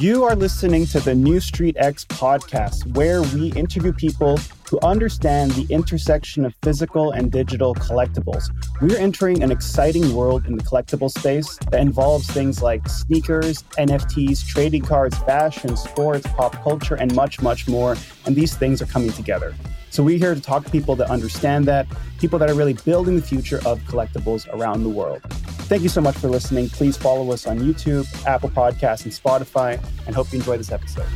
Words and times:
You 0.00 0.22
are 0.22 0.36
listening 0.36 0.86
to 0.86 1.00
the 1.00 1.10
Neustreet 1.10 1.74
X 1.76 2.04
podcast, 2.04 2.86
where 2.94 3.20
we 3.20 3.52
interview 3.54 3.92
people 3.92 4.38
who 4.70 4.78
understand 4.84 5.50
the 5.52 5.66
intersection 5.74 6.44
of 6.44 6.54
physical 6.62 7.10
and 7.10 7.32
digital 7.32 7.74
collectibles. 7.74 8.44
We're 8.80 8.96
entering 8.96 9.42
an 9.42 9.50
exciting 9.50 10.14
world 10.14 10.46
in 10.46 10.56
the 10.56 10.62
collectible 10.62 11.10
space 11.10 11.58
that 11.72 11.80
involves 11.80 12.30
things 12.30 12.62
like 12.62 12.88
sneakers, 12.88 13.64
NFTs, 13.76 14.46
trading 14.46 14.82
cards, 14.82 15.18
fashion, 15.18 15.76
sports, 15.76 16.28
pop 16.36 16.52
culture, 16.62 16.94
and 16.94 17.12
much, 17.16 17.42
much 17.42 17.66
more. 17.66 17.96
And 18.24 18.36
these 18.36 18.54
things 18.54 18.80
are 18.80 18.86
coming 18.86 19.10
together. 19.10 19.52
So 19.90 20.02
we're 20.02 20.18
here 20.18 20.34
to 20.34 20.40
talk 20.40 20.64
to 20.64 20.70
people 20.70 20.96
that 20.96 21.10
understand 21.10 21.64
that, 21.64 21.86
people 22.18 22.38
that 22.38 22.50
are 22.50 22.54
really 22.54 22.74
building 22.74 23.16
the 23.16 23.22
future 23.22 23.60
of 23.64 23.80
collectibles 23.80 24.46
around 24.52 24.82
the 24.82 24.90
world. 24.90 25.22
Thank 25.68 25.82
you 25.82 25.88
so 25.88 26.02
much 26.02 26.16
for 26.16 26.28
listening. 26.28 26.68
Please 26.68 26.96
follow 26.96 27.32
us 27.32 27.46
on 27.46 27.58
YouTube, 27.58 28.06
Apple 28.26 28.50
Podcasts, 28.50 29.04
and 29.04 29.12
Spotify, 29.12 29.82
and 30.06 30.14
hope 30.14 30.30
you 30.30 30.38
enjoy 30.38 30.58
this 30.58 30.70
episode. 30.70 31.06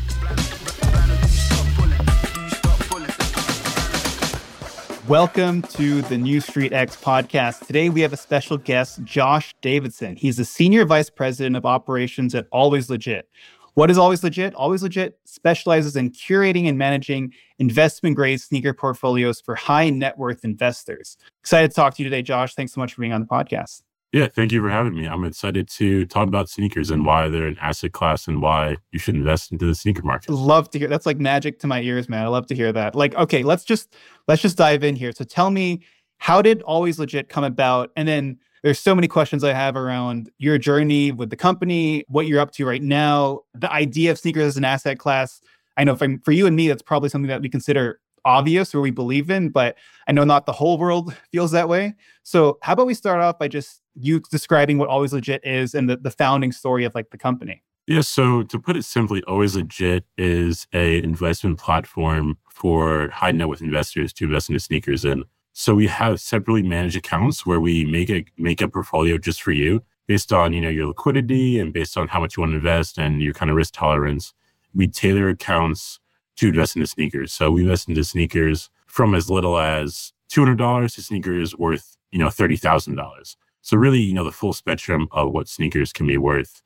Welcome 5.08 5.62
to 5.62 6.00
the 6.02 6.16
Neustreet 6.16 6.72
X 6.72 6.96
podcast. 6.96 7.66
Today 7.66 7.90
we 7.90 8.00
have 8.00 8.14
a 8.14 8.16
special 8.16 8.56
guest, 8.56 9.04
Josh 9.04 9.54
Davidson. 9.60 10.16
He's 10.16 10.38
the 10.38 10.44
Senior 10.46 10.86
Vice 10.86 11.10
President 11.10 11.56
of 11.56 11.66
Operations 11.66 12.34
at 12.34 12.46
Always 12.50 12.88
Legit. 12.88 13.28
What 13.74 13.90
is 13.90 13.96
Always 13.96 14.22
Legit? 14.22 14.54
Always 14.54 14.82
Legit 14.82 15.18
specializes 15.24 15.96
in 15.96 16.10
curating 16.10 16.68
and 16.68 16.76
managing 16.76 17.32
investment 17.58 18.16
grade 18.16 18.38
sneaker 18.38 18.74
portfolios 18.74 19.40
for 19.40 19.54
high 19.54 19.88
net 19.88 20.18
worth 20.18 20.44
investors. 20.44 21.16
Excited 21.40 21.70
to 21.70 21.74
talk 21.74 21.94
to 21.94 22.02
you 22.02 22.08
today, 22.08 22.20
Josh. 22.20 22.54
Thanks 22.54 22.74
so 22.74 22.80
much 22.82 22.92
for 22.92 23.00
being 23.00 23.14
on 23.14 23.22
the 23.22 23.26
podcast. 23.26 23.82
Yeah, 24.12 24.28
thank 24.28 24.52
you 24.52 24.60
for 24.60 24.68
having 24.68 24.94
me. 24.94 25.06
I'm 25.06 25.24
excited 25.24 25.68
to 25.70 26.04
talk 26.04 26.28
about 26.28 26.50
sneakers 26.50 26.90
and 26.90 27.06
why 27.06 27.28
they're 27.30 27.46
an 27.46 27.56
asset 27.62 27.92
class 27.92 28.28
and 28.28 28.42
why 28.42 28.76
you 28.90 28.98
should 28.98 29.14
invest 29.14 29.52
into 29.52 29.64
the 29.64 29.74
sneaker 29.74 30.02
market. 30.02 30.30
Love 30.30 30.68
to 30.72 30.78
hear. 30.78 30.88
That's 30.88 31.06
like 31.06 31.18
magic 31.18 31.58
to 31.60 31.66
my 31.66 31.80
ears, 31.80 32.10
man. 32.10 32.22
I 32.22 32.28
love 32.28 32.46
to 32.48 32.54
hear 32.54 32.72
that. 32.72 32.94
Like, 32.94 33.14
okay, 33.14 33.42
let's 33.42 33.64
just 33.64 33.96
let's 34.28 34.42
just 34.42 34.58
dive 34.58 34.84
in 34.84 34.96
here. 34.96 35.12
So 35.16 35.24
tell 35.24 35.50
me, 35.50 35.80
how 36.18 36.42
did 36.42 36.60
Always 36.60 36.98
Legit 36.98 37.30
come 37.30 37.42
about? 37.42 37.90
And 37.96 38.06
then 38.06 38.38
there's 38.62 38.78
so 38.78 38.94
many 38.94 39.08
questions 39.08 39.42
I 39.42 39.52
have 39.52 39.76
around 39.76 40.30
your 40.38 40.56
journey 40.56 41.10
with 41.10 41.30
the 41.30 41.36
company, 41.36 42.04
what 42.08 42.26
you're 42.26 42.40
up 42.40 42.52
to 42.52 42.66
right 42.66 42.82
now, 42.82 43.40
the 43.54 43.70
idea 43.70 44.12
of 44.12 44.18
sneakers 44.18 44.44
as 44.44 44.56
an 44.56 44.64
asset 44.64 44.98
class. 44.98 45.40
I 45.76 45.84
know 45.84 45.96
for, 45.96 46.32
you 46.32 46.46
and 46.46 46.54
me, 46.54 46.68
that's 46.68 46.82
probably 46.82 47.08
something 47.08 47.28
that 47.28 47.42
we 47.42 47.48
consider 47.48 48.00
obvious 48.24 48.72
or 48.74 48.80
we 48.80 48.92
believe 48.92 49.30
in, 49.30 49.48
but 49.48 49.76
I 50.06 50.12
know 50.12 50.22
not 50.22 50.46
the 50.46 50.52
whole 50.52 50.78
world 50.78 51.14
feels 51.32 51.50
that 51.52 51.68
way. 51.68 51.94
So, 52.22 52.58
how 52.62 52.74
about 52.74 52.86
we 52.86 52.94
start 52.94 53.20
off 53.20 53.38
by 53.38 53.48
just 53.48 53.80
you 53.94 54.20
describing 54.30 54.78
what 54.78 54.88
Always 54.88 55.12
Legit 55.12 55.44
is 55.44 55.74
and 55.74 55.90
the, 55.90 55.96
the 55.96 56.10
founding 56.10 56.52
story 56.52 56.84
of 56.84 56.94
like 56.94 57.10
the 57.10 57.18
company? 57.18 57.62
Yeah, 57.88 58.02
so 58.02 58.44
to 58.44 58.60
put 58.60 58.76
it 58.76 58.84
simply, 58.84 59.24
Always 59.24 59.56
Legit 59.56 60.04
is 60.16 60.68
a 60.72 61.02
investment 61.02 61.58
platform 61.58 62.38
for 62.48 63.08
high 63.10 63.32
net 63.32 63.48
worth 63.48 63.60
investors 63.60 64.12
to 64.14 64.24
invest 64.24 64.48
into 64.50 64.60
sneakers 64.60 65.04
in. 65.04 65.24
So 65.52 65.74
we 65.74 65.86
have 65.86 66.20
separately 66.20 66.62
managed 66.62 66.96
accounts 66.96 67.44
where 67.44 67.60
we 67.60 67.84
make 67.84 68.10
a 68.10 68.24
make 68.38 68.62
a 68.62 68.68
portfolio 68.68 69.18
just 69.18 69.42
for 69.42 69.52
you 69.52 69.82
based 70.06 70.32
on 70.32 70.52
you 70.52 70.60
know 70.60 70.68
your 70.68 70.86
liquidity 70.86 71.58
and 71.58 71.72
based 71.72 71.96
on 71.96 72.08
how 72.08 72.20
much 72.20 72.36
you 72.36 72.42
want 72.42 72.52
to 72.52 72.56
invest 72.56 72.98
and 72.98 73.22
your 73.22 73.34
kind 73.34 73.50
of 73.50 73.56
risk 73.56 73.74
tolerance. 73.74 74.34
We 74.74 74.88
tailor 74.88 75.28
accounts 75.28 76.00
to 76.36 76.48
invest 76.48 76.76
into 76.76 76.86
sneakers. 76.86 77.32
So 77.32 77.50
we 77.50 77.62
invest 77.62 77.88
into 77.88 78.04
sneakers 78.04 78.70
from 78.86 79.14
as 79.14 79.28
little 79.30 79.58
as 79.58 80.12
$200 80.30 80.94
to 80.94 81.02
sneakers 81.02 81.56
worth, 81.56 81.96
you 82.10 82.18
know, 82.18 82.28
$30,000. 82.28 83.36
So 83.60 83.76
really, 83.76 84.00
you 84.00 84.14
know, 84.14 84.24
the 84.24 84.32
full 84.32 84.52
spectrum 84.52 85.08
of 85.12 85.32
what 85.32 85.48
sneakers 85.48 85.92
can 85.92 86.06
be 86.06 86.16
worth. 86.16 86.62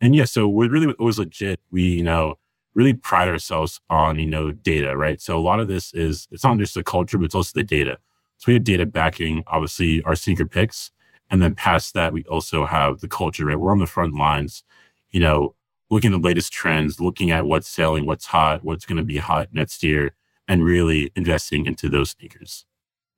And 0.00 0.16
yeah, 0.16 0.24
so 0.24 0.48
we're 0.48 0.70
really 0.70 0.92
always 0.94 1.18
legit. 1.18 1.60
We, 1.70 1.82
you 1.82 2.02
know, 2.02 2.38
really 2.74 2.94
pride 2.94 3.28
ourselves 3.28 3.80
on, 3.90 4.18
you 4.18 4.26
know, 4.26 4.52
data, 4.52 4.96
right? 4.96 5.20
So 5.20 5.38
a 5.38 5.40
lot 5.40 5.60
of 5.60 5.68
this 5.68 5.92
is, 5.92 6.26
it's 6.30 6.44
not 6.44 6.58
just 6.58 6.74
the 6.74 6.82
culture, 6.82 7.18
but 7.18 7.26
it's 7.26 7.34
also 7.34 7.52
the 7.54 7.62
data. 7.62 7.98
So 8.40 8.44
we 8.46 8.54
have 8.54 8.64
data 8.64 8.86
backing, 8.86 9.44
obviously, 9.48 10.02
our 10.04 10.16
sneaker 10.16 10.46
picks. 10.46 10.92
And 11.28 11.42
then 11.42 11.54
past 11.54 11.92
that, 11.92 12.14
we 12.14 12.24
also 12.24 12.64
have 12.64 13.00
the 13.00 13.06
culture, 13.06 13.44
right? 13.44 13.60
We're 13.60 13.70
on 13.70 13.80
the 13.80 13.86
front 13.86 14.14
lines, 14.14 14.64
you 15.10 15.20
know, 15.20 15.54
looking 15.90 16.14
at 16.14 16.22
the 16.22 16.26
latest 16.26 16.50
trends, 16.50 17.00
looking 17.00 17.30
at 17.30 17.44
what's 17.44 17.68
selling, 17.68 18.06
what's 18.06 18.24
hot, 18.24 18.64
what's 18.64 18.86
going 18.86 18.96
to 18.96 19.04
be 19.04 19.18
hot 19.18 19.48
next 19.52 19.82
year, 19.82 20.14
and 20.48 20.64
really 20.64 21.12
investing 21.14 21.66
into 21.66 21.90
those 21.90 22.10
sneakers. 22.10 22.64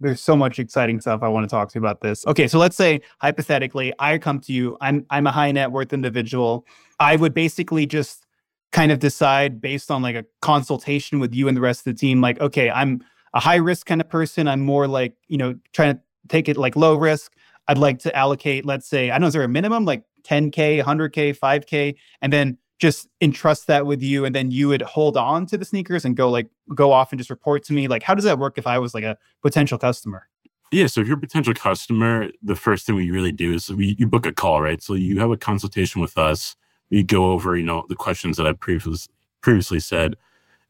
There's 0.00 0.21
so 0.21 0.34
much 0.34 0.59
exciting 0.59 1.00
stuff 1.00 1.22
I 1.22 1.28
want 1.28 1.49
to 1.49 1.49
talk 1.49 1.69
to 1.69 1.78
you 1.78 1.81
about 1.81 2.00
this. 2.00 2.27
Okay, 2.27 2.49
so 2.49 2.59
let's 2.59 2.77
say 2.77 3.00
hypothetically, 3.19 3.93
I 4.00 4.19
come 4.19 4.41
to 4.41 4.53
you. 4.53 4.77
I'm 4.81 5.06
I'm 5.09 5.28
a 5.28 5.31
high 5.31 5.53
net 5.53 5.71
worth 5.71 5.93
individual. 5.93 6.66
I 6.99 7.15
would 7.15 7.33
basically 7.33 7.87
just 7.87 8.27
kind 8.72 8.91
of 8.91 8.99
decide 8.99 9.60
based 9.60 9.89
on 9.93 10.03
like 10.03 10.16
a 10.16 10.25
consultation 10.41 11.21
with 11.21 11.33
you 11.33 11.47
and 11.47 11.56
the 11.56 11.60
rest 11.60 11.87
of 11.87 11.94
the 11.94 11.99
team, 11.99 12.21
like, 12.21 12.41
okay, 12.41 12.69
I'm 12.71 13.04
a 13.34 13.41
high 13.41 13.56
risk 13.56 13.87
kind 13.87 14.00
of 14.00 14.09
person. 14.09 14.48
I'm 14.48 14.60
more 14.60 14.87
like, 14.87 15.15
you 15.28 15.38
know, 15.38 15.54
trying 15.72 15.94
to 15.94 16.00
take 16.28 16.48
it 16.48 16.56
like 16.56 16.76
low 16.76 16.94
risk. 16.94 17.32
I'd 17.69 17.78
like 17.78 18.00
to 18.00 18.16
allocate, 18.16 18.65
let's 18.65 18.87
say, 18.87 19.10
I 19.10 19.15
don't 19.15 19.22
know, 19.22 19.26
is 19.28 19.32
there 19.34 19.43
a 19.43 19.48
minimum 19.48 19.84
like 19.84 20.03
10K, 20.25 20.82
100K, 20.82 21.38
5K? 21.38 21.94
And 22.21 22.32
then 22.32 22.59
just 22.82 23.06
entrust 23.21 23.69
that 23.69 23.87
with 23.87 24.03
you 24.03 24.25
and 24.25 24.34
then 24.34 24.50
you 24.50 24.66
would 24.66 24.82
hold 24.82 25.16
on 25.16 25.47
to 25.47 25.56
the 25.56 25.65
sneakers 25.65 26.04
and 26.04 26.16
go 26.16 26.28
like 26.28 26.48
go 26.75 26.91
off 26.91 27.12
and 27.12 27.19
just 27.21 27.31
report 27.31 27.62
to 27.62 27.72
me 27.72 27.87
like 27.87 28.03
how 28.03 28.12
does 28.12 28.25
that 28.25 28.41
work 28.41 28.59
if 28.59 28.66
i 28.66 28.76
was 28.76 28.92
like 28.92 29.04
a 29.04 29.16
potential 29.41 29.78
customer 29.78 30.26
yeah 30.72 30.88
so 30.88 31.00
if 31.00 31.06
you're 31.06 31.16
a 31.16 31.21
potential 31.21 31.54
customer 31.54 32.28
the 32.42 32.56
first 32.56 32.84
thing 32.84 32.97
we 32.97 33.09
really 33.12 33.31
do 33.31 33.54
is 33.54 33.71
we 33.71 33.94
you 34.00 34.06
book 34.09 34.26
a 34.26 34.32
call 34.32 34.60
right 34.60 34.82
so 34.82 34.94
you 34.94 35.21
have 35.21 35.31
a 35.31 35.37
consultation 35.37 36.00
with 36.00 36.19
us 36.19 36.56
we 36.91 37.04
go 37.04 37.31
over 37.31 37.56
you 37.56 37.65
know 37.65 37.84
the 37.88 37.94
questions 37.94 38.37
that 38.37 38.48
i 38.48 38.53
previously 38.53 39.12
previously 39.42 39.78
said 39.78 40.16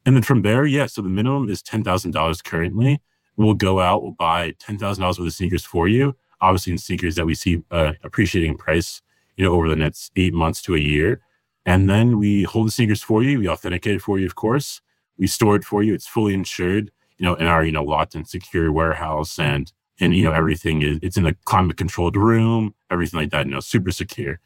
and 0.05 0.15
then 0.15 0.23
from 0.23 0.41
there 0.41 0.65
yeah 0.65 0.85
so 0.85 1.01
the 1.01 1.09
minimum 1.09 1.49
is 1.49 1.61
$10000 1.61 2.43
currently 2.43 3.01
we'll 3.37 3.53
go 3.53 3.79
out 3.79 4.03
we'll 4.03 4.11
buy 4.11 4.51
$10000 4.53 4.99
worth 4.99 5.19
of 5.19 5.33
sneakers 5.33 5.65
for 5.65 5.87
you 5.87 6.15
obviously 6.41 6.71
in 6.71 6.77
sneakers 6.77 7.15
that 7.15 7.25
we 7.25 7.35
see 7.35 7.61
uh, 7.71 7.93
appreciating 8.03 8.51
in 8.51 8.57
price 8.57 9.01
you 9.37 9.45
know 9.45 9.53
over 9.53 9.69
the 9.69 9.75
next 9.75 10.11
eight 10.15 10.33
months 10.33 10.61
to 10.61 10.75
a 10.75 10.79
year 10.79 11.21
and 11.65 11.89
then 11.89 12.19
we 12.19 12.43
hold 12.43 12.67
the 12.67 12.71
sneakers 12.71 13.01
for 13.01 13.23
you. 13.23 13.39
We 13.39 13.47
authenticate 13.47 13.95
it 13.95 14.01
for 14.01 14.19
you, 14.19 14.25
of 14.25 14.35
course. 14.35 14.81
We 15.17 15.27
store 15.27 15.55
it 15.55 15.63
for 15.63 15.83
you. 15.83 15.93
It's 15.93 16.07
fully 16.07 16.33
insured, 16.33 16.91
you 17.17 17.25
know, 17.25 17.35
in 17.35 17.45
our, 17.45 17.63
you 17.63 17.71
know, 17.71 17.83
locked 17.83 18.15
and 18.15 18.27
secure 18.27 18.71
warehouse. 18.71 19.39
And, 19.39 19.71
and, 19.99 20.15
you 20.15 20.23
know, 20.23 20.33
everything 20.33 20.81
is, 20.81 20.99
it's 21.01 21.17
in 21.17 21.25
a 21.25 21.33
climate 21.45 21.77
controlled 21.77 22.17
room, 22.17 22.73
everything 22.91 23.19
like 23.19 23.29
that, 23.31 23.45
you 23.45 23.53
know, 23.53 23.59
super 23.59 23.91
secure. 23.91 24.39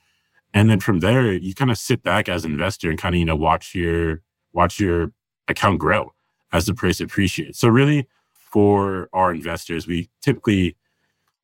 And 0.53 0.69
then 0.69 0.79
from 0.79 0.99
there, 0.99 1.33
you 1.33 1.53
kind 1.55 1.71
of 1.71 1.77
sit 1.77 2.03
back 2.03 2.29
as 2.29 2.45
an 2.45 2.51
investor 2.51 2.89
and 2.89 2.99
kind 2.99 3.15
of, 3.15 3.19
you 3.19 3.25
know, 3.25 3.35
watch 3.35 3.73
your, 3.73 4.21
watch 4.53 4.79
your 4.79 5.11
account 5.47 5.79
grow 5.79 6.13
as 6.51 6.65
the 6.65 6.73
price 6.73 6.99
appreciates. 6.99 7.59
So 7.59 7.67
really 7.67 8.07
for 8.31 9.09
our 9.13 9.31
investors, 9.31 9.87
we 9.87 10.09
typically 10.21 10.75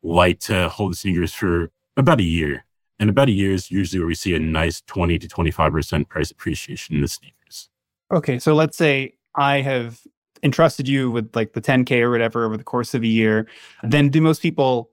like 0.01 0.39
to 0.39 0.69
hold 0.69 0.93
the 0.93 0.95
sneakers 0.95 1.33
for 1.33 1.71
about 1.97 2.19
a 2.19 2.23
year 2.23 2.65
and 2.99 3.09
about 3.09 3.27
a 3.27 3.31
year 3.31 3.51
is 3.51 3.69
usually 3.69 3.99
where 3.99 4.07
we 4.07 4.15
see 4.15 4.33
a 4.33 4.39
nice 4.39 4.81
20 4.81 5.19
to 5.19 5.27
25% 5.27 6.07
price 6.07 6.31
appreciation 6.31 6.95
in 6.95 7.01
the 7.01 7.07
sneakers. 7.07 7.69
Okay. 8.11 8.39
So 8.39 8.53
let's 8.53 8.77
say 8.77 9.15
I 9.35 9.61
have 9.61 9.99
entrusted 10.43 10.87
you 10.87 11.11
with 11.11 11.35
like 11.35 11.53
the 11.53 11.61
10K 11.61 12.01
or 12.01 12.11
whatever 12.11 12.45
over 12.45 12.55
the 12.55 12.63
course 12.63 12.93
of 12.93 13.03
a 13.03 13.07
year. 13.07 13.47
Then 13.83 14.09
do 14.09 14.21
most 14.21 14.41
people 14.41 14.89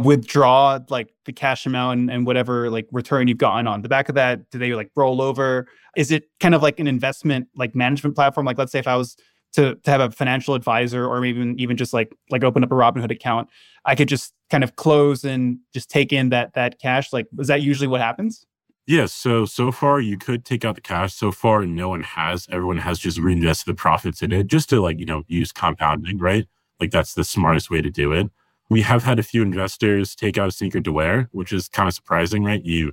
withdraw 0.00 0.78
like 0.88 1.12
the 1.26 1.32
cash 1.32 1.66
amount 1.66 2.00
and, 2.00 2.10
and 2.10 2.26
whatever 2.26 2.70
like 2.70 2.88
return 2.90 3.28
you've 3.28 3.38
gotten 3.38 3.66
on 3.66 3.82
the 3.82 3.88
back 3.88 4.08
of 4.08 4.14
that? 4.14 4.50
Do 4.50 4.58
they 4.58 4.72
like 4.72 4.90
roll 4.96 5.20
over? 5.20 5.68
Is 5.96 6.10
it 6.10 6.24
kind 6.40 6.54
of 6.54 6.62
like 6.62 6.80
an 6.80 6.86
investment 6.86 7.48
like 7.54 7.74
management 7.74 8.16
platform? 8.16 8.46
Like 8.46 8.58
let's 8.58 8.72
say 8.72 8.78
if 8.78 8.88
I 8.88 8.96
was 8.96 9.16
to 9.52 9.74
to 9.74 9.90
have 9.90 10.00
a 10.00 10.10
financial 10.10 10.54
advisor 10.54 11.06
or 11.06 11.24
even 11.24 11.58
even 11.60 11.76
just 11.76 11.92
like 11.92 12.14
like 12.30 12.42
open 12.42 12.64
up 12.64 12.72
a 12.72 12.74
Robinhood 12.74 13.10
account, 13.10 13.48
I 13.84 13.94
could 13.94 14.08
just 14.08 14.32
kind 14.50 14.64
of 14.64 14.76
close 14.76 15.22
and 15.24 15.58
just 15.72 15.90
take 15.90 16.12
in 16.12 16.30
that 16.30 16.54
that 16.54 16.80
cash. 16.80 17.12
Like, 17.12 17.26
is 17.38 17.48
that 17.48 17.62
usually 17.62 17.88
what 17.88 18.00
happens? 18.00 18.46
Yes. 18.86 19.12
So 19.12 19.44
so 19.44 19.70
far 19.70 20.00
you 20.00 20.16
could 20.16 20.44
take 20.44 20.64
out 20.64 20.76
the 20.76 20.80
cash. 20.80 21.12
So 21.14 21.30
far 21.30 21.66
no 21.66 21.90
one 21.90 22.02
has. 22.02 22.48
Everyone 22.50 22.78
has 22.78 22.98
just 22.98 23.18
reinvested 23.18 23.66
the 23.66 23.76
profits 23.76 24.22
in 24.22 24.32
it 24.32 24.46
just 24.46 24.70
to 24.70 24.80
like 24.80 24.98
you 24.98 25.06
know 25.06 25.24
use 25.28 25.52
compounding, 25.52 26.18
right? 26.18 26.46
Like 26.80 26.90
that's 26.90 27.14
the 27.14 27.24
smartest 27.24 27.70
way 27.70 27.82
to 27.82 27.90
do 27.90 28.12
it. 28.12 28.30
We 28.70 28.82
have 28.82 29.02
had 29.02 29.18
a 29.18 29.22
few 29.22 29.42
investors 29.42 30.14
take 30.14 30.38
out 30.38 30.48
a 30.48 30.52
sneaker 30.52 30.80
to 30.80 30.92
wear, 30.92 31.28
which 31.32 31.52
is 31.52 31.68
kind 31.68 31.88
of 31.88 31.94
surprising, 31.94 32.44
right? 32.44 32.64
You 32.64 32.92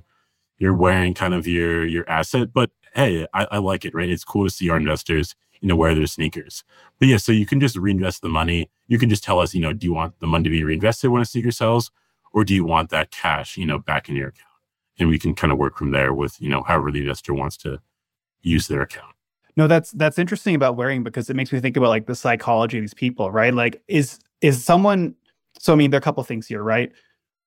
you're 0.58 0.74
wearing 0.74 1.14
kind 1.14 1.34
of 1.34 1.46
your 1.46 1.86
your 1.86 2.08
asset, 2.10 2.52
but 2.52 2.70
hey, 2.94 3.26
I, 3.32 3.46
I 3.52 3.58
like 3.58 3.84
it, 3.84 3.94
right? 3.94 4.08
It's 4.08 4.24
cool 4.24 4.44
to 4.44 4.50
see 4.50 4.68
our 4.68 4.76
investors 4.76 5.34
you 5.60 5.68
know, 5.68 5.76
wear 5.76 5.94
their 5.94 6.06
sneakers. 6.06 6.64
But 6.98 7.08
yeah, 7.08 7.16
so 7.16 7.32
you 7.32 7.46
can 7.46 7.60
just 7.60 7.76
reinvest 7.76 8.22
the 8.22 8.28
money. 8.28 8.70
You 8.86 8.98
can 8.98 9.08
just 9.08 9.24
tell 9.24 9.40
us, 9.40 9.54
you 9.54 9.60
know, 9.60 9.72
do 9.72 9.86
you 9.86 9.92
want 9.92 10.18
the 10.20 10.26
money 10.26 10.44
to 10.44 10.50
be 10.50 10.64
reinvested 10.64 11.10
when 11.10 11.22
a 11.22 11.24
sneaker 11.24 11.50
sells, 11.50 11.90
or 12.32 12.44
do 12.44 12.54
you 12.54 12.64
want 12.64 12.90
that 12.90 13.10
cash, 13.10 13.56
you 13.56 13.66
know, 13.66 13.78
back 13.78 14.08
in 14.08 14.16
your 14.16 14.28
account? 14.28 14.44
And 14.98 15.08
we 15.08 15.18
can 15.18 15.34
kind 15.34 15.52
of 15.52 15.58
work 15.58 15.76
from 15.76 15.92
there 15.92 16.12
with, 16.12 16.40
you 16.40 16.48
know, 16.48 16.62
however 16.62 16.90
the 16.90 17.00
investor 17.00 17.34
wants 17.34 17.56
to 17.58 17.80
use 18.42 18.68
their 18.68 18.82
account. 18.82 19.14
No, 19.56 19.66
that's 19.66 19.90
that's 19.92 20.18
interesting 20.18 20.54
about 20.54 20.76
wearing 20.76 21.02
because 21.02 21.28
it 21.30 21.34
makes 21.34 21.52
me 21.52 21.58
think 21.58 21.76
about 21.76 21.88
like 21.88 22.06
the 22.06 22.14
psychology 22.14 22.78
of 22.78 22.82
these 22.82 22.94
people, 22.94 23.30
right? 23.30 23.52
Like, 23.52 23.82
is 23.88 24.20
is 24.40 24.64
someone? 24.64 25.14
So 25.58 25.72
I 25.72 25.76
mean, 25.76 25.90
there 25.90 25.98
are 25.98 26.00
a 26.00 26.02
couple 26.02 26.22
things 26.24 26.46
here, 26.46 26.62
right? 26.62 26.92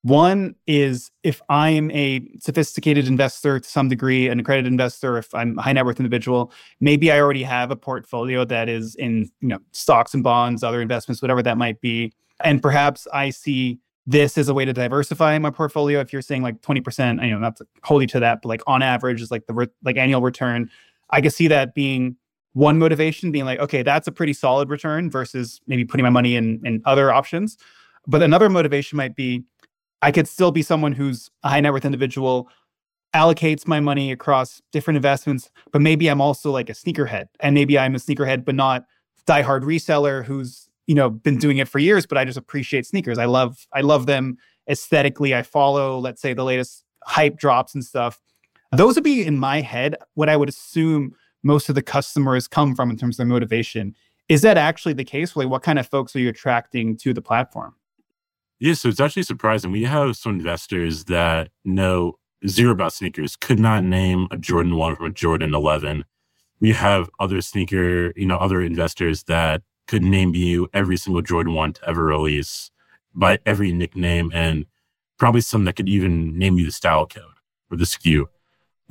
One 0.03 0.55
is 0.65 1.11
if 1.21 1.41
I 1.49 1.69
am 1.69 1.91
a 1.91 2.27
sophisticated 2.39 3.07
investor 3.07 3.59
to 3.59 3.69
some 3.69 3.87
degree, 3.87 4.27
an 4.29 4.39
accredited 4.39 4.71
investor, 4.71 5.17
if 5.19 5.33
I'm 5.35 5.59
a 5.59 5.61
high 5.61 5.73
net 5.73 5.85
worth 5.85 5.99
individual, 5.99 6.51
maybe 6.79 7.11
I 7.11 7.19
already 7.19 7.43
have 7.43 7.69
a 7.69 7.75
portfolio 7.75 8.43
that 8.45 8.67
is 8.67 8.95
in 8.95 9.29
you 9.41 9.49
know 9.49 9.59
stocks 9.71 10.13
and 10.13 10.23
bonds, 10.23 10.63
other 10.63 10.81
investments, 10.81 11.21
whatever 11.21 11.43
that 11.43 11.57
might 11.57 11.81
be. 11.81 12.13
And 12.43 12.61
perhaps 12.61 13.07
I 13.13 13.29
see 13.29 13.79
this 14.07 14.39
as 14.39 14.49
a 14.49 14.53
way 14.55 14.65
to 14.65 14.73
diversify 14.73 15.37
my 15.37 15.51
portfolio. 15.51 15.99
If 15.99 16.11
you're 16.11 16.23
saying 16.23 16.41
like 16.41 16.59
20%, 16.61 17.23
you 17.23 17.31
know, 17.31 17.37
not 17.37 17.59
wholly 17.83 18.07
to 18.07 18.19
that, 18.19 18.41
but 18.41 18.49
like 18.49 18.63
on 18.65 18.81
average 18.81 19.21
is 19.21 19.29
like 19.29 19.45
the 19.45 19.53
re- 19.53 19.67
like 19.83 19.97
annual 19.97 20.21
return. 20.21 20.71
I 21.11 21.21
could 21.21 21.33
see 21.33 21.47
that 21.49 21.75
being 21.75 22.15
one 22.53 22.79
motivation 22.79 23.31
being 23.31 23.45
like, 23.45 23.59
okay, 23.59 23.83
that's 23.83 24.07
a 24.07 24.11
pretty 24.11 24.33
solid 24.33 24.69
return 24.69 25.11
versus 25.11 25.61
maybe 25.67 25.85
putting 25.85 26.03
my 26.03 26.09
money 26.09 26.35
in 26.35 26.59
in 26.65 26.81
other 26.85 27.13
options. 27.13 27.57
But 28.07 28.21
another 28.21 28.49
motivation 28.49 28.97
might 28.97 29.15
be 29.15 29.43
I 30.01 30.11
could 30.11 30.27
still 30.27 30.51
be 30.51 30.63
someone 30.63 30.93
who's 30.93 31.29
a 31.43 31.49
high 31.49 31.59
net 31.59 31.71
worth 31.71 31.85
individual, 31.85 32.49
allocates 33.13 33.67
my 33.67 33.79
money 33.79 34.11
across 34.11 34.61
different 34.71 34.95
investments, 34.95 35.49
but 35.71 35.81
maybe 35.81 36.07
I'm 36.07 36.21
also 36.21 36.51
like 36.51 36.69
a 36.69 36.73
sneakerhead. 36.73 37.27
And 37.39 37.53
maybe 37.53 37.77
I'm 37.77 37.93
a 37.93 37.99
sneakerhead, 37.99 38.45
but 38.45 38.55
not 38.55 38.85
diehard 39.27 39.61
reseller 39.61 40.23
who's, 40.23 40.69
you 40.87 40.95
know, 40.95 41.09
been 41.09 41.37
doing 41.37 41.57
it 41.57 41.67
for 41.67 41.79
years, 41.79 42.05
but 42.05 42.17
I 42.17 42.25
just 42.25 42.37
appreciate 42.37 42.85
sneakers. 42.85 43.17
I 43.17 43.25
love, 43.25 43.67
I 43.73 43.81
love 43.81 44.05
them 44.05 44.37
aesthetically. 44.69 45.35
I 45.35 45.43
follow, 45.43 45.99
let's 45.99 46.21
say, 46.21 46.33
the 46.33 46.43
latest 46.43 46.83
hype 47.03 47.37
drops 47.37 47.75
and 47.75 47.83
stuff. 47.83 48.21
Those 48.71 48.95
would 48.95 49.03
be 49.03 49.25
in 49.25 49.37
my 49.37 49.61
head 49.61 49.97
what 50.13 50.29
I 50.29 50.37
would 50.37 50.49
assume 50.49 51.13
most 51.43 51.69
of 51.69 51.75
the 51.75 51.81
customers 51.81 52.47
come 52.47 52.75
from 52.75 52.89
in 52.89 52.97
terms 52.97 53.19
of 53.19 53.27
motivation. 53.27 53.95
Is 54.29 54.41
that 54.43 54.57
actually 54.57 54.93
the 54.93 55.03
case? 55.03 55.35
Like, 55.35 55.49
what 55.49 55.63
kind 55.63 55.77
of 55.77 55.87
folks 55.87 56.15
are 56.15 56.19
you 56.19 56.29
attracting 56.29 56.95
to 56.97 57.13
the 57.13 57.21
platform? 57.21 57.75
Yeah, 58.61 58.75
so 58.75 58.89
it's 58.89 58.99
actually 58.99 59.23
surprising. 59.23 59.71
We 59.71 59.85
have 59.85 60.15
some 60.15 60.33
investors 60.33 61.05
that 61.05 61.49
know 61.65 62.19
zero 62.47 62.73
about 62.73 62.93
sneakers, 62.93 63.35
could 63.35 63.57
not 63.59 63.83
name 63.83 64.27
a 64.29 64.37
Jordan 64.37 64.75
1 64.75 64.97
from 64.97 65.07
a 65.07 65.09
Jordan 65.09 65.55
11. 65.55 66.05
We 66.59 66.71
have 66.73 67.09
other 67.19 67.41
sneaker, 67.41 68.13
you 68.15 68.27
know, 68.27 68.37
other 68.37 68.61
investors 68.61 69.23
that 69.23 69.63
could 69.87 70.03
name 70.03 70.35
you 70.35 70.69
every 70.75 70.95
single 70.95 71.23
Jordan 71.23 71.55
1 71.55 71.73
to 71.73 71.89
ever 71.89 72.03
release 72.05 72.69
by 73.15 73.39
every 73.47 73.73
nickname 73.73 74.29
and 74.31 74.67
probably 75.17 75.41
some 75.41 75.65
that 75.65 75.75
could 75.75 75.89
even 75.89 76.37
name 76.37 76.59
you 76.59 76.65
the 76.67 76.71
style 76.71 77.07
code 77.07 77.23
or 77.71 77.77
the 77.77 77.85
SKU. 77.85 78.25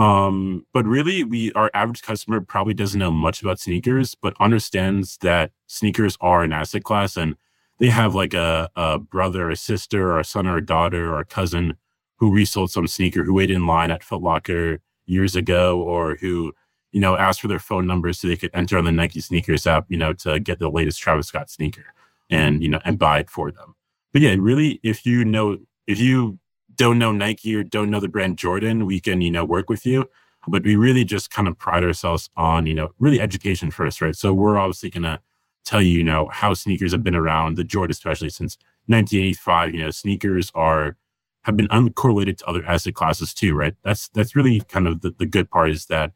Um, 0.00 0.66
but 0.72 0.84
really, 0.84 1.22
we 1.22 1.52
our 1.52 1.70
average 1.74 2.02
customer 2.02 2.40
probably 2.40 2.74
doesn't 2.74 2.98
know 2.98 3.12
much 3.12 3.40
about 3.40 3.60
sneakers, 3.60 4.16
but 4.16 4.34
understands 4.40 5.16
that 5.18 5.52
sneakers 5.68 6.18
are 6.20 6.42
an 6.42 6.52
asset 6.52 6.82
class 6.82 7.16
and 7.16 7.36
they 7.80 7.88
have 7.88 8.14
like 8.14 8.34
a, 8.34 8.70
a 8.76 8.98
brother, 8.98 9.50
a 9.50 9.56
sister, 9.56 10.12
or 10.12 10.20
a 10.20 10.24
son 10.24 10.46
or 10.46 10.58
a 10.58 10.64
daughter 10.64 11.12
or 11.12 11.18
a 11.18 11.24
cousin 11.24 11.76
who 12.18 12.32
resold 12.32 12.70
some 12.70 12.86
sneaker 12.86 13.24
who 13.24 13.32
waited 13.32 13.56
in 13.56 13.66
line 13.66 13.90
at 13.90 14.04
Foot 14.04 14.20
Locker 14.20 14.80
years 15.06 15.34
ago 15.34 15.80
or 15.80 16.16
who, 16.16 16.52
you 16.92 17.00
know, 17.00 17.16
asked 17.16 17.40
for 17.40 17.48
their 17.48 17.58
phone 17.58 17.86
number 17.86 18.12
so 18.12 18.28
they 18.28 18.36
could 18.36 18.50
enter 18.52 18.76
on 18.76 18.84
the 18.84 18.92
Nike 18.92 19.20
sneakers 19.20 19.66
app, 19.66 19.86
you 19.88 19.96
know, 19.96 20.12
to 20.12 20.38
get 20.38 20.58
the 20.58 20.68
latest 20.68 21.00
Travis 21.00 21.28
Scott 21.28 21.48
sneaker 21.48 21.94
and, 22.28 22.62
you 22.62 22.68
know, 22.68 22.80
and 22.84 22.98
buy 22.98 23.20
it 23.20 23.30
for 23.30 23.50
them. 23.50 23.74
But 24.12 24.20
yeah, 24.20 24.36
really, 24.38 24.78
if 24.82 25.06
you 25.06 25.24
know, 25.24 25.56
if 25.86 25.98
you 25.98 26.38
don't 26.74 26.98
know 26.98 27.12
Nike 27.12 27.54
or 27.54 27.64
don't 27.64 27.90
know 27.90 28.00
the 28.00 28.08
brand 28.08 28.36
Jordan, 28.36 28.84
we 28.84 29.00
can, 29.00 29.22
you 29.22 29.30
know, 29.30 29.44
work 29.44 29.70
with 29.70 29.86
you. 29.86 30.08
But 30.46 30.64
we 30.64 30.76
really 30.76 31.04
just 31.04 31.30
kind 31.30 31.48
of 31.48 31.58
pride 31.58 31.84
ourselves 31.84 32.28
on, 32.36 32.66
you 32.66 32.74
know, 32.74 32.90
really 32.98 33.20
education 33.20 33.70
first, 33.70 34.00
right? 34.02 34.16
So 34.16 34.34
we're 34.34 34.58
obviously 34.58 34.90
to 34.90 35.20
tell 35.64 35.82
you, 35.82 35.98
you 35.98 36.04
know, 36.04 36.28
how 36.32 36.54
sneakers 36.54 36.92
have 36.92 37.02
been 37.02 37.14
around, 37.14 37.56
the 37.56 37.64
Jordan 37.64 37.92
especially 37.92 38.30
since 38.30 38.56
1985. 38.86 39.74
You 39.74 39.84
know, 39.84 39.90
sneakers 39.90 40.50
are 40.54 40.96
have 41.42 41.56
been 41.56 41.68
uncorrelated 41.68 42.38
to 42.38 42.46
other 42.46 42.64
asset 42.66 42.94
classes 42.94 43.32
too, 43.32 43.54
right? 43.54 43.74
That's 43.82 44.08
that's 44.08 44.36
really 44.36 44.60
kind 44.60 44.86
of 44.86 45.00
the, 45.00 45.14
the 45.18 45.26
good 45.26 45.50
part 45.50 45.70
is 45.70 45.86
that 45.86 46.12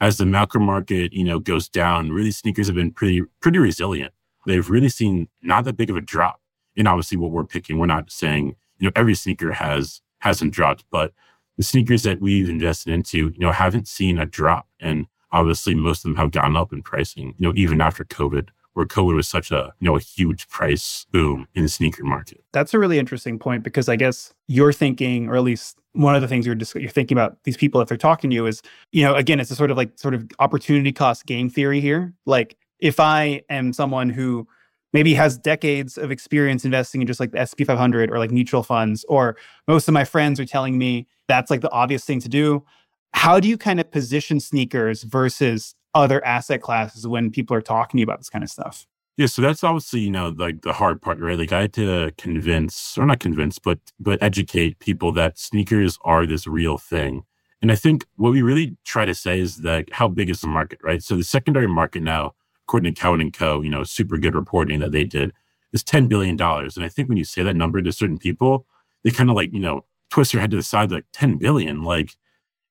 as 0.00 0.18
the 0.18 0.26
macro 0.26 0.60
market, 0.60 1.12
you 1.12 1.24
know, 1.24 1.38
goes 1.38 1.68
down, 1.68 2.10
really 2.10 2.30
sneakers 2.30 2.66
have 2.66 2.76
been 2.76 2.90
pretty 2.90 3.22
pretty 3.40 3.58
resilient. 3.58 4.12
They've 4.46 4.68
really 4.68 4.88
seen 4.88 5.28
not 5.42 5.64
that 5.64 5.76
big 5.76 5.90
of 5.90 5.96
a 5.96 6.00
drop. 6.00 6.40
And 6.76 6.88
obviously 6.88 7.16
what 7.16 7.30
we're 7.30 7.44
picking, 7.44 7.78
we're 7.78 7.86
not 7.86 8.10
saying, 8.10 8.56
you 8.78 8.86
know, 8.86 8.92
every 8.96 9.14
sneaker 9.14 9.52
has 9.52 10.00
hasn't 10.18 10.52
dropped, 10.52 10.84
but 10.90 11.12
the 11.56 11.62
sneakers 11.62 12.02
that 12.02 12.20
we've 12.20 12.48
invested 12.48 12.92
into, 12.92 13.16
you 13.28 13.38
know, 13.38 13.52
haven't 13.52 13.86
seen 13.86 14.18
a 14.18 14.26
drop. 14.26 14.66
And 14.80 15.06
obviously 15.30 15.74
most 15.74 15.98
of 15.98 16.02
them 16.04 16.16
have 16.16 16.32
gone 16.32 16.56
up 16.56 16.72
in 16.72 16.82
pricing, 16.82 17.34
you 17.38 17.46
know, 17.46 17.52
even 17.56 17.80
after 17.80 18.04
COVID 18.04 18.48
where 18.74 18.86
COVID 18.86 19.14
was 19.14 19.26
such 19.26 19.50
a 19.50 19.72
you 19.80 19.86
know 19.86 19.96
a 19.96 20.00
huge 20.00 20.48
price 20.48 21.06
boom 21.10 21.48
in 21.54 21.62
the 21.62 21.68
sneaker 21.68 22.04
market. 22.04 22.44
That's 22.52 22.74
a 22.74 22.78
really 22.78 22.98
interesting 22.98 23.38
point 23.38 23.64
because 23.64 23.88
I 23.88 23.96
guess 23.96 24.34
you're 24.46 24.72
thinking, 24.72 25.28
or 25.28 25.36
at 25.36 25.42
least 25.42 25.78
one 25.92 26.14
of 26.14 26.22
the 26.22 26.28
things 26.28 26.44
you're 26.44 26.54
just 26.54 26.74
you're 26.74 26.90
thinking 26.90 27.16
about 27.16 27.38
these 27.44 27.56
people 27.56 27.80
if 27.80 27.88
they're 27.88 27.96
talking 27.96 28.30
to 28.30 28.34
you 28.34 28.46
is, 28.46 28.62
you 28.92 29.02
know, 29.02 29.14
again, 29.14 29.40
it's 29.40 29.50
a 29.50 29.56
sort 29.56 29.70
of 29.70 29.76
like 29.76 29.98
sort 29.98 30.14
of 30.14 30.28
opportunity 30.38 30.92
cost 30.92 31.26
game 31.26 31.48
theory 31.48 31.80
here. 31.80 32.12
Like 32.26 32.56
if 32.80 33.00
I 33.00 33.42
am 33.48 33.72
someone 33.72 34.10
who 34.10 34.46
maybe 34.92 35.14
has 35.14 35.38
decades 35.38 35.96
of 35.98 36.10
experience 36.10 36.64
investing 36.64 37.00
in 37.00 37.06
just 37.06 37.18
like 37.18 37.32
the 37.32 37.44
SP 37.44 37.66
500 37.66 38.10
or 38.10 38.18
like 38.18 38.30
mutual 38.30 38.62
funds, 38.62 39.04
or 39.08 39.36
most 39.66 39.88
of 39.88 39.94
my 39.94 40.04
friends 40.04 40.38
are 40.38 40.44
telling 40.44 40.78
me 40.78 41.06
that's 41.28 41.50
like 41.50 41.60
the 41.60 41.70
obvious 41.70 42.04
thing 42.04 42.20
to 42.20 42.28
do. 42.28 42.64
How 43.12 43.38
do 43.38 43.48
you 43.48 43.56
kind 43.56 43.80
of 43.80 43.90
position 43.90 44.40
sneakers 44.40 45.04
versus 45.04 45.74
other 45.94 46.24
asset 46.24 46.60
classes 46.60 47.06
when 47.06 47.30
people 47.30 47.56
are 47.56 47.62
talking 47.62 48.02
about 48.02 48.18
this 48.18 48.28
kind 48.28 48.42
of 48.42 48.50
stuff. 48.50 48.86
Yeah, 49.16 49.26
so 49.26 49.42
that's 49.42 49.62
obviously 49.62 50.00
you 50.00 50.10
know 50.10 50.34
like 50.36 50.62
the 50.62 50.72
hard 50.72 51.00
part, 51.00 51.20
right? 51.20 51.38
Like 51.38 51.52
I 51.52 51.62
had 51.62 51.72
to 51.74 52.12
convince, 52.18 52.98
or 52.98 53.06
not 53.06 53.20
convince, 53.20 53.58
but 53.60 53.78
but 54.00 54.20
educate 54.22 54.80
people 54.80 55.12
that 55.12 55.38
sneakers 55.38 55.98
are 56.02 56.26
this 56.26 56.46
real 56.46 56.78
thing. 56.78 57.22
And 57.62 57.70
I 57.70 57.76
think 57.76 58.04
what 58.16 58.32
we 58.32 58.42
really 58.42 58.76
try 58.84 59.04
to 59.04 59.14
say 59.14 59.38
is 59.38 59.58
that 59.58 59.90
how 59.92 60.08
big 60.08 60.30
is 60.30 60.40
the 60.40 60.48
market, 60.48 60.80
right? 60.82 61.02
So 61.02 61.16
the 61.16 61.24
secondary 61.24 61.68
market 61.68 62.02
now, 62.02 62.34
according 62.66 62.92
to 62.92 63.00
Cowen 63.00 63.20
and 63.20 63.32
Co, 63.32 63.62
you 63.62 63.70
know, 63.70 63.84
super 63.84 64.18
good 64.18 64.34
reporting 64.34 64.80
that 64.80 64.92
they 64.92 65.04
did, 65.04 65.32
is 65.72 65.84
ten 65.84 66.08
billion 66.08 66.36
dollars. 66.36 66.76
And 66.76 66.84
I 66.84 66.88
think 66.88 67.08
when 67.08 67.16
you 67.18 67.24
say 67.24 67.44
that 67.44 67.56
number 67.56 67.80
to 67.80 67.92
certain 67.92 68.18
people, 68.18 68.66
they 69.04 69.10
kind 69.12 69.30
of 69.30 69.36
like 69.36 69.52
you 69.52 69.60
know 69.60 69.84
twist 70.10 70.32
their 70.32 70.40
head 70.40 70.50
to 70.50 70.56
the 70.56 70.62
side, 70.64 70.90
like 70.90 71.06
ten 71.12 71.36
billion, 71.36 71.82
like 71.84 72.16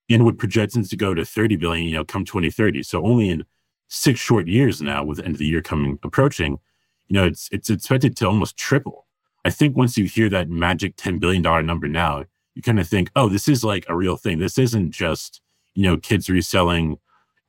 and 0.09 0.25
with 0.25 0.37
projections 0.37 0.89
to 0.89 0.97
go 0.97 1.13
to 1.13 1.25
30 1.25 1.55
billion, 1.55 1.85
you 1.87 1.95
know, 1.95 2.05
come 2.05 2.25
2030. 2.25 2.83
So 2.83 3.05
only 3.05 3.29
in 3.29 3.45
six 3.87 4.19
short 4.19 4.47
years 4.47 4.81
now, 4.81 5.03
with 5.03 5.17
the 5.17 5.25
end 5.25 5.35
of 5.35 5.39
the 5.39 5.45
year 5.45 5.61
coming 5.61 5.99
approaching, 6.03 6.59
you 7.07 7.15
know, 7.15 7.25
it's 7.25 7.49
it's 7.51 7.69
expected 7.69 8.15
to 8.17 8.27
almost 8.27 8.57
triple. 8.57 9.07
I 9.45 9.49
think 9.49 9.75
once 9.75 9.97
you 9.97 10.05
hear 10.05 10.29
that 10.29 10.49
magic 10.49 10.95
$10 10.95 11.19
billion 11.19 11.41
number 11.65 11.87
now, 11.87 12.23
you 12.55 12.61
kind 12.61 12.79
of 12.79 12.87
think, 12.87 13.11
oh, 13.15 13.29
this 13.29 13.47
is 13.47 13.63
like 13.63 13.85
a 13.89 13.95
real 13.95 14.15
thing. 14.15 14.39
This 14.39 14.57
isn't 14.57 14.91
just, 14.91 15.41
you 15.75 15.83
know, 15.83 15.97
kids 15.97 16.29
reselling, 16.29 16.97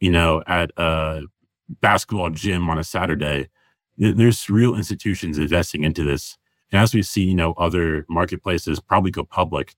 you 0.00 0.10
know, 0.10 0.42
at 0.46 0.70
a 0.76 1.22
basketball 1.80 2.30
gym 2.30 2.68
on 2.68 2.78
a 2.78 2.84
Saturday. 2.84 3.48
There's 3.96 4.50
real 4.50 4.74
institutions 4.74 5.38
investing 5.38 5.84
into 5.84 6.02
this. 6.02 6.36
And 6.72 6.80
as 6.80 6.94
we 6.94 7.02
see, 7.02 7.22
you 7.22 7.34
know, 7.34 7.52
other 7.52 8.04
marketplaces 8.08 8.80
probably 8.80 9.12
go 9.12 9.24
public, 9.24 9.74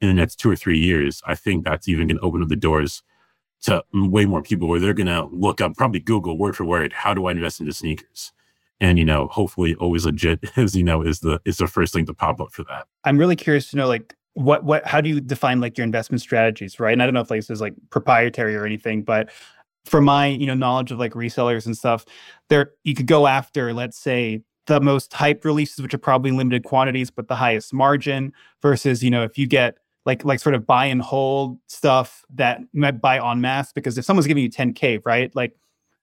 in 0.00 0.08
the 0.08 0.14
next 0.14 0.36
two 0.36 0.50
or 0.50 0.56
three 0.56 0.78
years, 0.78 1.22
I 1.26 1.34
think 1.34 1.64
that's 1.64 1.88
even 1.88 2.06
going 2.06 2.18
to 2.18 2.24
open 2.24 2.42
up 2.42 2.48
the 2.48 2.56
doors 2.56 3.02
to 3.62 3.82
way 3.92 4.26
more 4.26 4.42
people 4.42 4.68
where 4.68 4.78
they're 4.78 4.94
going 4.94 5.06
to 5.06 5.26
look 5.32 5.60
up, 5.60 5.76
probably 5.76 6.00
Google 6.00 6.38
word 6.38 6.56
for 6.56 6.64
word, 6.64 6.92
how 6.92 7.14
do 7.14 7.26
I 7.26 7.32
invest 7.32 7.60
into 7.60 7.72
sneakers? 7.72 8.32
And, 8.80 8.98
you 8.98 9.04
know, 9.04 9.28
hopefully 9.28 9.74
always 9.76 10.04
legit 10.04 10.40
is, 10.56 10.76
you 10.76 10.84
know, 10.84 11.02
is 11.02 11.20
the, 11.20 11.40
is 11.44 11.56
the 11.56 11.66
first 11.66 11.92
thing 11.92 12.06
to 12.06 12.14
pop 12.14 12.40
up 12.40 12.52
for 12.52 12.64
that. 12.64 12.86
I'm 13.04 13.18
really 13.18 13.36
curious 13.36 13.70
to 13.70 13.76
know, 13.76 13.88
like, 13.88 14.14
what, 14.34 14.64
what, 14.64 14.86
how 14.86 15.00
do 15.00 15.08
you 15.08 15.20
define 15.20 15.60
like 15.60 15.78
your 15.78 15.84
investment 15.84 16.20
strategies, 16.20 16.78
right? 16.78 16.92
And 16.92 17.02
I 17.02 17.06
don't 17.06 17.14
know 17.14 17.20
if 17.20 17.30
like 17.30 17.38
this 17.38 17.48
is 17.48 17.62
like 17.62 17.74
proprietary 17.88 18.54
or 18.54 18.66
anything, 18.66 19.02
but 19.02 19.30
for 19.86 20.02
my, 20.02 20.26
you 20.26 20.46
know, 20.46 20.54
knowledge 20.54 20.92
of 20.92 20.98
like 20.98 21.12
resellers 21.12 21.64
and 21.64 21.74
stuff, 21.74 22.04
there, 22.50 22.72
you 22.84 22.94
could 22.94 23.06
go 23.06 23.26
after, 23.26 23.72
let's 23.72 23.98
say, 23.98 24.42
the 24.66 24.80
most 24.80 25.12
hyped 25.12 25.44
releases, 25.44 25.80
which 25.80 25.94
are 25.94 25.98
probably 25.98 26.32
limited 26.32 26.64
quantities, 26.64 27.10
but 27.10 27.28
the 27.28 27.36
highest 27.36 27.72
margin 27.72 28.32
versus, 28.60 29.02
you 29.02 29.10
know, 29.10 29.22
if 29.22 29.38
you 29.38 29.46
get 29.46 29.78
like 30.06 30.24
like 30.24 30.40
sort 30.40 30.54
of 30.54 30.66
buy 30.66 30.86
and 30.86 31.02
hold 31.02 31.58
stuff 31.66 32.24
that 32.32 32.60
you 32.60 32.80
might 32.80 33.00
buy 33.00 33.18
en 33.18 33.40
masse 33.40 33.72
because 33.72 33.98
if 33.98 34.04
someone's 34.04 34.26
giving 34.26 34.42
you 34.42 34.50
10k 34.50 35.00
right 35.04 35.34
like 35.34 35.54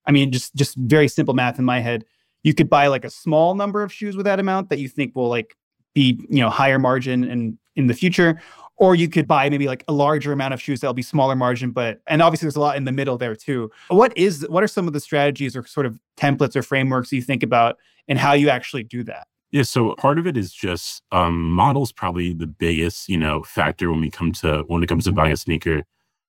i 0.06 0.12
mean 0.12 0.32
just 0.32 0.54
just 0.56 0.76
very 0.76 1.08
simple 1.08 1.34
math 1.34 1.58
in 1.58 1.66
my 1.66 1.80
head 1.80 2.06
you 2.44 2.54
could 2.54 2.70
buy 2.70 2.88
like 2.88 3.06
a 3.06 3.10
small 3.10 3.56
number 3.56 3.82
of 3.82 3.92
shoes 3.92 4.16
with 4.16 4.26
that 4.26 4.40
amount 4.40 4.70
that 4.70 4.80
you 4.80 4.88
think 4.88 5.16
will 5.16 5.30
like 5.30 5.58
be 5.96 6.20
you 6.30 6.40
know 6.40 6.50
higher 6.50 6.78
margin 6.78 7.24
and 7.24 7.58
in 7.76 7.88
the 7.88 7.94
future 7.94 8.40
or 8.78 8.96
you 8.96 9.08
could 9.08 9.28
buy 9.28 9.50
maybe 9.50 9.68
like 9.68 9.84
a 9.88 9.94
larger 9.94 10.32
amount 10.32 10.54
of 10.54 10.62
shoes 10.62 10.80
that'll 10.80 10.94
be 10.94 11.02
smaller 11.02 11.36
margin 11.36 11.72
but 11.72 12.02
and 12.08 12.22
obviously 12.22 12.46
there's 12.46 12.56
a 12.56 12.60
lot 12.60 12.76
in 12.76 12.86
the 12.86 12.92
middle 12.92 13.18
there 13.18 13.36
too. 13.36 13.72
What 13.90 14.16
is 14.18 14.46
what 14.50 14.64
are 14.64 14.68
some 14.68 14.88
of 14.88 14.94
the 14.94 15.00
strategies 15.00 15.56
or 15.56 15.66
sort 15.66 15.86
of 15.86 16.00
templates 16.18 16.56
or 16.56 16.64
frameworks 16.64 17.12
you 17.12 17.22
think 17.22 17.44
about 17.44 17.78
and 18.08 18.18
how 18.18 18.34
you 18.34 18.50
actually 18.50 18.84
do 18.84 19.04
that 19.04 19.28
yeah, 19.54 19.64
so 19.64 19.96
part 19.96 20.20
of 20.20 20.28
it 20.28 20.36
is 20.38 20.52
just 20.52 21.04
um, 21.12 21.52
models 21.52 21.92
probably 21.94 22.34
the 22.34 22.48
biggest, 22.48 23.08
you 23.08 23.18
know, 23.18 23.44
factor 23.44 23.90
when 23.92 24.02
we 24.02 24.12
come 24.12 24.34
to 24.34 24.64
when 24.68 24.84
it 24.84 24.88
comes 24.88 25.06
to 25.06 25.14
buying 25.14 25.32
a 25.32 25.38
sneaker. 25.38 25.84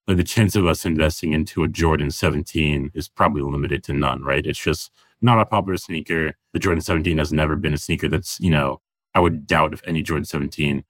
Like 0.07 0.19
the 0.19 0.25
chance 0.25 0.55
of 0.55 0.67
us 0.67 0.85
investing 0.85 1.33
into 1.33 1.65
a 1.65 1.69
Jordan 1.69 2.11
17 2.11 2.91
is 2.95 3.09
probably 3.09 3.43
limited 3.43 3.83
to 3.85 3.95
none, 3.95 4.23
right? 4.23 4.47
It's 4.47 4.63
just 4.63 4.91
not 5.23 5.41
a 5.41 5.47
popular 5.47 5.79
sneaker. 5.79 6.35
The 6.53 6.59
Jordan 6.59 6.83
17 6.83 7.19
has 7.19 7.33
never 7.33 7.57
been 7.57 7.75
a 7.75 7.79
sneaker 7.79 8.09
that's, 8.09 8.39
you 8.39 8.51
know, 8.51 8.83
I 9.15 9.21
would 9.21 9.47
doubt 9.47 9.73
if 9.73 9.83
any 9.87 10.03
Jordan 10.03 10.27
17 10.27 10.85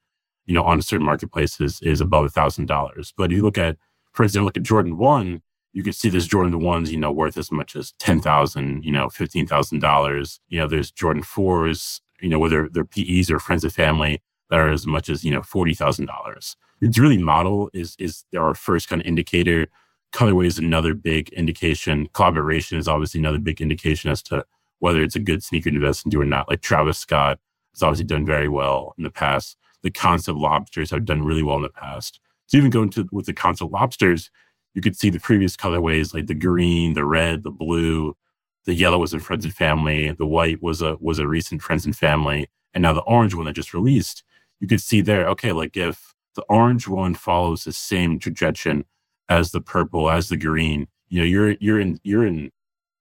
you 0.47 0.55
know, 0.55 0.65
on 0.65 0.83
certain 0.83 1.07
marketplaces 1.07 1.81
is 1.83 2.01
above 2.01 2.25
a 2.27 2.29
thousand 2.29 2.67
dollars. 2.67 3.13
But 3.17 3.31
if 3.31 3.37
you 3.37 3.43
look 3.43 3.59
at, 3.59 3.77
for 4.13 4.25
example, 4.25 4.47
look 4.47 4.57
at 4.57 4.63
Jordan 4.63 4.99
one, 4.99 5.43
you 5.73 5.83
can 5.83 5.93
see 5.93 6.09
there's 6.09 6.29
Jordan 6.29 6.61
ones, 6.61 6.93
you 6.93 6.99
know, 6.99 7.11
worth 7.11 7.37
as 7.37 7.51
much 7.51 7.75
as 7.77 7.93
ten 7.99 8.21
thousand, 8.21 8.85
you 8.85 8.93
know, 8.93 9.09
fifteen 9.09 9.47
thousand 9.47 9.81
dollars. 9.81 10.41
You 10.49 10.61
know, 10.61 10.69
there's 10.69 10.91
Jordan 10.91 11.23
fours, 11.23 12.01
you 12.25 12.31
know, 12.31 12.39
whether 12.39 12.69
they're 12.71 12.87
PEs 12.87 13.31
or 13.31 13.39
friends 13.39 13.65
and 13.65 13.73
family 13.73 14.23
that 14.51 14.59
are 14.59 14.71
as 14.71 14.87
much 14.87 15.09
as 15.09 15.25
you 15.25 15.31
know 15.31 15.43
forty 15.43 15.75
thousand 15.75 16.07
dollars. 16.07 16.57
It's 16.81 16.99
really 16.99 17.19
model 17.19 17.71
is 17.75 17.95
is 17.99 18.25
our 18.37 18.55
first 18.55 18.89
kind 18.89 19.03
of 19.03 19.07
indicator. 19.07 19.69
Colorway 20.13 20.47
is 20.47 20.59
another 20.59 20.95
big 20.95 21.29
indication. 21.31 22.09
Collaboration 22.15 22.79
is 22.79 22.89
obviously 22.89 23.21
another 23.21 23.39
big 23.39 23.61
indication 23.61 24.11
as 24.11 24.23
to 24.23 24.45
whether 24.79 25.03
it's 25.03 25.17
a 25.17 25.21
good 25.21 25.43
sneaker 25.43 25.71
to 25.71 25.77
invest 25.77 26.05
into 26.07 26.21
or 26.21 26.25
not. 26.25 26.49
Like 26.49 26.63
Travis 26.63 26.99
Scott 26.99 27.39
has 27.75 27.83
obviously 27.83 28.07
done 28.07 28.25
very 28.25 28.49
well 28.49 28.95
in 28.97 29.05
the 29.05 29.11
past. 29.11 29.57
The 29.83 29.91
concept 29.91 30.39
lobsters 30.39 30.91
have 30.91 31.05
done 31.05 31.23
really 31.23 31.43
well 31.43 31.57
in 31.57 31.63
the 31.63 31.69
past. 31.69 32.21
So 32.47 32.57
even 32.57 32.71
going 32.71 32.91
to 32.91 33.07
with 33.13 33.27
the 33.27 33.33
concept 33.35 33.73
lobsters, 33.73 34.31
you 34.75 34.81
could 34.81 34.97
see 34.97 35.11
the 35.11 35.21
previous 35.21 35.57
colorways 35.57 36.15
like 36.15 36.27
the 36.27 36.35
green, 36.35 36.95
the 36.95 37.05
red, 37.05 37.43
the 37.43 37.51
blue, 37.51 38.17
the 38.65 38.75
yellow 38.75 38.99
was 38.99 39.13
in 39.13 39.21
Friends 39.21 39.45
and 39.45 39.55
Family, 39.55 40.11
the 40.13 40.27
white 40.27 40.63
was 40.63 40.83
a 40.83 40.97
was 41.01 41.19
a 41.19 41.29
recent 41.29 41.63
Friends 41.63 41.85
and 41.85 41.97
Family, 41.97 42.49
and 42.73 42.83
now 42.83 42.93
the 42.93 43.03
orange 43.03 43.35
one 43.35 43.47
that 43.47 43.55
just 43.55 43.75
released. 43.75 44.23
You 44.61 44.69
could 44.69 44.81
see 44.81 45.01
there, 45.01 45.29
okay, 45.29 45.53
like 45.53 45.77
if 45.77 46.15
the 46.35 46.45
orange 46.49 46.89
one 46.89 47.15
follows 47.15 47.65
the 47.65 47.73
same 47.73 48.19
trajectory 48.19 48.85
as 49.29 49.53
the 49.53 49.61
purple, 49.61 50.11
as 50.11 50.29
the 50.29 50.37
green, 50.37 50.87
you 51.09 51.21
know, 51.21 51.27
you're 51.27 51.53
you're 51.61 51.81
in 51.81 52.01
you're 52.03 52.27
in 52.27 52.51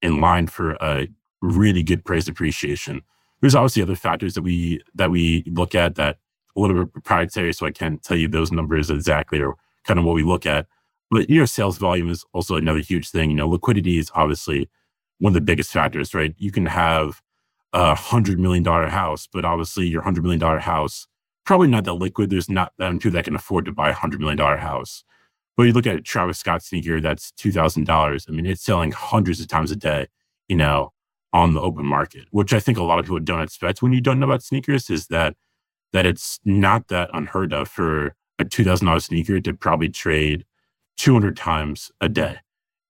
in 0.01 0.20
line 0.20 0.48
for 0.48 0.72
a 0.82 1.08
really 1.41 1.84
good 1.84 2.03
price 2.05 2.27
appreciation. 2.27 3.01
There's 3.41 3.55
obviously 3.55 3.82
other 3.82 3.96
factors 3.96 4.36
that 4.36 4.41
we 4.41 4.82
that 4.96 5.12
we 5.12 5.43
look 5.48 5.75
at 5.75 5.96
that 5.96 6.17
a 6.55 6.60
little 6.60 6.84
bit 6.84 6.93
proprietary, 6.93 7.53
so 7.53 7.65
I 7.65 7.72
can't 7.72 8.01
tell 8.03 8.17
you 8.17 8.27
those 8.27 8.51
numbers 8.51 8.89
exactly 8.89 9.41
or 9.41 9.55
kind 9.86 10.00
of 10.00 10.05
what 10.05 10.15
we 10.15 10.24
look 10.24 10.46
at. 10.46 10.67
But 11.10 11.29
you 11.29 11.39
know, 11.39 11.46
sales 11.46 11.77
volume 11.77 12.10
is 12.10 12.25
also 12.34 12.55
another 12.55 12.79
huge 12.79 13.10
thing. 13.10 13.29
You 13.32 13.36
know, 13.38 13.48
liquidity 13.48 13.98
is 13.98 14.12
obviously 14.13 14.70
one 15.24 15.32
of 15.32 15.36
the 15.36 15.42
biggest 15.42 15.72
factors, 15.72 16.13
right? 16.13 16.36
You 16.38 16.51
can 16.51 16.65
have 16.65 17.22
a 17.72 17.96
hundred 17.96 18.39
million 18.39 18.62
dollar 18.62 18.88
house, 18.88 19.25
but 19.32 19.46
obviously 19.46 19.88
your 19.88 20.01
hundred 20.01 20.24
million 20.24 20.39
dollar 20.39 20.60
house 20.60 21.08
probably 21.46 21.68
not 21.70 21.86
that 21.86 21.94
liquid. 21.94 22.30
There's 22.30 22.50
not 22.50 22.74
that 22.77 22.88
many 22.88 23.00
people 23.00 23.12
that 23.12 23.24
can 23.25 23.36
afford 23.36 23.63
to 23.65 23.72
buy 23.72 23.89
a 23.89 23.94
hundred 23.94 24.20
million 24.20 24.38
dollar 24.38 24.58
house. 24.58 25.06
But 25.56 25.63
you 25.63 25.72
look 25.72 25.88
at 25.88 26.03
Travis 26.03 26.39
Scott 26.39 26.62
sneaker 26.62 27.00
that's 27.00 27.32
two 27.32 27.53
thousand 27.53 27.86
dollars. 27.86 28.25
I 28.27 28.32
mean, 28.32 28.46
it's 28.46 28.62
selling 28.62 28.92
hundreds 28.92 29.39
of 29.39 29.48
times 29.48 29.72
a 29.72 29.77
day. 29.77 30.08
You 30.50 30.58
know, 30.58 30.92
on 31.32 31.53
the 31.53 31.62
open 31.62 31.86
market, 31.86 32.25
which 32.32 32.53
I 32.53 32.60
think 32.60 32.77
a 32.77 32.84
lot 32.84 33.00
of 33.00 33.06
people 33.06 33.20
don't 33.20 33.42
expect 33.42 33.82
when 33.82 33.94
you 33.94 34.01
don't 34.01 34.20
know 34.20 34.25
about 34.25 34.44
sneakers 34.44 34.89
is 34.89 35.08
that 35.08 35.36
that 35.94 36.06
it's 36.06 36.39
not 36.44 36.89
that 36.89 37.10
unheard 37.13 37.53
of 37.53 37.70
for 37.70 38.15
a 38.39 38.46
two 38.46 38.65
thousand 38.65 38.88
dollars 38.88 39.06
sneaker 39.06 39.39
to 39.39 39.53
probably 39.53 39.88
trade 39.88 40.44
two 40.98 41.13
hundred 41.13 41.38
times 41.38 41.92
a 42.01 42.10
day, 42.10 42.39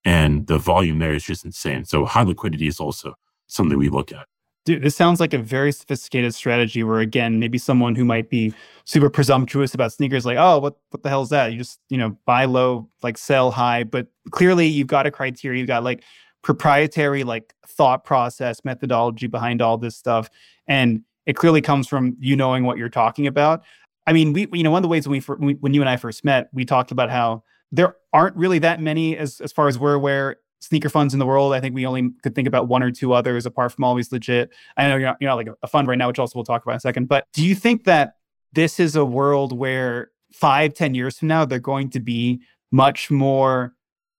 and 0.06 0.48
the 0.48 0.58
volume 0.58 1.00
there 1.00 1.14
is 1.14 1.24
just 1.24 1.46
insane. 1.46 1.86
So 1.86 2.06
high 2.06 2.24
liquidity 2.24 2.68
is 2.68 2.80
also 2.80 3.16
something 3.48 3.78
we 3.78 3.90
look 3.90 4.12
at. 4.12 4.26
Dude, 4.66 4.82
this 4.82 4.96
sounds 4.96 5.20
like 5.20 5.34
a 5.34 5.38
very 5.38 5.74
sophisticated 5.74 6.34
strategy 6.34 6.84
where 6.84 7.00
again, 7.00 7.38
maybe 7.38 7.58
someone 7.58 7.96
who 7.96 8.06
might 8.06 8.30
be 8.30 8.54
super 8.86 9.10
presumptuous 9.10 9.74
about 9.74 9.92
sneakers, 9.92 10.26
like, 10.26 10.38
oh, 10.38 10.60
what 10.60 10.78
what 10.92 11.04
the 11.04 11.10
hell 11.10 11.22
is 11.22 11.30
that? 11.30 11.52
You 11.52 11.58
just, 11.58 11.80
you 11.90 11.98
know, 11.98 12.18
buy 12.26 12.46
low, 12.46 12.90
like 13.02 13.18
sell 13.18 13.52
high. 13.52 13.84
But 13.84 14.08
clearly 14.32 14.68
you've 14.68 14.88
got 14.88 15.06
a 15.06 15.12
criteria, 15.12 15.60
you've 15.60 15.68
got 15.68 15.84
like 15.84 16.04
proprietary 16.44 17.24
like 17.26 17.54
thought 17.68 18.06
process, 18.06 18.64
methodology 18.64 19.28
behind 19.28 19.62
all 19.62 19.78
this 19.78 19.98
stuff. 19.98 20.30
And 20.68 21.02
it 21.26 21.36
clearly 21.36 21.62
comes 21.62 21.88
from 21.88 22.16
you 22.20 22.36
knowing 22.36 22.64
what 22.64 22.78
you're 22.78 22.90
talking 22.90 23.28
about. 23.28 23.64
I 24.08 24.14
mean, 24.14 24.34
we, 24.34 24.48
you 24.54 24.64
know, 24.64 24.72
one 24.72 24.80
of 24.80 24.84
the 24.84 24.90
ways 24.90 25.08
when 25.08 25.22
we, 25.40 25.54
when 25.56 25.74
you 25.74 25.82
and 25.82 25.90
I 25.90 25.98
first 25.98 26.24
met, 26.26 26.50
we 26.54 26.66
talked 26.66 26.92
about 26.92 27.10
how 27.10 27.44
there 27.74 27.96
aren't 28.14 28.36
really 28.38 28.60
that 28.60 28.80
many 28.80 29.18
as, 29.18 29.42
as 29.42 29.52
far 29.52 29.68
as 29.68 29.78
we're 29.78 29.96
aware 29.96 30.38
sneaker 30.62 30.88
funds 30.88 31.14
in 31.14 31.20
the 31.20 31.26
world. 31.26 31.54
I 31.54 31.60
think 31.60 31.76
we 31.76 31.86
only 31.86 32.12
could 32.22 32.36
think 32.36 32.48
about 32.48 32.70
one 32.70 32.84
or 32.84 32.92
two 32.92 33.12
others 33.12 33.46
apart 33.46 33.74
from 33.74 33.84
Always 33.84 34.12
Legit. 34.12 34.52
I 34.78 34.88
know 34.88 34.96
you're 34.96 35.08
not, 35.08 35.18
you're 35.20 35.30
not 35.30 35.36
like 35.36 35.50
a, 35.62 35.68
fund 35.68 35.90
right 35.90 35.98
now, 35.98 36.08
which 36.08 36.20
also 36.20 36.38
we'll 36.38 36.46
talk 36.46 36.64
about 36.64 36.74
in 36.74 36.78
a 36.78 36.80
second. 36.80 37.10
But 37.10 37.26
do 37.34 37.44
you 37.44 37.56
think 37.56 37.84
that 37.84 38.14
this 38.54 38.80
is 38.80 38.96
a 38.96 39.04
world 39.04 39.58
where 39.58 40.12
five, 40.32 40.74
ten 40.74 40.94
years 40.94 41.18
from 41.18 41.28
now, 41.28 41.44
they're 41.44 41.60
going 41.60 41.90
to 41.90 42.00
be 42.00 42.40
much 42.72 43.12
more 43.12 43.74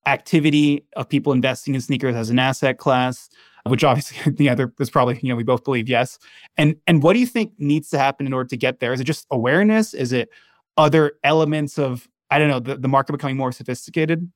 activity 0.05 0.85
of 0.97 1.09
people 1.09 1.33
investing 1.33 1.75
in 1.75 1.81
sneakers 1.81 2.15
as 2.15 2.29
an 2.29 2.39
asset 2.39 2.77
class? 2.77 3.31
Which 3.67 3.83
obviously 3.83 4.33
the 4.33 4.51
other 4.51 4.71
is 4.79 4.91
probably, 4.91 5.19
you 5.23 5.31
know, 5.31 5.37
we 5.37 5.45
both 5.45 5.65
believe 5.65 5.89
yes. 5.89 6.19
And 6.59 6.77
and 6.87 7.03
what 7.03 7.15
do 7.15 7.21
you 7.21 7.27
think 7.27 7.53
needs 7.57 7.89
to 7.91 7.99
happen 7.99 8.27
in 8.27 8.35
order 8.35 8.49
to 8.49 8.57
get 8.59 8.81
there? 8.81 8.93
Is 8.93 9.01
it 9.01 9.05
just 9.05 9.27
awareness? 9.31 9.95
Is 9.95 10.13
it 10.13 10.29
other 10.77 11.13
elements 11.23 11.79
of, 11.79 12.07
I 12.31 12.39
don't 12.39 12.49
know, 12.49 12.61
the, 12.61 12.77
the 12.77 12.89
market 12.89 13.13
becoming 13.13 13.37
more 13.37 13.53
sophisticated? 13.53 14.31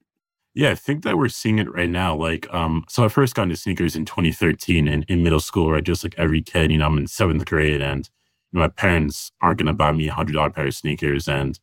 Yeah, 0.55 0.71
I 0.71 0.75
think 0.75 1.05
that 1.05 1.17
we're 1.17 1.29
seeing 1.29 1.59
it 1.59 1.73
right 1.73 1.89
now. 1.89 2.17
Like, 2.17 2.53
um, 2.53 2.85
so 2.89 3.05
I 3.05 3.09
first 3.09 3.35
got 3.35 3.45
into 3.45 3.57
sneakers 3.57 3.95
in 3.95 4.05
2013 4.05 4.89
in, 4.89 5.05
in 5.05 5.23
middle 5.23 5.41
school, 5.41 5.71
right? 5.71 5.85
Just 5.85 6.03
like 6.03 6.15
every 6.19 6.43
kid, 6.43 6.73
you 6.73 6.79
know, 6.79 6.87
I'm 6.87 6.99
in 6.99 7.07
seventh 7.07 7.45
grade 7.45 7.81
and 7.81 8.09
you 8.53 8.59
know, 8.59 8.65
my 8.65 8.69
parents 8.69 9.31
aren't 9.41 9.59
going 9.59 9.67
to 9.67 9.73
buy 9.73 9.93
me 9.93 10.09
a 10.09 10.13
hundred 10.13 10.33
dollar 10.33 10.51
pair 10.51 10.67
of 10.67 10.75
sneakers. 10.75 11.29
And 11.29 11.59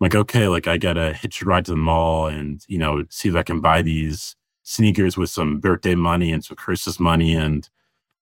I'm 0.00 0.04
like, 0.04 0.14
okay, 0.14 0.48
like 0.48 0.66
I 0.66 0.76
got 0.76 0.94
to 0.94 1.14
hitch 1.14 1.42
a 1.42 1.44
ride 1.44 1.64
to 1.66 1.70
the 1.70 1.76
mall 1.76 2.26
and, 2.26 2.62
you 2.68 2.78
know, 2.78 3.04
see 3.08 3.28
if 3.28 3.36
I 3.36 3.42
can 3.42 3.60
buy 3.60 3.82
these 3.82 4.36
sneakers 4.62 5.16
with 5.16 5.30
some 5.30 5.58
birthday 5.58 5.94
money 5.94 6.32
and 6.32 6.44
some 6.44 6.56
Christmas 6.56 7.00
money. 7.00 7.34
And 7.34 7.68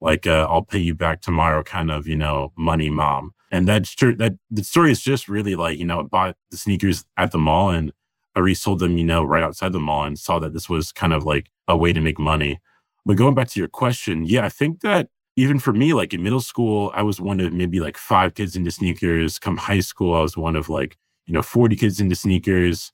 like, 0.00 0.26
uh, 0.26 0.47
I'll 0.49 0.62
pay 0.62 0.78
you 0.78 0.95
back 0.95 1.21
tomorrow 1.21 1.62
kind 1.62 1.90
of, 1.90 2.07
you 2.07 2.16
know, 2.16 2.52
money 2.57 2.90
mom. 2.90 3.35
And 3.56 3.66
that's 3.66 3.94
true. 3.94 4.14
That 4.14 4.34
the 4.50 4.62
story 4.62 4.92
is 4.92 5.00
just 5.00 5.28
really 5.28 5.56
like, 5.56 5.78
you 5.78 5.86
know, 5.86 6.02
bought 6.02 6.36
the 6.50 6.58
sneakers 6.58 7.04
at 7.16 7.32
the 7.32 7.38
mall 7.38 7.70
and 7.70 7.90
I 8.34 8.40
resold 8.40 8.80
them, 8.80 8.98
you 8.98 9.04
know, 9.04 9.25
right 9.25 9.42
outside 9.42 9.72
the 9.72 9.80
mall 9.80 10.04
and 10.04 10.18
saw 10.18 10.38
that 10.40 10.52
this 10.52 10.68
was 10.68 10.92
kind 10.92 11.14
of 11.14 11.25
like 11.25 11.50
a 11.66 11.76
way 11.76 11.94
to 11.94 12.00
make 12.02 12.18
money. 12.18 12.60
But 13.06 13.16
going 13.16 13.34
back 13.34 13.48
to 13.48 13.58
your 13.58 13.68
question, 13.68 14.26
yeah, 14.26 14.44
I 14.44 14.50
think 14.50 14.82
that 14.82 15.08
even 15.36 15.58
for 15.58 15.72
me, 15.72 15.94
like 15.94 16.12
in 16.12 16.22
middle 16.22 16.40
school, 16.40 16.90
I 16.94 17.02
was 17.02 17.18
one 17.18 17.40
of 17.40 17.50
maybe 17.54 17.80
like 17.80 17.96
five 17.96 18.34
kids 18.34 18.56
into 18.56 18.70
sneakers. 18.70 19.38
Come 19.38 19.56
high 19.56 19.80
school, 19.80 20.14
I 20.14 20.20
was 20.20 20.36
one 20.36 20.54
of 20.54 20.68
like, 20.68 20.98
you 21.25 21.32
know, 21.32 21.42
40 21.42 21.76
kids 21.76 21.98
into 21.98 22.14
sneakers. 22.14 22.92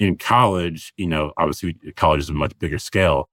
In 0.00 0.16
college, 0.16 0.92
you 0.96 1.06
know, 1.06 1.32
obviously 1.36 1.74
college 1.94 2.20
is 2.20 2.30
a 2.30 2.32
much 2.32 2.58
bigger 2.58 2.78
scale, 2.78 3.28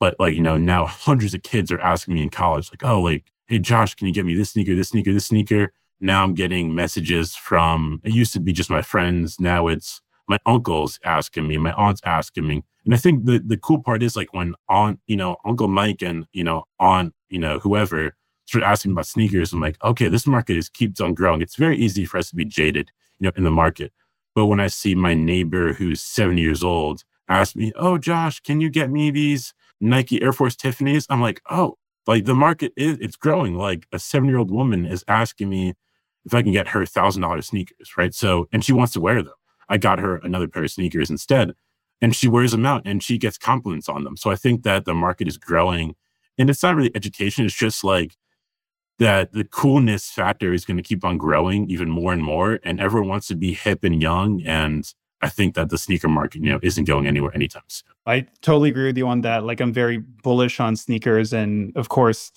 but 0.00 0.16
like, 0.18 0.34
you 0.34 0.42
know, 0.42 0.56
now 0.56 0.84
hundreds 0.84 1.32
of 1.32 1.44
kids 1.44 1.70
are 1.70 1.80
asking 1.80 2.14
me 2.14 2.22
in 2.22 2.28
college, 2.28 2.72
like, 2.72 2.84
oh, 2.84 3.00
like, 3.00 3.30
hey, 3.46 3.60
Josh, 3.60 3.94
can 3.94 4.08
you 4.08 4.12
get 4.12 4.26
me 4.26 4.34
this 4.34 4.50
sneaker, 4.50 4.74
this 4.74 4.88
sneaker, 4.88 5.12
this 5.12 5.26
sneaker? 5.26 5.72
Now 6.00 6.22
I'm 6.22 6.34
getting 6.34 6.74
messages 6.74 7.34
from, 7.34 8.00
it 8.04 8.12
used 8.12 8.32
to 8.34 8.40
be 8.40 8.52
just 8.52 8.70
my 8.70 8.82
friends. 8.82 9.40
Now 9.40 9.66
it's, 9.68 10.00
my 10.28 10.38
uncle's 10.46 10.98
asking 11.04 11.48
me, 11.48 11.56
my 11.56 11.72
aunt's 11.72 12.00
asking 12.04 12.46
me. 12.46 12.62
And 12.84 12.94
I 12.94 12.96
think 12.96 13.24
the, 13.24 13.38
the 13.44 13.56
cool 13.56 13.82
part 13.82 14.02
is 14.02 14.16
like 14.16 14.32
when 14.32 14.54
aunt, 14.68 15.00
you 15.06 15.16
know, 15.16 15.36
Uncle 15.44 15.68
Mike 15.68 16.02
and, 16.02 16.26
you 16.32 16.44
know, 16.44 16.64
aunt, 16.78 17.14
you 17.28 17.38
know, 17.38 17.58
whoever 17.58 18.14
start 18.46 18.64
asking 18.64 18.92
about 18.92 19.06
sneakers, 19.06 19.52
I'm 19.52 19.60
like, 19.60 19.82
okay, 19.84 20.08
this 20.08 20.26
market 20.26 20.56
is 20.56 20.68
keeps 20.68 21.00
on 21.00 21.14
growing. 21.14 21.42
It's 21.42 21.56
very 21.56 21.76
easy 21.76 22.04
for 22.04 22.18
us 22.18 22.30
to 22.30 22.36
be 22.36 22.44
jaded, 22.44 22.90
you 23.18 23.26
know, 23.26 23.32
in 23.36 23.44
the 23.44 23.50
market. 23.50 23.92
But 24.34 24.46
when 24.46 24.60
I 24.60 24.68
see 24.68 24.94
my 24.94 25.14
neighbor 25.14 25.72
who's 25.72 26.00
70 26.00 26.40
years 26.40 26.62
old 26.62 27.02
ask 27.28 27.56
me, 27.56 27.72
oh, 27.76 27.98
Josh, 27.98 28.40
can 28.40 28.60
you 28.60 28.70
get 28.70 28.90
me 28.90 29.10
these 29.10 29.52
Nike 29.80 30.22
Air 30.22 30.32
Force 30.32 30.56
Tiffany's? 30.56 31.06
I'm 31.10 31.20
like, 31.20 31.42
oh, 31.50 31.76
like 32.06 32.24
the 32.24 32.34
market 32.34 32.72
is, 32.76 32.96
it's 33.00 33.16
growing. 33.16 33.56
Like 33.56 33.86
a 33.92 33.98
seven 33.98 34.28
year 34.28 34.38
old 34.38 34.50
woman 34.50 34.86
is 34.86 35.04
asking 35.08 35.50
me 35.50 35.74
if 36.28 36.34
I 36.34 36.42
can 36.42 36.52
get 36.52 36.68
her 36.68 36.84
thousand 36.84 37.22
dollar 37.22 37.40
sneakers, 37.42 37.96
right? 37.96 38.14
So, 38.14 38.48
and 38.52 38.62
she 38.62 38.72
wants 38.72 38.92
to 38.92 39.00
wear 39.00 39.22
them. 39.22 39.32
I 39.68 39.78
got 39.78 39.98
her 39.98 40.16
another 40.16 40.46
pair 40.46 40.64
of 40.64 40.70
sneakers 40.70 41.10
instead. 41.10 41.54
And 42.00 42.14
she 42.14 42.28
wears 42.28 42.52
them 42.52 42.64
out 42.64 42.82
and 42.84 43.02
she 43.02 43.18
gets 43.18 43.38
compliments 43.38 43.88
on 43.88 44.04
them. 44.04 44.16
So 44.16 44.30
I 44.30 44.36
think 44.36 44.62
that 44.62 44.84
the 44.84 44.94
market 44.94 45.26
is 45.26 45.36
growing. 45.36 45.96
And 46.36 46.48
it's 46.48 46.62
not 46.62 46.76
really 46.76 46.94
education, 46.94 47.44
it's 47.44 47.54
just 47.54 47.82
like 47.82 48.16
that 48.98 49.32
the 49.32 49.44
coolness 49.44 50.10
factor 50.10 50.52
is 50.52 50.64
going 50.64 50.76
to 50.76 50.82
keep 50.82 51.04
on 51.04 51.18
growing 51.18 51.68
even 51.70 51.88
more 51.88 52.12
and 52.12 52.22
more. 52.22 52.60
And 52.62 52.80
everyone 52.80 53.08
wants 53.08 53.26
to 53.28 53.36
be 53.36 53.54
hip 53.54 53.82
and 53.82 54.00
young. 54.00 54.42
And 54.42 54.92
I 55.22 55.28
think 55.28 55.54
that 55.54 55.70
the 55.70 55.78
sneaker 55.78 56.08
market, 56.08 56.44
you 56.44 56.50
know, 56.50 56.60
isn't 56.62 56.84
going 56.84 57.06
anywhere 57.06 57.34
anytime 57.34 57.62
soon. 57.66 57.88
I 58.06 58.26
totally 58.42 58.70
agree 58.70 58.86
with 58.86 58.98
you 58.98 59.08
on 59.08 59.22
that. 59.22 59.42
Like, 59.44 59.60
I'm 59.60 59.72
very 59.72 59.98
bullish 59.98 60.60
on 60.60 60.76
sneakers. 60.76 61.32
And 61.32 61.76
of 61.76 61.88
course, 61.88 62.30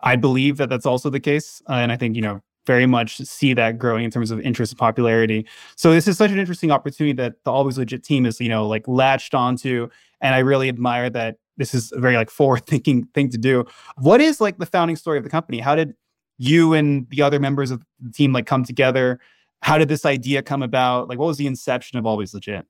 I 0.00 0.16
believe 0.16 0.56
that 0.56 0.68
that's 0.68 0.86
also 0.86 1.10
the 1.10 1.20
case. 1.20 1.62
Uh, 1.68 1.74
and 1.74 1.92
I 1.92 1.96
think, 1.96 2.16
you 2.16 2.22
know, 2.22 2.40
very 2.66 2.86
much 2.86 3.18
see 3.18 3.54
that 3.54 3.78
growing 3.78 4.04
in 4.04 4.10
terms 4.10 4.30
of 4.30 4.40
interest 4.40 4.72
and 4.72 4.78
popularity. 4.78 5.46
So 5.76 5.92
this 5.92 6.08
is 6.08 6.16
such 6.16 6.30
an 6.30 6.38
interesting 6.38 6.70
opportunity 6.70 7.12
that 7.14 7.42
the 7.44 7.52
Always 7.52 7.78
Legit 7.78 8.02
team 8.04 8.26
is, 8.26 8.40
you 8.40 8.48
know, 8.48 8.66
like 8.66 8.86
latched 8.88 9.34
onto. 9.34 9.88
And 10.20 10.34
I 10.34 10.38
really 10.38 10.68
admire 10.68 11.10
that 11.10 11.36
this 11.56 11.74
is 11.74 11.92
a 11.92 12.00
very 12.00 12.16
like 12.16 12.30
forward 12.30 12.66
thinking 12.66 13.04
thing 13.14 13.30
to 13.30 13.38
do. 13.38 13.64
What 13.96 14.20
is 14.20 14.40
like 14.40 14.58
the 14.58 14.66
founding 14.66 14.96
story 14.96 15.18
of 15.18 15.24
the 15.24 15.30
company? 15.30 15.60
How 15.60 15.74
did 15.74 15.94
you 16.38 16.72
and 16.72 17.08
the 17.10 17.22
other 17.22 17.38
members 17.38 17.70
of 17.70 17.84
the 18.00 18.10
team 18.10 18.32
like 18.32 18.46
come 18.46 18.64
together? 18.64 19.20
How 19.62 19.78
did 19.78 19.88
this 19.88 20.04
idea 20.04 20.42
come 20.42 20.62
about? 20.62 21.08
Like 21.08 21.18
what 21.18 21.26
was 21.26 21.38
the 21.38 21.46
inception 21.46 21.98
of 21.98 22.06
Always 22.06 22.34
Legit? 22.34 22.66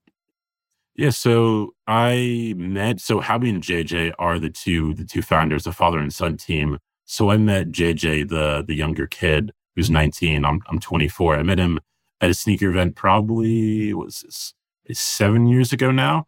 Yeah, 0.97 1.11
so 1.11 1.75
I 1.89 2.55
met 2.57 3.01
so 3.01 3.19
Howie 3.19 3.51
and 3.51 3.63
JJ 3.63 4.13
are 4.19 4.39
the 4.39 4.51
two 4.51 4.95
the 4.95 5.05
two 5.05 5.23
founders, 5.23 5.65
the 5.65 5.73
father 5.73 5.99
and 5.99 6.13
son 6.13 6.37
team. 6.37 6.79
So 7.05 7.31
I 7.31 7.37
met 7.37 7.73
JJ, 7.73 8.29
the 8.29 8.65
the 8.67 8.75
younger 8.75 9.09
kid, 9.09 9.53
who's 9.75 9.91
19. 9.91 10.45
I'm, 10.45 10.61
I'm 10.69 10.79
24. 10.79 11.37
I 11.37 11.43
met 11.43 11.59
him 11.59 11.81
at 12.21 12.31
a 12.31 12.35
sneaker 12.35 12.71
event 12.71 12.97
probably 12.97 13.93
was 13.95 14.55
this, 14.87 14.99
seven 14.99 15.47
years 15.47 15.73
ago 15.73 15.91
now. 15.91 16.27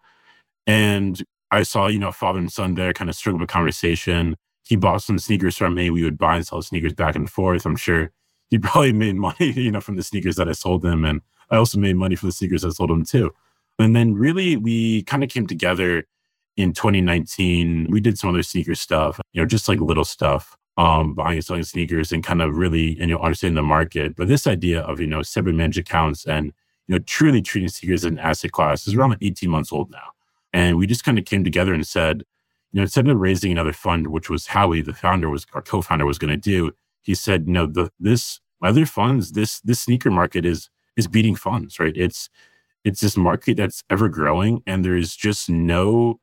And 0.66 1.22
I 1.50 1.62
saw, 1.62 1.86
you 1.86 1.98
know, 1.98 2.12
father 2.12 2.38
and 2.38 2.52
son 2.52 2.74
there 2.74 2.92
kind 2.92 3.08
of 3.08 3.16
up 3.26 3.40
a 3.40 3.46
conversation. 3.46 4.36
He 4.64 4.76
bought 4.76 5.02
some 5.02 5.18
sneakers 5.18 5.56
from 5.56 5.74
me. 5.74 5.90
We 5.90 6.02
would 6.02 6.18
buy 6.18 6.36
and 6.36 6.46
sell 6.46 6.60
sneakers 6.60 6.92
back 6.92 7.14
and 7.14 7.30
forth. 7.30 7.64
I'm 7.64 7.76
sure 7.76 8.10
he 8.50 8.58
probably 8.58 8.92
made 8.92 9.16
money, 9.16 9.52
you 9.52 9.70
know, 9.70 9.80
from 9.80 9.96
the 9.96 10.02
sneakers 10.02 10.36
that 10.36 10.48
I 10.48 10.52
sold 10.52 10.84
him. 10.84 11.04
And 11.04 11.20
I 11.50 11.56
also 11.56 11.78
made 11.78 11.96
money 11.96 12.16
from 12.16 12.28
the 12.28 12.32
sneakers 12.32 12.64
I 12.64 12.70
sold 12.70 12.90
him 12.90 13.04
too. 13.04 13.32
And 13.78 13.94
then 13.94 14.14
really 14.14 14.56
we 14.56 15.02
kind 15.02 15.22
of 15.22 15.30
came 15.30 15.46
together 15.46 16.04
in 16.56 16.72
2019. 16.72 17.88
We 17.90 18.00
did 18.00 18.18
some 18.18 18.30
other 18.30 18.42
sneaker 18.42 18.74
stuff, 18.74 19.20
you 19.32 19.42
know, 19.42 19.46
just 19.46 19.68
like 19.68 19.80
little 19.80 20.04
stuff, 20.04 20.56
um, 20.76 21.14
buying 21.14 21.36
and 21.36 21.44
selling 21.44 21.62
sneakers 21.62 22.12
and 22.12 22.22
kind 22.22 22.42
of 22.42 22.56
really, 22.56 22.90
and 23.00 23.10
you 23.10 23.16
know, 23.16 23.20
understanding 23.20 23.56
the 23.56 23.62
market. 23.62 24.16
But 24.16 24.28
this 24.28 24.46
idea 24.46 24.80
of, 24.82 25.00
you 25.00 25.06
know, 25.06 25.22
separate 25.22 25.54
managed 25.54 25.78
accounts 25.78 26.26
and, 26.26 26.46
you 26.86 26.94
know, 26.94 26.98
truly 26.98 27.42
treating 27.42 27.68
sneakers 27.68 28.04
as 28.04 28.12
an 28.12 28.18
asset 28.18 28.52
class 28.52 28.86
is 28.86 28.94
around 28.94 29.16
18 29.20 29.48
months 29.50 29.72
old 29.72 29.90
now. 29.90 30.10
And 30.52 30.76
we 30.76 30.86
just 30.86 31.04
kind 31.04 31.18
of 31.18 31.24
came 31.24 31.44
together 31.44 31.74
and 31.74 31.86
said, 31.86 32.24
you 32.72 32.78
know, 32.78 32.82
instead 32.82 33.08
of 33.08 33.16
raising 33.18 33.52
another 33.52 33.72
fund, 33.72 34.08
which 34.08 34.28
was 34.28 34.48
Howie, 34.48 34.82
the 34.82 34.92
founder 34.92 35.30
was 35.30 35.46
our 35.54 35.62
co-founder 35.62 36.04
was 36.04 36.18
going 36.18 36.30
to 36.30 36.36
do, 36.36 36.72
he 37.02 37.14
said, 37.14 37.46
you 37.46 37.52
know, 37.52 37.66
the 37.66 37.90
this 37.98 38.40
other 38.62 38.86
funds, 38.86 39.32
this 39.32 39.60
this 39.60 39.80
sneaker 39.80 40.10
market 40.10 40.44
is 40.44 40.68
is 40.96 41.06
beating 41.06 41.36
funds, 41.36 41.78
right? 41.78 41.96
It's 41.96 42.28
it's 42.84 43.00
this 43.00 43.16
market 43.16 43.56
that's 43.56 43.82
ever 43.90 44.08
growing, 44.08 44.62
and 44.66 44.84
there's 44.84 45.16
just 45.16 45.48
no 45.48 46.20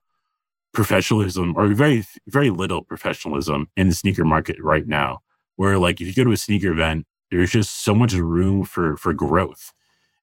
professionalism 0.73 1.53
or 1.55 1.67
very 1.67 2.05
very 2.27 2.49
little 2.49 2.81
professionalism 2.83 3.69
in 3.77 3.89
the 3.89 3.95
sneaker 3.95 4.25
market 4.25 4.57
right 4.61 4.87
now. 4.87 5.19
Where 5.55 5.77
like 5.77 6.01
if 6.01 6.07
you 6.07 6.13
go 6.13 6.23
to 6.23 6.31
a 6.31 6.37
sneaker 6.37 6.71
event, 6.71 7.05
there's 7.31 7.51
just 7.51 7.83
so 7.83 7.93
much 7.93 8.13
room 8.13 8.63
for 8.65 8.97
for 8.97 9.13
growth, 9.13 9.71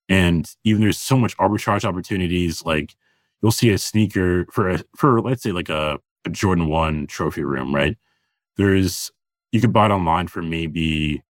and 0.08 0.48
even 0.64 0.82
there's 0.82 0.98
so 0.98 1.16
much 1.16 1.36
arbitrage 1.38 1.84
opportunities. 1.84 2.64
Like 2.64 2.94
you'll 3.42 3.52
see 3.52 3.70
a 3.70 3.78
sneaker 3.78 4.46
for 4.52 4.70
a, 4.70 4.80
for 4.96 5.20
let's 5.20 5.42
say 5.42 5.52
like 5.52 5.68
a, 5.68 5.98
a 6.24 6.30
Jordan 6.30 6.68
One 6.68 7.06
trophy 7.06 7.44
room, 7.44 7.74
right? 7.74 7.96
There's 8.56 9.10
you 9.52 9.60
could 9.60 9.72
buy 9.72 9.86
it 9.86 9.92
online 9.92 10.28
for 10.28 10.42
maybe 10.42 11.22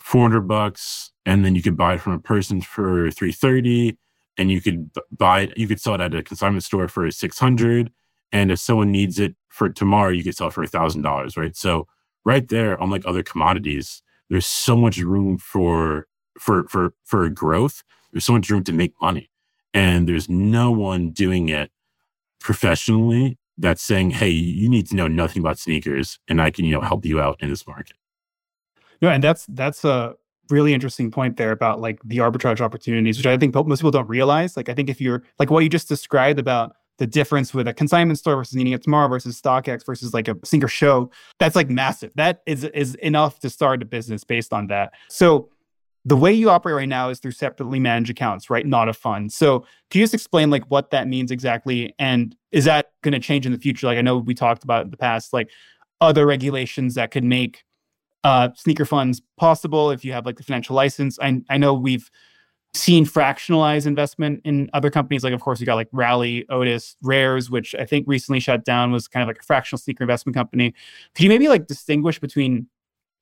400 0.00 0.42
bucks 0.42 1.12
and 1.26 1.44
then 1.44 1.54
you 1.54 1.62
could 1.62 1.76
buy 1.76 1.94
it 1.94 2.00
from 2.00 2.14
a 2.14 2.18
person 2.18 2.60
for 2.60 3.10
330 3.10 3.96
and 4.38 4.50
you 4.50 4.60
could 4.60 4.90
buy 5.12 5.42
it 5.42 5.58
you 5.58 5.68
could 5.68 5.80
sell 5.80 5.94
it 5.94 6.00
at 6.00 6.14
a 6.14 6.22
consignment 6.22 6.64
store 6.64 6.88
for 6.88 7.10
600 7.10 7.92
and 8.32 8.50
if 8.50 8.58
someone 8.58 8.90
needs 8.90 9.18
it 9.18 9.34
for 9.48 9.68
tomorrow 9.68 10.10
you 10.10 10.22
could 10.22 10.36
sell 10.36 10.50
for 10.50 10.64
$1000 10.64 11.36
right? 11.36 11.56
So 11.56 11.86
right 12.24 12.46
there 12.48 12.76
unlike 12.80 13.02
other 13.06 13.22
commodities 13.22 14.02
there's 14.30 14.46
so 14.46 14.76
much 14.76 14.98
room 14.98 15.36
for 15.36 16.06
for 16.38 16.66
for 16.68 16.94
for 17.04 17.28
growth. 17.28 17.82
There's 18.12 18.24
so 18.24 18.32
much 18.32 18.48
room 18.48 18.64
to 18.64 18.72
make 18.72 18.94
money. 19.02 19.30
And 19.74 20.08
there's 20.08 20.28
no 20.28 20.70
one 20.70 21.10
doing 21.10 21.48
it 21.48 21.70
professionally 22.40 23.38
that's 23.58 23.82
saying 23.82 24.10
hey 24.10 24.30
you 24.30 24.68
need 24.68 24.88
to 24.88 24.96
know 24.96 25.06
nothing 25.06 25.42
about 25.42 25.58
sneakers 25.58 26.18
and 26.26 26.40
i 26.40 26.50
can 26.50 26.64
you 26.64 26.72
know 26.72 26.80
help 26.80 27.04
you 27.04 27.20
out 27.20 27.36
in 27.40 27.50
this 27.50 27.66
market. 27.66 27.96
No, 29.02 29.08
and 29.08 29.22
that's 29.22 29.46
that's 29.50 29.84
a 29.84 30.14
really 30.48 30.74
interesting 30.74 31.10
point 31.10 31.36
there 31.36 31.52
about 31.52 31.80
like 31.80 32.00
the 32.04 32.18
arbitrage 32.18 32.60
opportunities, 32.60 33.16
which 33.16 33.26
I 33.26 33.36
think 33.36 33.54
most 33.54 33.80
people 33.80 33.90
don't 33.90 34.08
realize. 34.08 34.56
Like 34.56 34.68
I 34.68 34.74
think 34.74 34.88
if 34.88 35.00
you're 35.00 35.22
like 35.38 35.50
what 35.50 35.62
you 35.62 35.68
just 35.68 35.88
described 35.88 36.38
about 36.38 36.74
the 37.00 37.06
difference 37.06 37.54
with 37.54 37.66
a 37.66 37.72
consignment 37.72 38.18
store 38.18 38.36
versus 38.36 38.54
needing 38.54 38.74
it 38.74 38.82
tomorrow 38.82 39.08
versus 39.08 39.40
StockX 39.40 39.86
versus 39.86 40.12
like 40.12 40.28
a 40.28 40.36
sneaker 40.44 40.68
show, 40.68 41.10
that's 41.38 41.56
like 41.56 41.70
massive. 41.70 42.12
That 42.14 42.42
is 42.46 42.62
is 42.62 42.94
enough 42.96 43.40
to 43.40 43.48
start 43.48 43.82
a 43.82 43.86
business 43.86 44.22
based 44.22 44.52
on 44.52 44.66
that. 44.66 44.92
So 45.08 45.48
the 46.04 46.16
way 46.16 46.30
you 46.30 46.50
operate 46.50 46.76
right 46.76 46.88
now 46.88 47.08
is 47.08 47.18
through 47.18 47.32
separately 47.32 47.80
managed 47.80 48.10
accounts, 48.10 48.50
right? 48.50 48.66
Not 48.66 48.90
a 48.90 48.92
fund. 48.92 49.32
So 49.32 49.60
can 49.90 50.00
you 50.00 50.02
just 50.02 50.12
explain 50.12 50.50
like 50.50 50.64
what 50.70 50.90
that 50.90 51.08
means 51.08 51.30
exactly? 51.30 51.94
And 51.98 52.36
is 52.52 52.66
that 52.66 52.92
going 53.00 53.12
to 53.12 53.18
change 53.18 53.46
in 53.46 53.52
the 53.52 53.58
future? 53.58 53.86
Like 53.86 53.96
I 53.98 54.02
know 54.02 54.18
we 54.18 54.34
talked 54.34 54.62
about 54.62 54.84
in 54.84 54.90
the 54.90 54.98
past, 54.98 55.32
like 55.32 55.48
other 56.02 56.26
regulations 56.26 56.96
that 56.96 57.10
could 57.10 57.24
make 57.24 57.64
uh, 58.24 58.50
sneaker 58.56 58.84
funds 58.84 59.22
possible 59.38 59.90
if 59.90 60.04
you 60.04 60.12
have 60.12 60.26
like 60.26 60.36
the 60.36 60.42
financial 60.42 60.76
license. 60.76 61.18
I, 61.18 61.40
I 61.48 61.56
know 61.56 61.72
we've 61.72 62.10
seen 62.72 63.04
fractionalized 63.04 63.86
investment 63.86 64.40
in 64.44 64.70
other 64.72 64.90
companies. 64.90 65.24
Like, 65.24 65.32
of 65.32 65.40
course, 65.40 65.60
you 65.60 65.66
got 65.66 65.74
like 65.74 65.88
Rally, 65.92 66.48
Otis, 66.48 66.96
Rares, 67.02 67.50
which 67.50 67.74
I 67.74 67.84
think 67.84 68.06
recently 68.06 68.40
shut 68.40 68.64
down, 68.64 68.92
was 68.92 69.08
kind 69.08 69.22
of 69.22 69.26
like 69.26 69.40
a 69.40 69.44
fractional 69.44 69.78
sneaker 69.78 70.04
investment 70.04 70.34
company. 70.36 70.74
Could 71.14 71.24
you 71.24 71.28
maybe 71.28 71.48
like 71.48 71.66
distinguish 71.66 72.18
between 72.18 72.68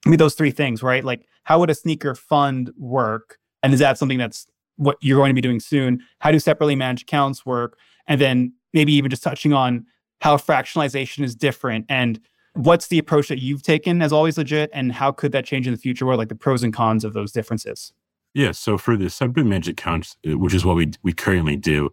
I 0.07 0.11
mean, 0.11 0.19
those 0.19 0.35
three 0.35 0.51
things, 0.51 0.83
right? 0.83 1.05
Like, 1.05 1.27
how 1.45 1.59
would 1.59 1.71
a 1.71 1.75
sneaker 1.75 2.15
fund 2.15 2.71
work? 2.79 3.39
And 3.63 3.73
is 3.73 3.81
that 3.81 3.99
something 3.99 4.19
that's 4.19 4.47
what 4.77 4.97
you're 5.01 5.17
going 5.17 5.31
to 5.31 5.35
be 5.35 5.41
doing 5.41 5.61
soon? 5.61 6.03
How 6.21 6.31
do 6.31 6.39
separately 6.39 6.77
managed 6.77 7.03
accounts 7.03 7.45
work? 7.45 7.79
And 8.07 8.21
then 8.21 8.53
maybe 8.73 8.93
even 8.93 9.11
just 9.11 9.23
touching 9.23 9.53
on 9.53 9.87
how 10.21 10.37
fractionalization 10.37 11.25
is 11.25 11.35
different 11.35 11.87
and 11.89 12.21
what's 12.55 12.89
the 12.89 12.99
approach 12.99 13.29
that 13.29 13.41
you've 13.41 13.63
taken 13.63 14.03
as 14.03 14.13
always 14.13 14.37
legit 14.37 14.71
and 14.73 14.93
how 14.93 15.13
could 15.13 15.33
that 15.33 15.45
change 15.45 15.67
in 15.67 15.73
the 15.73 15.79
future 15.79 16.05
what 16.05 16.15
are 16.15 16.17
like 16.17 16.29
the 16.29 16.35
pros 16.35 16.63
and 16.63 16.73
cons 16.73 17.05
of 17.05 17.13
those 17.13 17.31
differences 17.31 17.93
yeah 18.39 18.53
so 18.53 18.79
for 18.79 18.97
the 18.97 19.11
separate 19.11 19.45
managed 19.45 19.69
accounts 19.69 20.17
uh, 20.29 20.39
which 20.39 20.55
is 20.55 20.65
what 20.65 20.77
we 20.77 20.91
we 21.03 21.13
currently 21.13 21.57
do 21.57 21.91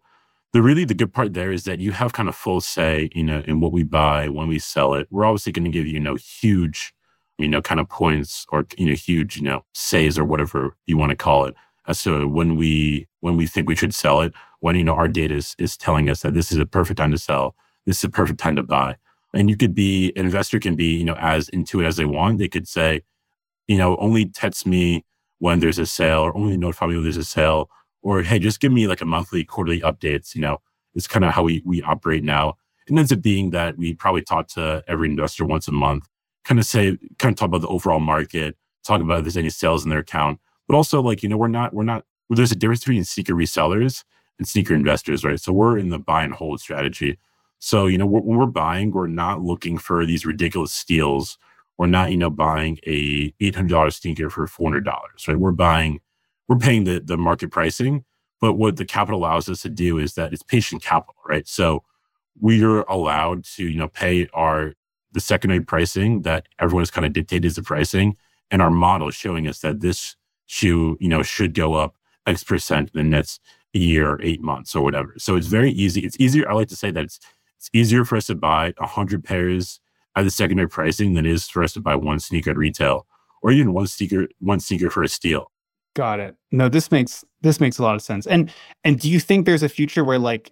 the 0.53 0.61
really 0.61 0.85
the 0.85 0.93
good 0.93 1.11
part 1.11 1.33
there 1.33 1.51
is 1.51 1.65
that 1.65 1.79
you 1.79 1.91
have 1.91 2.13
kind 2.13 2.29
of 2.29 2.35
full 2.35 2.61
say 2.61 3.09
you 3.13 3.23
know 3.23 3.43
in 3.45 3.59
what 3.59 3.73
we 3.73 3.83
buy 3.83 4.29
when 4.29 4.47
we 4.47 4.57
sell 4.57 4.93
it. 4.93 5.05
We're 5.11 5.25
obviously 5.25 5.51
going 5.51 5.65
to 5.65 5.69
give 5.69 5.85
you, 5.85 5.93
you 5.93 5.99
know 5.99 6.15
huge 6.15 6.93
you 7.37 7.49
know 7.49 7.61
kind 7.61 7.81
of 7.81 7.89
points 7.89 8.45
or 8.53 8.65
you 8.77 8.85
know 8.85 8.93
huge 8.93 9.35
you 9.35 9.43
know 9.43 9.65
says 9.73 10.17
or 10.17 10.23
whatever 10.23 10.77
you 10.85 10.97
want 10.97 11.09
to 11.09 11.17
call 11.17 11.43
it. 11.43 11.55
As 11.87 12.01
to 12.03 12.25
when 12.25 12.55
we 12.55 13.05
when 13.19 13.35
we 13.35 13.47
think 13.47 13.67
we 13.67 13.75
should 13.75 13.93
sell 13.93 14.21
it 14.21 14.33
when 14.61 14.77
you 14.77 14.85
know 14.85 14.95
our 14.95 15.09
data 15.09 15.35
is, 15.35 15.55
is 15.59 15.75
telling 15.75 16.09
us 16.09 16.21
that 16.21 16.33
this 16.33 16.53
is 16.53 16.57
a 16.57 16.65
perfect 16.65 16.99
time 16.99 17.11
to 17.11 17.17
sell 17.17 17.53
this 17.85 17.99
is 17.99 18.03
a 18.05 18.09
perfect 18.09 18.39
time 18.39 18.55
to 18.55 18.63
buy. 18.63 18.95
And 19.33 19.49
you 19.49 19.57
could 19.57 19.75
be, 19.75 20.13
an 20.15 20.25
investor 20.25 20.59
can 20.59 20.75
be, 20.75 20.95
you 20.95 21.03
know, 21.03 21.15
as 21.15 21.49
into 21.49 21.81
it 21.81 21.85
as 21.85 21.97
they 21.97 22.05
want. 22.05 22.39
They 22.39 22.47
could 22.47 22.67
say, 22.67 23.01
you 23.67 23.77
know, 23.77 23.97
only 23.97 24.25
text 24.25 24.65
me 24.65 25.03
when 25.39 25.59
there's 25.59 25.79
a 25.79 25.85
sale 25.85 26.21
or 26.21 26.35
only 26.35 26.57
notify 26.57 26.87
me 26.87 26.95
when 26.95 27.03
there's 27.03 27.17
a 27.17 27.23
sale. 27.23 27.69
Or, 28.01 28.21
hey, 28.21 28.39
just 28.39 28.59
give 28.59 28.71
me 28.71 28.87
like 28.87 29.01
a 29.01 29.05
monthly, 29.05 29.43
quarterly 29.43 29.81
updates. 29.81 30.35
You 30.35 30.41
know, 30.41 30.61
it's 30.93 31.07
kind 31.07 31.25
of 31.25 31.31
how 31.31 31.43
we, 31.43 31.61
we 31.65 31.81
operate 31.81 32.23
now. 32.23 32.57
It 32.87 32.95
ends 32.95 33.11
up 33.11 33.21
being 33.21 33.49
that 33.49 33.77
we 33.77 33.95
probably 33.95 34.21
talk 34.21 34.47
to 34.49 34.83
every 34.87 35.09
investor 35.09 35.43
once 35.43 35.67
a 35.67 35.71
month, 35.71 36.07
kind 36.43 36.59
of 36.59 36.65
say, 36.65 36.97
kind 37.17 37.33
of 37.33 37.39
talk 37.39 37.47
about 37.47 37.61
the 37.61 37.67
overall 37.67 37.99
market, 37.99 38.55
talk 38.85 39.01
about 39.01 39.19
if 39.19 39.23
there's 39.23 39.37
any 39.37 39.49
sales 39.49 39.83
in 39.83 39.89
their 39.89 39.99
account. 39.99 40.39
But 40.67 40.75
also, 40.75 41.01
like, 41.01 41.23
you 41.23 41.29
know, 41.29 41.37
we're 41.37 41.47
not, 41.47 41.73
we're 41.73 41.83
not, 41.83 42.05
well, 42.29 42.37
there's 42.37 42.51
a 42.51 42.55
difference 42.55 42.81
between 42.81 43.03
sneaker 43.03 43.33
resellers 43.33 44.03
and 44.37 44.47
sneaker 44.47 44.75
investors, 44.75 45.23
right? 45.23 45.39
So 45.39 45.51
we're 45.51 45.77
in 45.77 45.89
the 45.89 45.99
buy 45.99 46.23
and 46.23 46.33
hold 46.33 46.59
strategy. 46.59 47.17
So, 47.59 47.87
you 47.87 47.97
know, 47.97 48.05
when 48.05 48.37
we're 48.37 48.45
buying, 48.45 48.91
we're 48.91 49.07
not 49.07 49.41
looking 49.41 49.77
for 49.77 50.05
these 50.05 50.25
ridiculous 50.25 50.71
steals. 50.71 51.37
We're 51.77 51.87
not, 51.87 52.11
you 52.11 52.17
know, 52.17 52.29
buying 52.29 52.79
a 52.85 53.31
$800 53.41 53.93
sneaker 53.93 54.29
for 54.29 54.47
$400, 54.47 54.85
right? 55.27 55.37
We're 55.37 55.51
buying, 55.51 55.99
we're 56.47 56.57
paying 56.57 56.85
the, 56.85 57.01
the 57.03 57.17
market 57.17 57.51
pricing. 57.51 58.05
But 58.41 58.53
what 58.53 58.77
the 58.77 58.85
capital 58.85 59.19
allows 59.19 59.49
us 59.49 59.61
to 59.63 59.69
do 59.69 59.97
is 59.97 60.13
that 60.13 60.33
it's 60.33 60.43
patient 60.43 60.83
capital, 60.83 61.15
right? 61.27 61.47
So 61.47 61.83
we 62.39 62.63
are 62.63 62.81
allowed 62.83 63.43
to, 63.55 63.67
you 63.67 63.77
know, 63.77 63.87
pay 63.87 64.27
our, 64.33 64.73
the 65.11 65.19
secondary 65.19 65.61
pricing 65.61 66.21
that 66.23 66.47
everyone 66.59 66.81
has 66.81 66.91
kind 66.91 67.05
of 67.05 67.13
dictated 67.13 67.45
as 67.45 67.55
the 67.55 67.63
pricing. 67.63 68.17
And 68.51 68.61
our 68.61 68.71
model 68.71 69.07
is 69.07 69.15
showing 69.15 69.47
us 69.47 69.59
that 69.59 69.79
this 69.79 70.15
shoe, 70.45 70.97
you 70.99 71.07
know, 71.07 71.23
should 71.23 71.53
go 71.53 71.73
up 71.73 71.95
X 72.25 72.43
percent 72.43 72.91
in 72.93 72.97
the 72.99 73.03
next 73.17 73.41
year, 73.73 74.19
eight 74.21 74.41
months 74.41 74.75
or 74.75 74.83
whatever. 74.83 75.13
So 75.17 75.35
it's 75.35 75.47
very 75.47 75.71
easy. 75.71 76.01
It's 76.01 76.17
easier. 76.19 76.49
I 76.49 76.53
like 76.53 76.69
to 76.69 76.75
say 76.75 76.91
that 76.91 77.03
it's 77.03 77.19
it's 77.57 77.69
easier 77.73 78.05
for 78.05 78.17
us 78.17 78.27
to 78.27 78.35
buy 78.35 78.73
100 78.77 79.23
pairs 79.23 79.79
at 80.15 80.23
the 80.23 80.31
secondary 80.31 80.69
pricing 80.69 81.13
than 81.13 81.25
is 81.25 81.47
for 81.47 81.63
us 81.63 81.73
to 81.73 81.81
buy 81.81 81.95
one 81.95 82.19
sneaker 82.19 82.51
at 82.51 82.57
retail 82.57 83.05
or 83.41 83.51
even 83.51 83.73
one 83.73 83.87
sneaker 83.87 84.27
one 84.39 84.59
sneaker 84.59 84.89
for 84.89 85.03
a 85.03 85.07
steal. 85.07 85.51
Got 85.95 86.19
it. 86.19 86.35
No, 86.51 86.67
this 86.67 86.91
makes 86.91 87.23
this 87.41 87.59
makes 87.59 87.77
a 87.77 87.83
lot 87.83 87.95
of 87.95 88.01
sense. 88.01 88.27
And 88.27 88.51
and 88.83 88.99
do 88.99 89.09
you 89.09 89.19
think 89.19 89.45
there's 89.45 89.63
a 89.63 89.69
future 89.69 90.03
where 90.03 90.19
like 90.19 90.51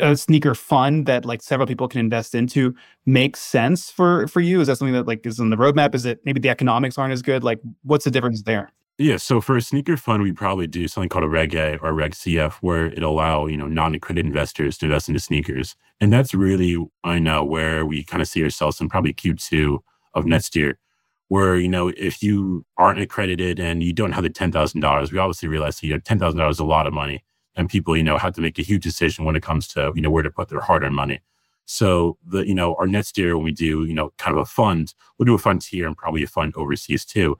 a 0.00 0.16
sneaker 0.16 0.54
fund 0.54 1.06
that 1.06 1.24
like 1.24 1.42
several 1.42 1.66
people 1.66 1.88
can 1.88 2.00
invest 2.00 2.34
into 2.34 2.74
makes 3.06 3.40
sense 3.40 3.90
for 3.90 4.26
for 4.26 4.40
you? 4.40 4.60
Is 4.60 4.66
that 4.66 4.76
something 4.76 4.94
that 4.94 5.06
like 5.06 5.24
is 5.24 5.40
on 5.40 5.50
the 5.50 5.56
roadmap? 5.56 5.94
Is 5.94 6.04
it 6.04 6.20
maybe 6.24 6.40
the 6.40 6.50
economics 6.50 6.98
aren't 6.98 7.12
as 7.12 7.22
good? 7.22 7.42
Like 7.42 7.60
what's 7.82 8.04
the 8.04 8.10
difference 8.10 8.42
there? 8.42 8.70
Yeah, 9.02 9.16
so 9.16 9.40
for 9.40 9.56
a 9.56 9.60
sneaker 9.60 9.96
fund, 9.96 10.22
we 10.22 10.30
probably 10.30 10.68
do 10.68 10.86
something 10.86 11.08
called 11.08 11.24
a 11.24 11.28
Reg 11.28 11.56
A 11.56 11.76
or 11.78 11.92
Reg 11.92 12.12
CF, 12.12 12.52
where 12.60 12.86
it 12.86 13.02
allow 13.02 13.46
you 13.46 13.56
know 13.56 13.66
non-accredited 13.66 14.24
investors 14.26 14.78
to 14.78 14.86
invest 14.86 15.08
into 15.08 15.18
sneakers, 15.18 15.74
and 16.00 16.12
that's 16.12 16.34
really 16.34 16.76
I 17.02 17.18
know 17.18 17.42
where 17.44 17.84
we 17.84 18.04
kind 18.04 18.22
of 18.22 18.28
see 18.28 18.44
ourselves 18.44 18.80
in 18.80 18.88
probably 18.88 19.12
Q2 19.12 19.80
of 20.14 20.24
next 20.24 20.54
year, 20.54 20.78
where 21.26 21.56
you 21.56 21.66
know 21.68 21.88
if 21.96 22.22
you 22.22 22.64
aren't 22.76 23.00
accredited 23.00 23.58
and 23.58 23.82
you 23.82 23.92
don't 23.92 24.12
have 24.12 24.22
the 24.22 24.30
ten 24.30 24.52
thousand 24.52 24.82
dollars, 24.82 25.10
we 25.10 25.18
obviously 25.18 25.48
realize 25.48 25.80
that, 25.80 25.86
you 25.88 25.94
know 25.94 25.98
ten 26.00 26.20
thousand 26.20 26.38
dollars 26.38 26.56
is 26.56 26.60
a 26.60 26.64
lot 26.64 26.86
of 26.86 26.92
money, 26.94 27.24
and 27.56 27.68
people 27.68 27.96
you 27.96 28.04
know 28.04 28.18
have 28.18 28.34
to 28.34 28.40
make 28.40 28.56
a 28.60 28.62
huge 28.62 28.84
decision 28.84 29.24
when 29.24 29.34
it 29.34 29.42
comes 29.42 29.66
to 29.68 29.92
you 29.96 30.02
know 30.02 30.10
where 30.10 30.22
to 30.22 30.30
put 30.30 30.48
their 30.48 30.60
hard-earned 30.60 30.94
money. 30.94 31.18
So 31.64 32.18
the 32.24 32.46
you 32.46 32.54
know 32.54 32.76
our 32.76 32.86
next 32.86 33.18
year 33.18 33.36
when 33.36 33.44
we 33.46 33.52
do 33.52 33.84
you 33.84 33.94
know 33.94 34.12
kind 34.18 34.36
of 34.36 34.40
a 34.42 34.46
fund, 34.46 34.94
we'll 35.18 35.26
do 35.26 35.34
a 35.34 35.38
fund 35.38 35.64
here 35.64 35.88
and 35.88 35.96
probably 35.96 36.22
a 36.22 36.28
fund 36.28 36.54
overseas 36.56 37.04
too 37.04 37.36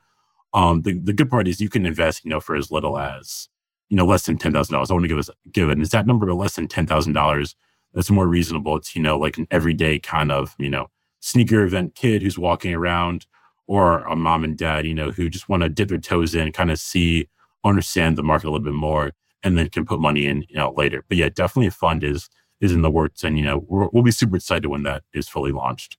Um, 0.54 0.82
the, 0.82 0.98
the 0.98 1.12
good 1.12 1.30
part 1.30 1.48
is 1.48 1.60
you 1.60 1.68
can 1.68 1.86
invest, 1.86 2.24
you 2.24 2.30
know, 2.30 2.40
for 2.40 2.54
as 2.54 2.70
little 2.70 2.98
as, 2.98 3.48
you 3.88 3.96
know, 3.96 4.04
less 4.04 4.26
than 4.26 4.38
$10,000. 4.38 4.74
I 4.74 4.92
want 4.92 5.04
to 5.04 5.08
give 5.08 5.18
us, 5.18 5.30
give 5.50 5.70
an 5.70 5.82
that 5.82 6.06
number 6.06 6.32
less 6.34 6.56
than 6.56 6.68
$10,000. 6.68 7.54
That's 7.94 8.10
more 8.10 8.26
reasonable. 8.26 8.76
It's, 8.76 8.94
you 8.96 9.02
know, 9.02 9.18
like 9.18 9.38
an 9.38 9.46
everyday 9.50 9.98
kind 9.98 10.32
of, 10.32 10.54
you 10.58 10.70
know, 10.70 10.88
sneaker 11.20 11.62
event 11.62 11.94
kid 11.94 12.22
who's 12.22 12.38
walking 12.38 12.74
around 12.74 13.26
or 13.66 14.00
a 14.00 14.16
mom 14.16 14.44
and 14.44 14.56
dad, 14.56 14.86
you 14.86 14.94
know, 14.94 15.10
who 15.10 15.28
just 15.28 15.48
want 15.48 15.62
to 15.62 15.68
dip 15.68 15.88
their 15.88 15.98
toes 15.98 16.34
in, 16.34 16.52
kind 16.52 16.70
of 16.70 16.78
see, 16.78 17.28
understand 17.64 18.16
the 18.16 18.22
market 18.22 18.48
a 18.48 18.50
little 18.50 18.64
bit 18.64 18.74
more, 18.74 19.12
and 19.42 19.56
then 19.56 19.68
can 19.68 19.84
put 19.84 20.00
money 20.00 20.26
in, 20.26 20.44
you 20.48 20.56
know, 20.56 20.72
later. 20.76 21.04
But 21.08 21.16
yeah, 21.16 21.28
definitely 21.28 21.68
a 21.68 21.72
fund 21.72 22.04
is 22.04 22.28
is 22.60 22.72
in 22.72 22.82
the 22.82 22.90
works, 22.90 23.24
and 23.24 23.38
you 23.38 23.44
know, 23.44 23.64
we 23.68 23.88
will 23.92 24.02
be 24.02 24.10
super 24.10 24.36
excited 24.36 24.68
when 24.68 24.84
that 24.84 25.02
is 25.12 25.28
fully 25.28 25.52
launched. 25.52 25.96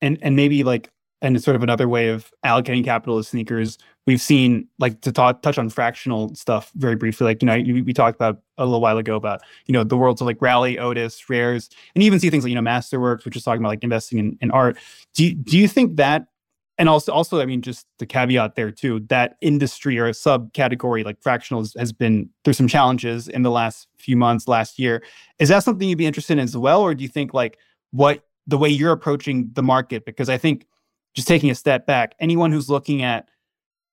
And 0.00 0.18
and 0.20 0.36
maybe 0.36 0.64
like 0.64 0.90
and 1.22 1.36
it's 1.36 1.44
sort 1.44 1.56
of 1.56 1.62
another 1.62 1.88
way 1.88 2.08
of 2.08 2.30
allocating 2.44 2.84
capital 2.84 3.18
to 3.18 3.24
sneakers. 3.24 3.78
We've 4.06 4.20
seen 4.20 4.68
like 4.78 5.00
to 5.00 5.12
touch 5.12 5.58
on 5.58 5.68
fractional 5.70 6.34
stuff 6.34 6.70
very 6.76 6.96
briefly. 6.96 7.24
Like 7.24 7.42
you 7.42 7.46
know, 7.46 7.82
we 7.82 7.92
talked 7.92 8.16
about 8.16 8.40
a 8.58 8.64
little 8.64 8.80
while 8.80 8.98
ago 8.98 9.16
about 9.16 9.40
you 9.66 9.72
know 9.72 9.84
the 9.84 9.96
worlds 9.96 10.20
of 10.20 10.26
like 10.26 10.40
Rally, 10.40 10.78
Otis, 10.78 11.28
Rares, 11.28 11.70
and 11.94 12.02
you 12.02 12.06
even 12.06 12.20
see 12.20 12.30
things 12.30 12.44
like 12.44 12.50
you 12.50 12.60
know 12.60 12.68
Masterworks, 12.68 13.24
which 13.24 13.36
is 13.36 13.42
talking 13.42 13.62
about 13.62 13.70
like 13.70 13.84
investing 13.84 14.18
in, 14.18 14.38
in 14.40 14.50
art. 14.50 14.78
Do 15.14 15.24
you, 15.24 15.34
do 15.34 15.58
you 15.58 15.68
think 15.68 15.96
that 15.96 16.26
and 16.78 16.88
also 16.88 17.12
also 17.12 17.40
i 17.40 17.46
mean 17.46 17.62
just 17.62 17.86
the 17.98 18.06
caveat 18.06 18.54
there 18.54 18.70
too 18.70 19.00
that 19.08 19.36
industry 19.40 19.98
or 19.98 20.06
a 20.06 20.12
subcategory 20.12 21.04
like 21.04 21.20
fractionals 21.20 21.78
has 21.78 21.92
been 21.92 22.28
through 22.44 22.52
some 22.52 22.68
challenges 22.68 23.28
in 23.28 23.42
the 23.42 23.50
last 23.50 23.88
few 23.98 24.16
months 24.16 24.46
last 24.48 24.78
year 24.78 25.02
is 25.38 25.48
that 25.48 25.62
something 25.62 25.88
you'd 25.88 25.98
be 25.98 26.06
interested 26.06 26.34
in 26.34 26.40
as 26.40 26.56
well 26.56 26.82
or 26.82 26.94
do 26.94 27.02
you 27.02 27.08
think 27.08 27.32
like 27.32 27.58
what 27.92 28.24
the 28.46 28.58
way 28.58 28.68
you're 28.68 28.92
approaching 28.92 29.50
the 29.54 29.62
market 29.62 30.04
because 30.04 30.28
i 30.28 30.36
think 30.36 30.66
just 31.16 31.26
taking 31.26 31.50
a 31.50 31.54
step 31.54 31.86
back 31.86 32.14
anyone 32.20 32.52
who's 32.52 32.70
looking 32.70 33.02
at 33.02 33.28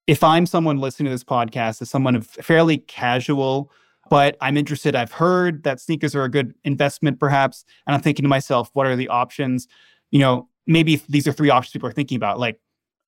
if 0.05 0.23
i'm 0.23 0.45
someone 0.45 0.77
listening 0.77 1.05
to 1.05 1.12
this 1.12 1.23
podcast 1.23 1.81
as 1.81 1.89
someone 1.89 2.15
of 2.15 2.27
fairly 2.27 2.77
casual 2.77 3.71
but 4.09 4.38
i'm 4.41 4.57
interested 4.57 4.95
i've 4.95 5.12
heard 5.12 5.63
that 5.63 5.79
sneakers 5.79 6.13
are 6.13 6.25
a 6.25 6.29
good 6.29 6.53
investment 6.65 7.19
perhaps 7.19 7.65
and 7.88 7.95
i'm 7.95 8.01
thinking 8.01 8.23
to 8.23 8.29
myself 8.29 8.69
what 8.73 8.86
are 8.86 8.95
the 8.95 9.07
options? 9.07 9.67
You 10.12 10.19
know 10.19 10.49
maybe 10.67 10.97
these 11.09 11.27
are 11.27 11.31
three 11.31 11.49
options 11.49 11.71
people 11.71 11.89
are 11.89 11.93
thinking 11.93 12.17
about 12.17 12.39
like 12.39 12.59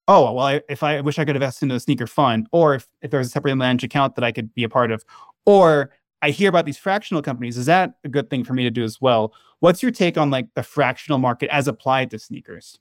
oh 0.08 0.34
well 0.34 0.40
I, 0.40 0.62
if 0.70 0.82
i 0.82 1.00
wish 1.02 1.20
i 1.20 1.26
could 1.26 1.36
invest 1.36 1.62
into 1.62 1.76
a 1.76 1.80
sneaker 1.80 2.08
fund 2.08 2.48
or 2.52 2.76
if, 2.76 2.88
if 3.02 3.12
there's 3.12 3.28
a 3.28 3.30
separate 3.30 3.56
managed 3.56 3.84
account 3.84 4.16
that 4.16 4.24
i 4.24 4.32
could 4.32 4.54
be 4.56 4.64
a 4.64 4.70
part 4.70 4.92
of 4.92 5.06
or 5.46 5.92
i 6.22 6.32
hear 6.32 6.50
about 6.50 6.66
these 6.66 6.78
fractional 6.78 7.22
companies 7.22 7.58
is 7.58 7.68
that 7.68 7.96
a 8.04 8.10
good 8.10 8.30
thing 8.30 8.44
for 8.44 8.54
me 8.54 8.64
to 8.64 8.72
do 8.72 8.84
as 8.84 9.00
well? 9.00 9.34
What's 9.60 9.82
your 9.82 9.92
take 9.92 10.18
on 10.18 10.32
like 10.32 10.48
the 10.56 10.64
fractional 10.64 11.18
market 11.18 11.50
as 11.52 11.68
applied 11.68 12.12
to 12.12 12.20
sneakers 12.20 12.80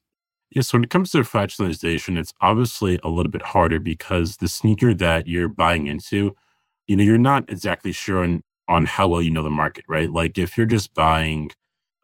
Yes, 0.50 0.72
when 0.72 0.84
it 0.84 0.90
comes 0.90 1.10
to 1.12 1.18
fractionalization, 1.18 2.18
it's 2.18 2.32
obviously 2.40 3.00
a 3.02 3.08
little 3.08 3.30
bit 3.30 3.42
harder 3.42 3.80
because 3.80 4.36
the 4.36 4.48
sneaker 4.48 4.94
that 4.94 5.26
you're 5.26 5.48
buying 5.48 5.86
into, 5.86 6.36
you 6.86 6.96
know, 6.96 7.02
you're 7.02 7.18
not 7.18 7.50
exactly 7.50 7.92
sure 7.92 8.22
on, 8.22 8.42
on 8.68 8.86
how 8.86 9.08
well 9.08 9.22
you 9.22 9.30
know 9.30 9.42
the 9.42 9.50
market, 9.50 9.84
right? 9.88 10.10
Like 10.10 10.38
if 10.38 10.56
you're 10.56 10.66
just 10.66 10.94
buying 10.94 11.50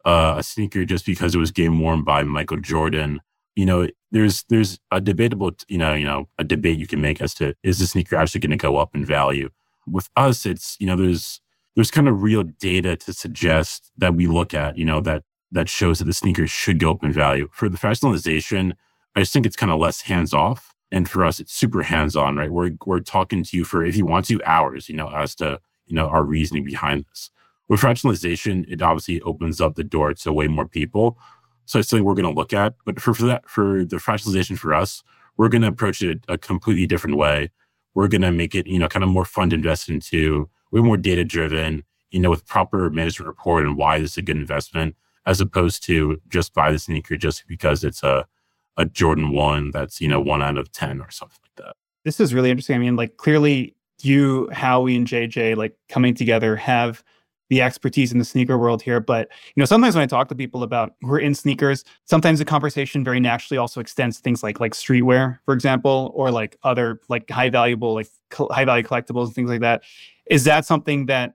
uh, 0.05 0.35
a 0.37 0.43
sneaker 0.43 0.85
just 0.85 1.05
because 1.05 1.35
it 1.35 1.39
was 1.39 1.51
game 1.51 1.79
worn 1.79 2.03
by 2.03 2.23
Michael 2.23 2.57
Jordan, 2.57 3.21
you 3.55 3.65
know, 3.65 3.87
there's 4.11 4.43
there's 4.49 4.79
a 4.91 4.99
debatable, 5.01 5.51
you 5.67 5.77
know, 5.77 5.93
you 5.93 6.05
know, 6.05 6.27
a 6.37 6.43
debate 6.43 6.77
you 6.79 6.87
can 6.87 7.01
make 7.01 7.21
as 7.21 7.33
to 7.35 7.55
is 7.63 7.79
the 7.79 7.87
sneaker 7.87 8.15
actually 8.15 8.41
going 8.41 8.51
to 8.51 8.57
go 8.57 8.77
up 8.77 8.95
in 8.95 9.05
value. 9.05 9.49
With 9.87 10.09
us, 10.17 10.45
it's 10.45 10.77
you 10.79 10.87
know, 10.87 10.95
there's 10.95 11.41
there's 11.75 11.91
kind 11.91 12.07
of 12.07 12.21
real 12.21 12.43
data 12.43 12.95
to 12.97 13.13
suggest 13.13 13.91
that 13.97 14.15
we 14.15 14.27
look 14.27 14.53
at, 14.53 14.77
you 14.77 14.85
know, 14.85 14.99
that 15.01 15.23
that 15.51 15.69
shows 15.69 15.99
that 15.99 16.05
the 16.05 16.13
sneakers 16.13 16.49
should 16.49 16.79
go 16.79 16.91
up 16.91 17.03
in 17.03 17.11
value. 17.11 17.49
For 17.51 17.69
the 17.69 17.77
fractionalization, 17.77 18.73
I 19.15 19.21
just 19.21 19.33
think 19.33 19.45
it's 19.45 19.55
kind 19.55 19.71
of 19.71 19.79
less 19.79 20.01
hands 20.01 20.33
off. 20.33 20.73
And 20.91 21.09
for 21.09 21.23
us, 21.23 21.39
it's 21.39 21.53
super 21.53 21.83
hands 21.83 22.15
on, 22.15 22.35
right? 22.35 22.51
We're 22.51 22.71
we're 22.85 22.99
talking 22.99 23.43
to 23.43 23.57
you 23.57 23.63
for 23.63 23.83
if 23.85 23.95
you 23.95 24.05
want 24.05 24.25
to 24.25 24.43
hours, 24.43 24.89
you 24.89 24.95
know, 24.95 25.09
as 25.09 25.35
to 25.35 25.59
you 25.85 25.95
know 25.95 26.07
our 26.07 26.23
reasoning 26.23 26.65
behind 26.65 27.05
this. 27.09 27.29
With 27.69 27.79
fractionalization, 27.79 28.65
it 28.67 28.81
obviously 28.81 29.21
opens 29.21 29.61
up 29.61 29.75
the 29.75 29.83
door 29.83 30.13
to 30.13 30.33
way 30.33 30.47
more 30.47 30.67
people. 30.67 31.17
So 31.65 31.79
it's 31.79 31.87
something 31.87 32.03
we're 32.03 32.15
going 32.15 32.25
to 32.25 32.37
look 32.37 32.51
at. 32.51 32.75
But 32.85 32.99
for, 32.99 33.13
for 33.13 33.23
that, 33.27 33.49
for 33.49 33.85
the 33.85 33.95
fractionalization 33.95 34.57
for 34.57 34.73
us, 34.73 35.03
we're 35.37 35.47
going 35.47 35.61
to 35.61 35.69
approach 35.69 36.01
it 36.01 36.25
a 36.27 36.37
completely 36.37 36.85
different 36.85 37.15
way. 37.15 37.49
We're 37.93 38.09
going 38.09 38.23
to 38.23 38.31
make 38.33 38.55
it, 38.55 38.67
you 38.67 38.77
know, 38.77 38.89
kind 38.89 39.03
of 39.03 39.09
more 39.09 39.23
fun 39.23 39.51
to 39.51 39.55
invest 39.55 39.87
into. 39.87 40.49
We're 40.71 40.83
more 40.83 40.97
data 40.97 41.23
driven, 41.23 41.85
you 42.09 42.19
know, 42.19 42.29
with 42.29 42.45
proper 42.45 42.89
management 42.89 43.27
report 43.27 43.65
and 43.65 43.77
why 43.77 43.99
this 43.99 44.11
is 44.11 44.17
a 44.17 44.21
good 44.21 44.35
investment, 44.35 44.97
as 45.25 45.41
opposed 45.41 45.83
to 45.83 46.19
just 46.29 46.53
buy 46.53 46.71
the 46.71 46.79
sneaker 46.79 47.17
just 47.17 47.47
because 47.47 47.83
it's 47.83 48.03
a 48.03 48.25
a 48.77 48.85
Jordan 48.85 49.31
one 49.31 49.71
that's, 49.71 49.99
you 49.99 50.07
know, 50.07 50.21
one 50.21 50.41
out 50.41 50.57
of 50.57 50.71
10 50.71 51.01
or 51.01 51.11
something 51.11 51.37
like 51.43 51.65
that. 51.65 51.75
This 52.05 52.19
is 52.19 52.33
really 52.33 52.49
interesting. 52.49 52.75
I 52.75 52.79
mean, 52.79 52.95
like 52.95 53.17
clearly 53.17 53.75
you, 54.01 54.49
Howie, 54.51 54.95
and 54.95 55.07
JJ 55.07 55.55
like 55.55 55.75
coming 55.89 56.15
together 56.15 56.55
have 56.55 57.03
the 57.49 57.61
expertise 57.61 58.13
in 58.13 58.17
the 58.17 58.25
sneaker 58.25 58.57
world 58.57 58.81
here. 58.81 59.01
But 59.01 59.27
you 59.55 59.61
know, 59.61 59.65
sometimes 59.65 59.93
when 59.93 60.03
I 60.03 60.07
talk 60.07 60.29
to 60.29 60.35
people 60.35 60.63
about 60.63 60.93
who 61.01 61.11
are 61.11 61.19
in 61.19 61.35
sneakers, 61.35 61.83
sometimes 62.05 62.39
the 62.39 62.45
conversation 62.45 63.03
very 63.03 63.19
naturally 63.19 63.57
also 63.57 63.81
extends 63.81 64.15
to 64.17 64.23
things 64.23 64.41
like 64.41 64.59
like 64.59 64.73
streetwear, 64.73 65.39
for 65.45 65.53
example, 65.53 66.11
or 66.15 66.31
like 66.31 66.57
other 66.63 67.01
like 67.09 67.29
high 67.29 67.49
valuable 67.49 67.93
like 67.93 68.07
high 68.33 68.65
value 68.65 68.83
collectibles 68.83 69.25
and 69.25 69.35
things 69.35 69.49
like 69.49 69.59
that. 69.59 69.83
Is 70.27 70.45
that 70.45 70.65
something 70.65 71.07
that 71.07 71.33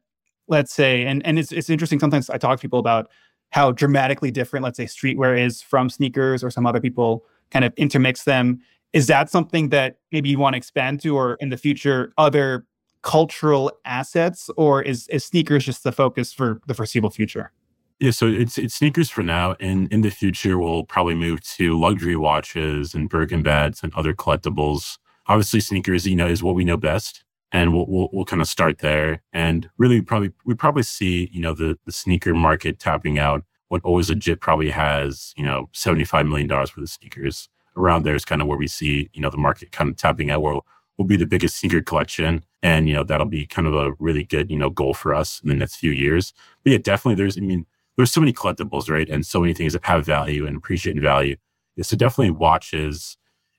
let's 0.48 0.72
say 0.72 1.04
and 1.04 1.24
and 1.26 1.38
it's 1.38 1.52
it's 1.52 1.68
interesting 1.68 2.00
sometimes 2.00 2.30
I 2.30 2.38
talk 2.38 2.58
to 2.58 2.62
people 2.62 2.78
about 2.78 3.10
how 3.50 3.72
dramatically 3.72 4.30
different 4.30 4.64
let's 4.64 4.76
say 4.76 4.84
streetwear 4.84 5.38
is 5.38 5.62
from 5.62 5.88
sneakers 5.88 6.42
or 6.44 6.50
some 6.50 6.66
other 6.66 6.80
people 6.80 7.24
kind 7.50 7.64
of 7.64 7.72
intermix 7.76 8.24
them. 8.24 8.60
Is 8.92 9.06
that 9.08 9.30
something 9.30 9.68
that 9.70 9.98
maybe 10.12 10.28
you 10.28 10.38
want 10.38 10.54
to 10.54 10.58
expand 10.58 11.00
to 11.02 11.16
or 11.16 11.34
in 11.40 11.50
the 11.50 11.56
future 11.56 12.12
other 12.18 12.64
cultural 13.02 13.70
assets, 13.84 14.50
or 14.56 14.82
is, 14.82 15.06
is 15.08 15.24
sneakers 15.24 15.64
just 15.64 15.84
the 15.84 15.92
focus 15.92 16.32
for 16.32 16.60
the 16.66 16.74
foreseeable 16.74 17.10
future? 17.10 17.52
Yeah, 18.00 18.10
so 18.10 18.26
it's 18.26 18.58
it's 18.58 18.74
sneakers 18.74 19.08
for 19.08 19.22
now, 19.22 19.54
and 19.58 19.90
in 19.92 20.02
the 20.02 20.10
future 20.10 20.58
we'll 20.58 20.84
probably 20.84 21.14
move 21.14 21.40
to 21.56 21.78
luxury 21.78 22.16
watches 22.16 22.94
and 22.94 23.08
Birkin 23.08 23.42
bags 23.42 23.82
and 23.82 23.94
other 23.94 24.12
collectibles. 24.12 24.98
Obviously, 25.28 25.60
sneakers, 25.60 26.06
you 26.06 26.16
know, 26.16 26.26
is 26.26 26.42
what 26.42 26.54
we 26.54 26.64
know 26.64 26.76
best, 26.76 27.24
and 27.52 27.74
we'll 27.74 27.86
we'll, 27.88 28.08
we'll 28.12 28.24
kind 28.24 28.42
of 28.42 28.48
start 28.48 28.78
there. 28.78 29.22
And 29.32 29.68
really, 29.78 30.00
probably 30.00 30.32
we 30.44 30.54
probably 30.54 30.82
see 30.82 31.28
you 31.32 31.40
know 31.40 31.54
the 31.54 31.78
the 31.84 31.92
sneaker 31.92 32.34
market 32.34 32.78
tapping 32.78 33.18
out. 33.18 33.44
What 33.68 33.82
always 33.82 34.10
legit 34.10 34.40
probably 34.40 34.70
has 34.70 35.34
you 35.36 35.44
know 35.44 35.68
seventy 35.72 36.04
five 36.04 36.26
million 36.26 36.48
dollars 36.48 36.70
for 36.70 36.80
the 36.80 36.86
sneakers. 36.86 37.48
Around 37.76 38.04
there 38.04 38.14
is 38.14 38.24
kind 38.24 38.40
of 38.40 38.48
where 38.48 38.56
we 38.56 38.68
see 38.68 39.10
you 39.12 39.20
know 39.20 39.30
the 39.30 39.36
market 39.36 39.72
kind 39.72 39.90
of 39.90 39.96
tapping 39.96 40.30
out. 40.30 40.42
Where 40.42 40.60
will 40.96 41.04
be 41.04 41.16
the 41.16 41.26
biggest 41.26 41.56
sneaker 41.56 41.82
collection. 41.82 42.44
And, 42.62 42.88
you 42.88 42.94
know, 42.94 43.04
that'll 43.04 43.26
be 43.26 43.46
kind 43.46 43.68
of 43.68 43.74
a 43.74 43.92
really 43.98 44.24
good, 44.24 44.50
you 44.50 44.56
know, 44.56 44.70
goal 44.70 44.94
for 44.94 45.14
us 45.14 45.40
in 45.42 45.48
the 45.48 45.54
next 45.54 45.76
few 45.76 45.90
years. 45.90 46.32
But 46.64 46.72
yeah, 46.72 46.78
definitely 46.78 47.16
there's, 47.16 47.36
I 47.36 47.40
mean, 47.40 47.66
there's 47.96 48.12
so 48.12 48.20
many 48.20 48.32
collectibles, 48.32 48.90
right? 48.90 49.08
And 49.08 49.24
so 49.24 49.40
many 49.40 49.54
things 49.54 49.72
that 49.72 49.84
have 49.84 50.04
value 50.04 50.46
and 50.46 50.56
appreciate 50.56 50.96
in 50.96 51.02
value. 51.02 51.36
Yeah, 51.76 51.84
so 51.84 51.96
definitely 51.96 52.32
watches 52.32 53.16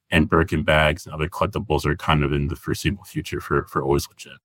and 0.10 0.30
Birkin 0.30 0.63
bags 0.63 1.06
and 1.06 1.13
other 1.13 1.28
collectibles 1.28 1.86
are 1.86 1.96
kind 1.96 2.24
of 2.24 2.32
in 2.32 2.48
the 2.48 2.56
foreseeable 2.56 3.04
future 3.04 3.39
for, 3.39 3.65
for 3.65 3.82
always 3.84 4.08
legit. 4.10 4.39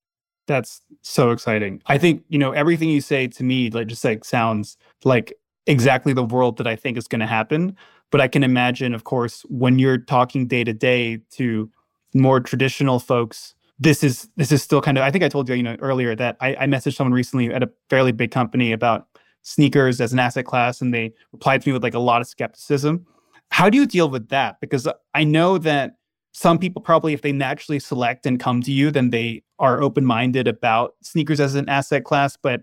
That's 0.47 0.81
so 1.03 1.31
exciting. 1.31 1.83
I 1.87 1.99
think, 1.99 2.25
you 2.29 2.39
know, 2.39 2.53
everything 2.53 2.89
you 2.89 3.01
say 3.01 3.29
to 3.29 3.45
me, 3.45 3.71
like 3.71 3.87
just 3.87 4.05
like 4.05 4.25
sounds 4.25 4.77
like 5.05 5.33
exactly 5.67 6.13
the 6.13 6.25
world 6.25 6.57
that 6.59 6.67
I 6.67 6.75
think 6.75 6.99
is 6.99 7.07
going 7.07 7.21
to 7.21 7.27
happen. 7.27 7.77
But 8.11 8.21
I 8.21 8.29
can 8.29 8.43
imagine, 8.43 8.93
of 8.93 9.05
course, 9.05 9.43
when 9.49 9.79
you're 9.79 9.99
talking 9.99 10.47
day 10.47 10.65
to 10.65 10.73
day 10.73 11.21
to 11.33 11.71
more 12.15 12.41
traditional 12.41 12.99
folks 12.99 13.55
this 13.79 14.05
is 14.05 14.29
this 14.37 14.53
is 14.53 14.63
still 14.63 14.81
kind 14.81 14.97
of 14.99 15.03
i 15.05 15.11
think 15.11 15.25
i 15.25 15.29
told 15.29 15.49
you 15.49 15.55
you 15.55 15.63
know 15.63 15.77
earlier 15.81 16.15
that 16.15 16.37
I, 16.41 16.55
I 16.55 16.67
messaged 16.67 16.95
someone 16.95 17.13
recently 17.13 17.53
at 17.53 17.63
a 17.63 17.71
fairly 17.91 18.13
big 18.13 18.31
company 18.31 18.73
about 18.73 19.09
sneakers 19.43 20.01
as 20.01 20.13
an 20.13 20.19
asset 20.19 20.45
class 20.45 20.81
and 20.81 20.95
they 20.95 21.13
replied 21.33 21.63
to 21.63 21.69
me 21.69 21.73
with 21.73 21.83
like 21.83 21.95
a 21.95 21.99
lot 21.99 22.21
of 22.21 22.29
skepticism 22.29 23.07
how 23.53 23.71
do 23.71 23.79
you 23.79 23.87
deal 23.87 24.09
with 24.09 24.29
that 24.29 24.61
because 24.61 24.89
i 25.15 25.25
know 25.25 25.59
that 25.59 25.97
some 26.33 26.59
people 26.59 26.83
probably 26.83 27.13
if 27.13 27.23
they 27.23 27.33
naturally 27.33 27.79
select 27.79 28.27
and 28.27 28.41
come 28.41 28.63
to 28.63 28.73
you 28.73 28.91
then 28.91 29.11
they 29.11 29.43
are 29.59 29.81
open-minded 29.81 30.49
about 30.49 30.95
sneakers 31.03 31.41
as 31.41 31.55
an 31.55 31.69
asset 31.69 32.05
class 32.05 32.37
but 32.37 32.63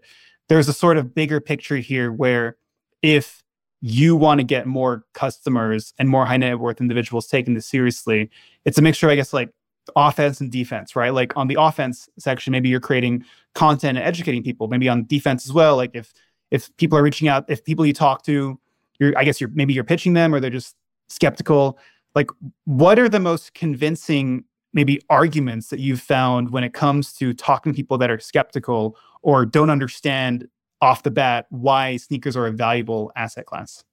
there's 0.49 0.67
a 0.67 0.73
sort 0.73 0.97
of 0.97 1.13
bigger 1.15 1.39
picture 1.39 1.77
here 1.77 2.11
where 2.11 2.57
if 3.01 3.43
you 3.81 4.15
want 4.15 4.39
to 4.39 4.43
get 4.43 4.67
more 4.67 5.05
customers 5.13 5.93
and 5.97 6.09
more 6.09 6.25
high 6.25 6.37
net 6.37 6.59
worth 6.59 6.81
individuals 6.81 7.27
taking 7.27 7.53
this 7.53 7.65
seriously, 7.65 8.29
it's 8.65 8.77
a 8.77 8.81
mixture, 8.81 9.09
I 9.09 9.15
guess, 9.15 9.31
like 9.31 9.51
offense 9.95 10.41
and 10.41 10.51
defense, 10.51 10.95
right? 10.95 11.13
Like 11.13 11.37
on 11.37 11.47
the 11.47 11.55
offense 11.57 12.09
section, 12.17 12.51
maybe 12.51 12.69
you're 12.69 12.81
creating 12.81 13.23
content 13.55 13.97
and 13.97 14.05
educating 14.05 14.43
people. 14.43 14.67
Maybe 14.67 14.89
on 14.89 15.05
defense 15.05 15.45
as 15.45 15.53
well. 15.53 15.77
Like 15.77 15.91
if 15.93 16.13
if 16.51 16.75
people 16.77 16.97
are 16.97 17.03
reaching 17.03 17.27
out, 17.27 17.45
if 17.47 17.63
people 17.63 17.85
you 17.85 17.93
talk 17.93 18.23
to, 18.25 18.59
you're 18.99 19.17
I 19.17 19.23
guess 19.23 19.39
you're 19.39 19.51
maybe 19.53 19.73
you're 19.73 19.83
pitching 19.85 20.13
them 20.13 20.35
or 20.35 20.39
they're 20.39 20.49
just 20.49 20.75
skeptical. 21.09 21.77
Like 22.15 22.29
what 22.65 22.99
are 22.99 23.09
the 23.09 23.19
most 23.19 23.53
convincing 23.53 24.45
maybe 24.73 25.01
arguments 25.09 25.69
that 25.69 25.79
you've 25.79 26.01
found 26.01 26.51
when 26.51 26.63
it 26.63 26.73
comes 26.73 27.13
to 27.13 27.33
talking 27.33 27.71
to 27.71 27.75
people 27.75 27.97
that 27.97 28.11
are 28.11 28.19
skeptical 28.19 28.95
or 29.21 29.45
don't 29.45 29.69
understand 29.69 30.47
off 30.81 31.03
the 31.03 31.11
bat 31.11 31.45
why 31.49 31.97
sneakers 31.97 32.37
are 32.37 32.45
a 32.45 32.51
valuable 32.51 33.11
asset 33.15 33.45
class? 33.45 33.83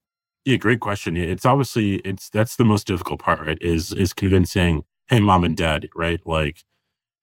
Yeah, 0.45 0.57
great 0.57 0.81
question. 0.81 1.17
It's 1.17 1.45
obviously 1.45 1.97
it's 1.97 2.31
that's 2.31 2.57
the 2.57 2.65
most 2.65 2.87
difficult 2.87 3.21
part, 3.21 3.41
right? 3.41 3.59
Is 3.61 3.93
is 3.93 4.13
convincing 4.13 4.85
hey, 5.09 5.21
mom 5.21 5.45
and 5.45 5.57
dad, 5.57 5.89
right? 5.95 6.21
Like, 6.27 6.65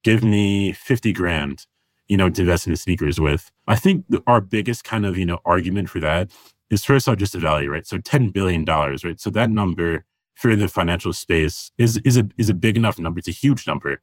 give 0.04 0.24
me 0.24 0.72
50 0.72 1.14
grand, 1.14 1.66
you 2.08 2.18
know, 2.18 2.30
to 2.30 2.42
invest 2.42 2.68
in 2.68 2.76
sneakers 2.76 3.20
with. 3.20 3.52
I 3.68 3.76
think 3.76 4.06
our 4.28 4.42
biggest 4.42 4.84
kind 4.84 5.06
of, 5.06 5.18
you 5.18 5.26
know, 5.26 5.40
argument 5.46 5.90
for 5.90 6.00
that 6.00 6.32
is 6.74 6.84
first 6.84 7.06
the 7.06 7.40
value, 7.40 7.70
right? 7.70 7.86
So 7.86 7.98
$10 7.98 8.34
billion, 8.34 8.66
right? 8.66 9.20
So 9.20 9.30
that 9.30 9.50
number 9.50 10.06
for 10.36 10.56
the 10.56 10.68
financial 10.68 11.14
space 11.14 11.72
is 11.78 11.98
is 12.04 12.18
a 12.18 12.28
is 12.38 12.50
a 12.50 12.54
big 12.54 12.76
enough 12.76 13.00
number. 13.00 13.20
It's 13.20 13.28
a 13.28 13.32
huge 13.32 13.68
number 13.68 14.02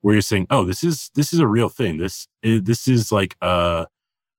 where 0.00 0.14
you're 0.14 0.22
saying, 0.22 0.46
oh, 0.50 0.64
this 0.64 0.82
is 0.84 1.10
this 1.14 1.32
is 1.32 1.38
a 1.38 1.46
real 1.46 1.68
thing. 1.68 1.98
This 1.98 2.26
is, 2.42 2.62
this 2.64 2.88
is 2.88 3.12
like 3.12 3.36
a 3.40 3.86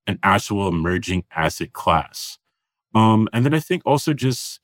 an 0.07 0.19
actual 0.23 0.67
emerging 0.67 1.23
asset 1.35 1.73
class. 1.73 2.37
Um, 2.95 3.29
and 3.31 3.45
then 3.45 3.53
I 3.53 3.59
think 3.59 3.83
also 3.85 4.13
just 4.13 4.59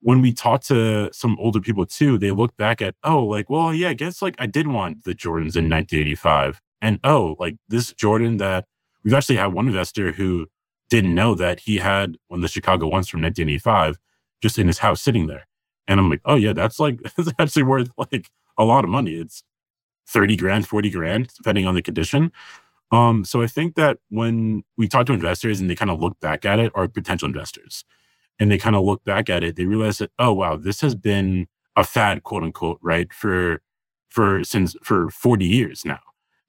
when 0.00 0.20
we 0.20 0.32
talk 0.32 0.62
to 0.62 1.08
some 1.12 1.36
older 1.38 1.60
people 1.60 1.86
too, 1.86 2.18
they 2.18 2.32
look 2.32 2.56
back 2.56 2.82
at, 2.82 2.96
oh, 3.04 3.24
like, 3.24 3.48
well, 3.48 3.72
yeah, 3.72 3.90
I 3.90 3.94
guess 3.94 4.20
like 4.20 4.34
I 4.38 4.46
did 4.46 4.66
want 4.66 5.04
the 5.04 5.14
Jordans 5.14 5.56
in 5.56 5.70
1985. 5.70 6.60
And 6.80 6.98
oh, 7.04 7.36
like 7.38 7.56
this 7.68 7.92
Jordan 7.92 8.38
that 8.38 8.66
we've 9.04 9.14
actually 9.14 9.36
had 9.36 9.52
one 9.52 9.68
investor 9.68 10.12
who 10.12 10.48
didn't 10.92 11.14
know 11.14 11.34
that 11.34 11.60
he 11.60 11.78
had 11.78 12.18
one 12.28 12.40
of 12.40 12.42
the 12.42 12.48
Chicago 12.48 12.86
ones 12.86 13.08
from 13.08 13.22
1985 13.22 13.96
just 14.42 14.58
in 14.58 14.66
his 14.66 14.80
house 14.80 15.00
sitting 15.00 15.26
there. 15.26 15.46
And 15.88 15.98
I'm 15.98 16.10
like, 16.10 16.20
oh 16.26 16.34
yeah, 16.34 16.52
that's 16.52 16.78
like 16.78 17.00
that's 17.16 17.32
actually 17.38 17.62
worth 17.62 17.90
like 17.96 18.28
a 18.58 18.64
lot 18.64 18.84
of 18.84 18.90
money. 18.90 19.14
It's 19.14 19.42
30 20.08 20.36
grand, 20.36 20.68
40 20.68 20.90
grand, 20.90 21.28
depending 21.34 21.66
on 21.66 21.74
the 21.74 21.80
condition. 21.80 22.30
Um, 22.90 23.24
so 23.24 23.40
I 23.40 23.46
think 23.46 23.74
that 23.76 24.00
when 24.10 24.64
we 24.76 24.86
talk 24.86 25.06
to 25.06 25.14
investors 25.14 25.60
and 25.60 25.70
they 25.70 25.74
kind 25.74 25.90
of 25.90 25.98
look 25.98 26.20
back 26.20 26.44
at 26.44 26.58
it, 26.58 26.70
or 26.74 26.86
potential 26.88 27.26
investors, 27.26 27.86
and 28.38 28.50
they 28.50 28.58
kind 28.58 28.76
of 28.76 28.84
look 28.84 29.02
back 29.04 29.30
at 29.30 29.42
it, 29.42 29.56
they 29.56 29.64
realize 29.64 29.96
that, 29.96 30.10
oh 30.18 30.34
wow, 30.34 30.56
this 30.56 30.82
has 30.82 30.94
been 30.94 31.46
a 31.74 31.84
fad, 31.84 32.22
quote 32.22 32.42
unquote, 32.42 32.78
right? 32.82 33.10
For 33.14 33.62
for 34.10 34.44
since 34.44 34.76
for 34.82 35.08
40 35.08 35.46
years 35.46 35.86
now. 35.86 36.00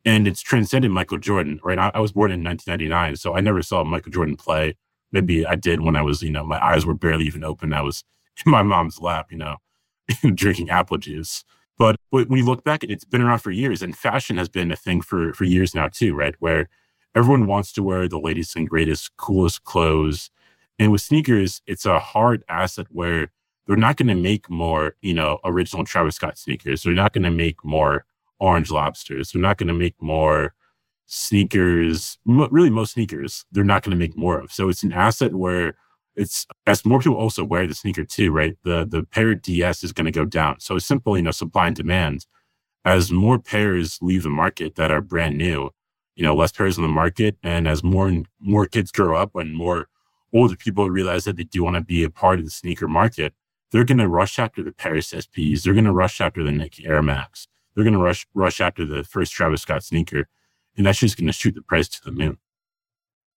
And 0.05 0.27
it's 0.27 0.41
transcended 0.41 0.91
Michael 0.91 1.17
Jordan, 1.17 1.59
right? 1.63 1.79
I, 1.79 1.91
I 1.93 1.99
was 1.99 2.11
born 2.11 2.31
in 2.31 2.43
1999, 2.43 3.15
so 3.15 3.35
I 3.35 3.41
never 3.41 3.61
saw 3.61 3.83
Michael 3.83 4.11
Jordan 4.11 4.35
play. 4.35 4.75
Maybe 5.11 5.45
I 5.45 5.55
did 5.55 5.81
when 5.81 5.95
I 5.95 6.01
was, 6.01 6.21
you 6.21 6.31
know, 6.31 6.43
my 6.43 6.63
eyes 6.63 6.85
were 6.85 6.93
barely 6.93 7.25
even 7.25 7.43
open. 7.43 7.73
I 7.73 7.81
was 7.81 8.03
in 8.45 8.51
my 8.51 8.63
mom's 8.63 8.99
lap, 8.99 9.27
you 9.31 9.37
know, 9.37 9.57
drinking 10.35 10.69
apple 10.69 10.97
juice. 10.97 11.43
But, 11.77 11.95
when 12.11 12.37
you 12.37 12.45
look 12.45 12.63
back, 12.63 12.83
it's 12.83 13.03
been 13.03 13.21
around 13.23 13.39
for 13.39 13.49
years, 13.49 13.81
and 13.81 13.97
fashion 13.97 14.37
has 14.37 14.47
been 14.47 14.71
a 14.71 14.75
thing 14.75 15.01
for 15.01 15.33
for 15.33 15.43
years 15.43 15.73
now 15.73 15.87
too, 15.87 16.13
right? 16.13 16.35
Where 16.37 16.69
everyone 17.15 17.47
wants 17.47 17.73
to 17.73 17.81
wear 17.83 18.07
the 18.07 18.19
latest 18.19 18.55
and 18.55 18.69
greatest, 18.69 19.17
coolest 19.17 19.63
clothes, 19.63 20.29
and 20.77 20.91
with 20.91 21.01
sneakers, 21.01 21.61
it's 21.65 21.85
a 21.85 21.99
hard 21.99 22.43
asset 22.47 22.87
where 22.91 23.31
they're 23.65 23.77
not 23.77 23.97
going 23.97 24.07
to 24.07 24.15
make 24.15 24.49
more, 24.49 24.95
you 25.01 25.13
know, 25.13 25.39
original 25.43 25.83
Travis 25.85 26.15
Scott 26.15 26.37
sneakers. 26.37 26.83
They're 26.83 26.93
not 26.93 27.13
going 27.13 27.23
to 27.23 27.31
make 27.31 27.63
more 27.63 28.05
orange 28.43 28.69
lobsters. 28.69 29.32
They're 29.32 29.41
not 29.41 29.58
going 29.58 29.69
to 29.69 29.73
make 29.73 29.95
more 30.01 30.53
sneakers. 31.06 32.17
really, 32.25 32.69
most 32.69 32.93
sneakers 32.93 33.45
they're 33.51 33.63
not 33.63 33.84
going 33.84 33.91
to 33.91 33.97
make 33.97 34.17
more 34.17 34.39
of. 34.39 34.51
So 34.51 34.69
it's 34.69 34.84
an 34.84 34.91
asset 34.91 35.34
where 35.34 35.75
it's 36.15 36.45
as 36.67 36.86
more 36.86 36.99
people 36.99 37.17
also 37.17 37.43
wear 37.43 37.65
the 37.65 37.73
sneaker 37.73 38.03
too, 38.03 38.32
right? 38.32 38.56
The 38.63 38.86
the 38.86 39.03
pair 39.03 39.34
DS 39.34 39.84
is 39.84 39.93
going 39.93 40.06
to 40.06 40.12
go 40.12 40.25
down. 40.25 40.60
So 40.60 40.75
it's 40.75 40.86
simple, 40.86 41.17
you 41.17 41.23
know, 41.23 41.32
supply 41.32 41.67
and 41.67 41.75
demand. 41.75 42.25
As 42.86 43.12
more 43.12 43.39
pairs 43.39 43.97
leave 44.01 44.23
the 44.23 44.29
market 44.29 44.75
that 44.75 44.91
are 44.91 45.01
brand 45.01 45.38
new, 45.38 45.69
you 46.15 46.23
know, 46.23 46.36
less 46.36 46.51
pairs 46.51 46.77
on 46.77 46.84
the 46.84 46.89
market, 46.89 47.38
and 47.41 47.65
as 47.67 47.82
more 47.82 48.08
and 48.10 48.27
more 48.41 48.65
kids 48.65 48.91
grow 48.91 49.15
up 49.15 49.36
and 49.36 49.56
more 49.56 49.88
older 50.34 50.58
people 50.58 50.89
realize 50.89 51.23
that 51.23 51.38
they 51.38 51.43
do 51.45 51.63
want 51.63 51.75
to 51.77 51.82
be 51.82 52.03
a 52.03 52.10
part 52.10 52.39
of 52.39 52.45
the 52.45 52.51
sneaker 52.51 52.88
market, 52.88 53.34
they're 53.71 53.86
going 53.86 53.99
to 53.99 54.10
rush 54.10 54.38
after 54.38 54.63
the 54.63 54.73
Paris 54.73 55.13
SBs. 55.13 55.63
They're 55.63 55.73
going 55.73 55.86
to 55.86 55.93
rush 55.93 56.19
after 56.19 56.43
the 56.43 56.51
Nike 56.51 56.86
Air 56.86 57.01
Max. 57.01 57.47
They're 57.75 57.83
going 57.83 57.93
to 57.93 57.99
rush 57.99 58.27
rush 58.33 58.62
after 58.62 58.86
the 58.86 59.03
first 59.03 59.33
Travis 59.33 59.62
Scott 59.62 59.83
sneaker, 59.83 60.27
and 60.77 60.86
that's 60.86 60.99
just 60.99 61.17
going 61.17 61.27
to 61.27 61.33
shoot 61.33 61.55
the 61.55 61.62
price 61.62 61.88
to 61.89 62.03
the 62.03 62.12
moon. 62.12 62.38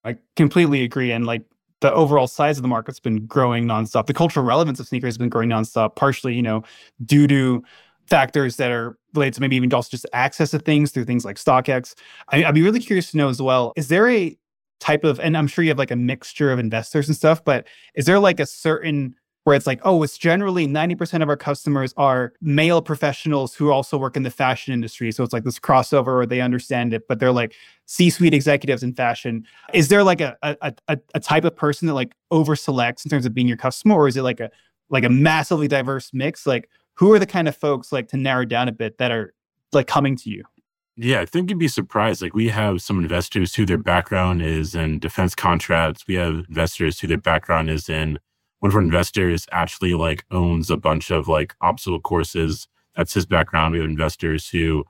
I 0.05 0.16
completely 0.37 0.83
agree, 0.83 1.12
and 1.12 1.27
like 1.27 1.42
the 1.81 1.92
overall 1.92 2.27
size 2.27 2.59
of 2.59 2.62
the 2.62 2.68
market's 2.68 3.01
been 3.01 3.27
growing 3.27 3.66
nonstop. 3.66 4.07
The 4.07 4.14
cultural 4.14 4.46
relevance 4.46 4.81
of 4.81 4.88
sneakers 4.88 5.09
has 5.09 5.18
been 5.18 5.29
growing 5.29 5.49
nonstop, 5.49 5.96
partially, 5.96 6.35
you 6.35 6.42
know, 6.42 6.62
due 7.05 7.27
to 7.27 7.62
factors 8.09 8.57
that 8.57 8.70
are 8.70 8.96
related 9.14 9.35
to 9.35 9.40
maybe 9.40 9.57
even 9.57 9.72
also 9.72 9.90
just 9.90 10.07
access 10.12 10.53
to 10.53 10.59
things 10.59 10.90
through 10.90 11.05
things 11.05 11.25
like 11.25 11.37
StockX. 11.37 11.94
I, 12.29 12.44
I'd 12.44 12.55
be 12.55 12.62
really 12.62 12.81
curious 12.81 13.11
to 13.11 13.16
know 13.16 13.29
as 13.29 13.42
well, 13.42 13.72
is 13.77 13.88
there 13.88 14.09
a 14.09 14.37
type 14.81 15.05
of, 15.05 15.18
and 15.20 15.37
I'm 15.37 15.46
sure 15.46 15.64
you 15.64 15.70
have 15.70 15.79
like 15.79 15.90
a 15.90 15.96
mixture 15.96 16.53
of 16.53 16.59
investors 16.59 17.09
and 17.09 17.16
stuff, 17.16 17.44
but 17.44 17.66
is 17.94 18.07
there 18.07 18.18
like 18.18 18.40
a 18.40 18.46
certain 18.46 19.16
where 19.47 19.55
it's 19.55 19.65
like, 19.65 19.79
oh, 19.85 20.03
it's 20.03 20.19
generally 20.19 20.67
90% 20.67 21.23
of 21.23 21.29
our 21.29 21.37
customers 21.37 21.95
are 21.97 22.33
male 22.41 22.83
professionals 22.83 23.55
who 23.55 23.71
also 23.71 23.97
work 23.97 24.17
in 24.17 24.25
the 24.25 24.31
fashion 24.31 24.75
industry. 24.75 25.13
So 25.13 25.23
it's 25.23 25.33
like 25.33 25.45
this 25.45 25.61
crossover 25.61 26.17
where 26.17 26.27
they 26.27 26.41
understand 26.41 26.93
it, 26.93 27.07
but 27.07 27.21
they're 27.21 27.31
like 27.31 27.55
C-suite 27.85 28.35
executives 28.35 28.83
in 28.83 28.93
fashion. 28.93 29.47
Is 29.73 29.87
there 29.87 30.03
like 30.03 30.21
a 30.21 30.37
a, 30.43 30.75
a, 30.89 30.99
a 31.15 31.21
type 31.21 31.45
of 31.45 31.55
person 31.55 31.87
that 31.87 31.95
like 31.95 32.13
over 32.33 32.57
selects 32.57 33.05
in 33.05 33.09
terms 33.09 33.25
of 33.25 33.35
being 33.35 33.47
your 33.47 33.57
customer, 33.57 33.95
or 33.95 34.09
is 34.09 34.17
it 34.17 34.23
like 34.23 34.41
a 34.41 34.51
like 34.91 35.05
a 35.05 35.09
massively 35.09 35.69
diverse 35.69 36.11
mix? 36.13 36.45
Like 36.45 36.69
who 36.95 37.13
are 37.13 37.21
the 37.21 37.25
kind 37.25 37.47
of 37.47 37.57
folks 37.57 37.93
like 37.93 38.09
to 38.09 38.17
narrow 38.17 38.47
down 38.47 38.67
a 38.67 38.73
bit 38.73 38.99
that 38.99 39.13
are 39.13 39.33
like 39.73 39.87
coming 39.87 40.17
to 40.17 40.29
you? 40.29 40.43
Yeah, 40.97 41.21
I 41.21 41.25
think 41.25 41.51
you'd 41.51 41.61
be 41.61 41.69
surprised. 41.69 42.21
Like 42.21 42.35
we 42.35 42.49
have 42.49 42.83
some 42.83 42.99
investors 42.99 43.55
who 43.55 43.65
their 43.65 43.79
background 43.79 44.43
is 44.43 44.75
in 44.75 44.99
defense 44.99 45.37
contracts. 45.37 46.05
We 46.09 46.17
have 46.17 46.47
investors 46.49 46.99
who 46.99 47.07
their 47.07 47.17
background 47.17 47.71
is 47.71 47.89
in 47.89 48.19
one 48.61 48.71
of 48.71 48.77
our 48.77 48.83
investors 48.83 49.47
actually 49.53 49.95
like 49.95 50.25
owns 50.31 50.71
a 50.71 50.77
bunch 50.77 51.11
of 51.11 51.29
like 51.29 51.55
obstacle 51.61 52.01
courses. 52.01 52.69
That's 52.97 53.14
his 53.14 53.27
background. 53.27 53.73
We 53.73 53.81
have 53.81 53.88
investors 53.88 54.49
who 54.49 54.85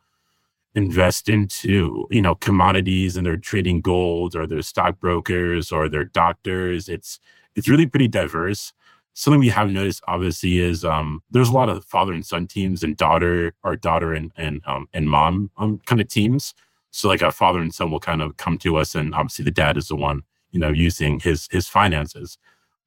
invest 0.75 1.29
into, 1.29 2.07
you 2.11 2.23
know, 2.23 2.35
commodities 2.35 3.17
and 3.17 3.27
they're 3.27 3.37
trading 3.37 3.81
gold 3.81 4.37
or 4.37 4.47
they're 4.47 4.63
stockbrokers 4.63 5.73
or 5.73 5.89
they're 5.89 6.05
doctors. 6.05 6.89
It's 6.89 7.19
it's 7.55 7.69
really 7.69 7.87
pretty 7.87 8.09
diverse 8.09 8.73
something 9.17 9.41
we 9.41 9.49
have 9.49 9.71
noticed 9.71 10.03
obviously 10.07 10.59
is 10.59 10.85
um, 10.85 11.23
there's 11.31 11.49
a 11.49 11.53
lot 11.53 11.71
of 11.71 11.83
father 11.87 12.13
and 12.13 12.25
son 12.25 12.47
teams 12.47 12.83
and 12.83 12.97
daughter 12.99 13.55
or 13.65 13.75
daughter 13.75 14.13
and 14.13 14.31
and 14.37 14.61
um, 14.67 14.87
and 14.93 15.09
mom 15.09 15.51
um, 15.57 15.81
kind 15.87 16.01
of 16.01 16.09
teams. 16.09 16.55
So 16.91 17.09
like 17.09 17.23
a 17.23 17.33
father 17.33 17.61
and 17.61 17.75
son 17.75 17.91
will 17.91 18.01
kind 18.01 18.23
of 18.23 18.37
come 18.37 18.59
to 18.59 18.77
us, 18.77 18.95
and 18.95 19.15
obviously 19.15 19.45
the 19.45 19.51
dad 19.51 19.77
is 19.77 19.89
the 19.89 19.97
one 19.97 20.23
you 20.53 20.61
know 20.61 20.69
using 20.69 21.19
his 21.19 21.49
his 21.51 21.67
finances. 21.67 22.39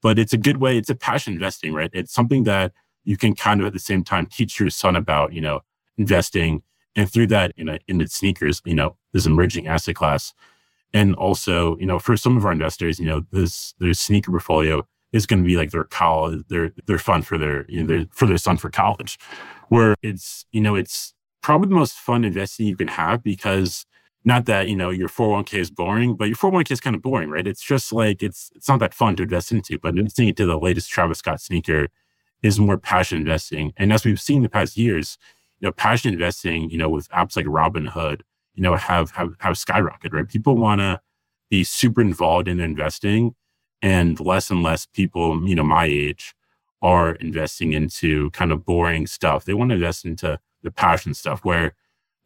But 0.01 0.17
it's 0.17 0.33
a 0.33 0.37
good 0.37 0.57
way. 0.57 0.77
It's 0.77 0.89
a 0.89 0.95
passion 0.95 1.33
investing, 1.33 1.73
right? 1.73 1.89
It's 1.93 2.13
something 2.13 2.43
that 2.43 2.73
you 3.03 3.17
can 3.17 3.35
kind 3.35 3.59
of 3.59 3.67
at 3.67 3.73
the 3.73 3.79
same 3.79 4.03
time 4.03 4.25
teach 4.25 4.59
your 4.59 4.69
son 4.69 4.95
about, 4.95 5.33
you 5.33 5.41
know, 5.41 5.61
investing, 5.97 6.63
and 6.95 7.11
through 7.11 7.27
that, 7.27 7.53
in 7.55 7.69
a, 7.69 7.79
in 7.87 8.05
sneakers, 8.07 8.61
you 8.65 8.73
know, 8.73 8.97
this 9.13 9.25
emerging 9.25 9.67
asset 9.67 9.95
class, 9.95 10.33
and 10.93 11.15
also, 11.15 11.77
you 11.77 11.85
know, 11.85 11.99
for 11.99 12.17
some 12.17 12.35
of 12.35 12.45
our 12.45 12.51
investors, 12.51 12.99
you 12.99 13.05
know, 13.05 13.23
this 13.31 13.73
their 13.79 13.93
sneaker 13.93 14.31
portfolio 14.31 14.85
is 15.11 15.25
going 15.25 15.41
to 15.41 15.47
be 15.47 15.55
like 15.55 15.71
their 15.71 15.83
college, 15.83 16.43
their 16.49 16.71
their 16.85 16.97
fund 16.97 17.25
for 17.25 17.37
their 17.37 17.65
you 17.69 17.81
know 17.81 17.87
their, 17.87 18.05
for 18.11 18.25
their 18.25 18.37
son 18.37 18.57
for 18.57 18.69
college, 18.69 19.17
where 19.69 19.95
it's 20.01 20.45
you 20.51 20.61
know 20.61 20.75
it's 20.75 21.13
probably 21.41 21.69
the 21.69 21.75
most 21.75 21.93
fun 21.93 22.23
investing 22.23 22.67
you 22.67 22.75
can 22.75 22.87
have 22.87 23.23
because 23.23 23.85
not 24.29 24.45
that 24.45 24.69
you 24.69 24.75
know 24.77 24.91
your 24.91 25.09
401k 25.09 25.55
is 25.55 25.71
boring, 25.71 26.15
but 26.15 26.25
your 26.29 26.37
401k 26.37 26.71
is 26.71 26.81
kind 26.81 26.95
of 26.95 27.01
boring, 27.01 27.29
right? 27.29 27.47
It's 27.47 27.63
just 27.63 27.91
like 27.93 28.23
it's 28.23 28.51
it's 28.55 28.69
not 28.69 28.79
that 28.79 28.93
fun 28.93 29.15
to 29.17 29.23
invest 29.23 29.51
into, 29.51 29.79
but 29.79 29.97
investing 29.97 30.29
into 30.29 30.45
the 30.45 30.59
latest 30.59 30.89
Travis 30.91 31.19
Scott 31.19 31.41
sneaker 31.41 31.89
is 32.43 32.59
more 32.59 32.77
passion 32.77 33.17
investing, 33.19 33.73
and 33.77 33.91
as 33.93 34.05
we've 34.05 34.21
seen 34.21 34.37
in 34.37 34.43
the 34.43 34.49
past 34.49 34.77
years, 34.77 35.17
you 35.59 35.67
know, 35.67 35.73
passion 35.73 36.13
investing, 36.13 36.69
you 36.69 36.77
know, 36.77 36.89
with 36.89 37.09
apps 37.09 37.35
like 37.35 37.45
Robinhood, 37.47 38.21
you 38.55 38.63
know, 38.63 38.75
have 38.75 39.11
have 39.11 39.35
have 39.39 39.55
skyrocketed, 39.55 40.13
right? 40.13 40.29
People 40.29 40.55
want 40.57 40.79
to 40.81 41.01
be 41.49 41.63
super 41.63 42.01
involved 42.01 42.47
in 42.47 42.59
investing 42.59 43.35
and 43.81 44.19
less 44.19 44.51
and 44.51 44.63
less 44.63 44.85
people, 44.85 45.47
you 45.47 45.55
know, 45.55 45.63
my 45.63 45.85
age 45.85 46.35
are 46.81 47.13
investing 47.15 47.73
into 47.73 48.29
kind 48.31 48.51
of 48.51 48.65
boring 48.65 49.07
stuff. 49.07 49.45
They 49.45 49.53
want 49.53 49.71
to 49.71 49.75
invest 49.75 50.05
into 50.05 50.39
the 50.63 50.71
passion 50.71 51.13
stuff 51.13 51.43
where 51.43 51.73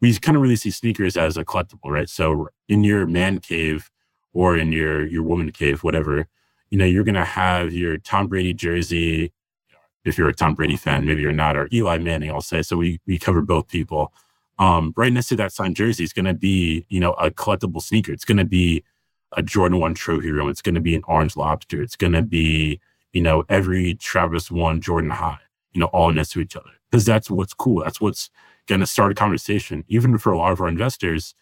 we 0.04 0.14
kind 0.18 0.36
of 0.36 0.42
really 0.42 0.54
see 0.56 0.70
sneakers 0.70 1.16
as 1.16 1.38
a 1.38 1.44
collectible, 1.46 1.88
right? 1.90 2.10
So 2.10 2.50
in 2.68 2.84
your 2.84 3.06
man 3.06 3.38
cave 3.38 3.90
or 4.34 4.54
in 4.54 4.70
your 4.70 5.06
your 5.06 5.22
woman 5.22 5.50
cave, 5.50 5.82
whatever, 5.82 6.26
you 6.68 6.76
know, 6.76 6.84
you're 6.84 7.04
gonna 7.04 7.24
have 7.24 7.72
your 7.72 7.96
Tom 7.96 8.28
Brady 8.28 8.52
jersey. 8.52 9.32
If 10.04 10.18
you're 10.18 10.28
a 10.28 10.34
Tom 10.34 10.54
Brady 10.54 10.76
fan, 10.76 11.06
maybe 11.06 11.22
you're 11.22 11.32
not, 11.32 11.56
or 11.56 11.70
Eli 11.72 11.96
Manning, 11.96 12.30
I'll 12.30 12.42
say. 12.42 12.60
So 12.60 12.76
we 12.76 13.00
we 13.06 13.18
cover 13.18 13.40
both 13.40 13.68
people. 13.68 14.12
Um, 14.58 14.92
right 14.94 15.10
next 15.10 15.28
to 15.28 15.36
that 15.36 15.52
signed 15.52 15.76
jersey 15.76 16.04
is 16.04 16.12
gonna 16.12 16.34
be, 16.34 16.84
you 16.90 17.00
know, 17.00 17.12
a 17.14 17.30
collectible 17.30 17.80
sneaker. 17.80 18.12
It's 18.12 18.26
gonna 18.26 18.44
be 18.44 18.84
a 19.32 19.42
Jordan 19.42 19.80
1 19.80 19.94
trophy 19.94 20.30
room. 20.30 20.50
It's 20.50 20.60
to 20.62 20.80
be 20.80 20.94
an 20.94 21.02
orange 21.08 21.34
lobster. 21.34 21.82
It's 21.82 21.96
to 21.96 22.22
be, 22.22 22.78
you 23.14 23.22
know, 23.22 23.44
every 23.48 23.94
Travis 23.94 24.50
1 24.50 24.82
Jordan 24.82 25.10
high, 25.10 25.38
you 25.72 25.80
know, 25.80 25.86
all 25.86 26.12
next 26.12 26.32
to 26.32 26.40
each 26.40 26.56
other. 26.56 26.70
Because 26.90 27.04
that's 27.04 27.30
what's 27.30 27.54
cool. 27.54 27.82
That's 27.82 28.00
what's 28.00 28.30
going 28.66 28.80
to 28.80 28.86
start 28.86 29.12
a 29.12 29.14
conversation. 29.14 29.84
Even 29.88 30.18
for 30.18 30.32
a 30.32 30.38
lot 30.38 30.52
of 30.52 30.60
our 30.60 30.68
investors, 30.68 31.34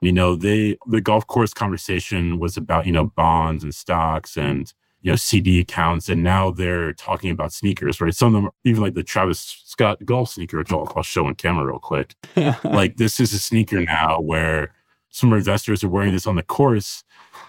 you 0.00 0.12
know, 0.12 0.36
they, 0.36 0.76
the 0.86 1.00
golf 1.00 1.26
course 1.26 1.54
conversation 1.54 2.38
was 2.38 2.56
about, 2.56 2.86
you 2.86 2.92
know, 2.92 3.06
bonds 3.06 3.64
and 3.64 3.74
stocks 3.74 4.36
and, 4.36 4.72
you 5.02 5.12
know, 5.12 5.16
CD 5.16 5.60
accounts, 5.60 6.08
and 6.08 6.22
now 6.22 6.50
they're 6.50 6.92
talking 6.92 7.30
about 7.30 7.52
sneakers, 7.52 8.00
right? 8.00 8.14
Some 8.14 8.34
of 8.34 8.42
them, 8.42 8.50
even 8.64 8.82
like 8.82 8.94
the 8.94 9.02
Travis 9.02 9.62
Scott 9.64 10.04
golf 10.04 10.30
sneaker, 10.30 10.58
which 10.58 10.72
I'll, 10.72 10.92
I'll 10.96 11.02
show 11.02 11.26
on 11.26 11.34
camera 11.34 11.66
real 11.66 11.78
quick. 11.78 12.14
like 12.64 12.96
this 12.96 13.20
is 13.20 13.32
a 13.32 13.38
sneaker 13.38 13.80
now 13.82 14.20
where 14.20 14.72
some 15.10 15.32
investors 15.32 15.84
are 15.84 15.88
wearing 15.88 16.12
this 16.12 16.26
on 16.26 16.36
the 16.36 16.42
course, 16.42 17.04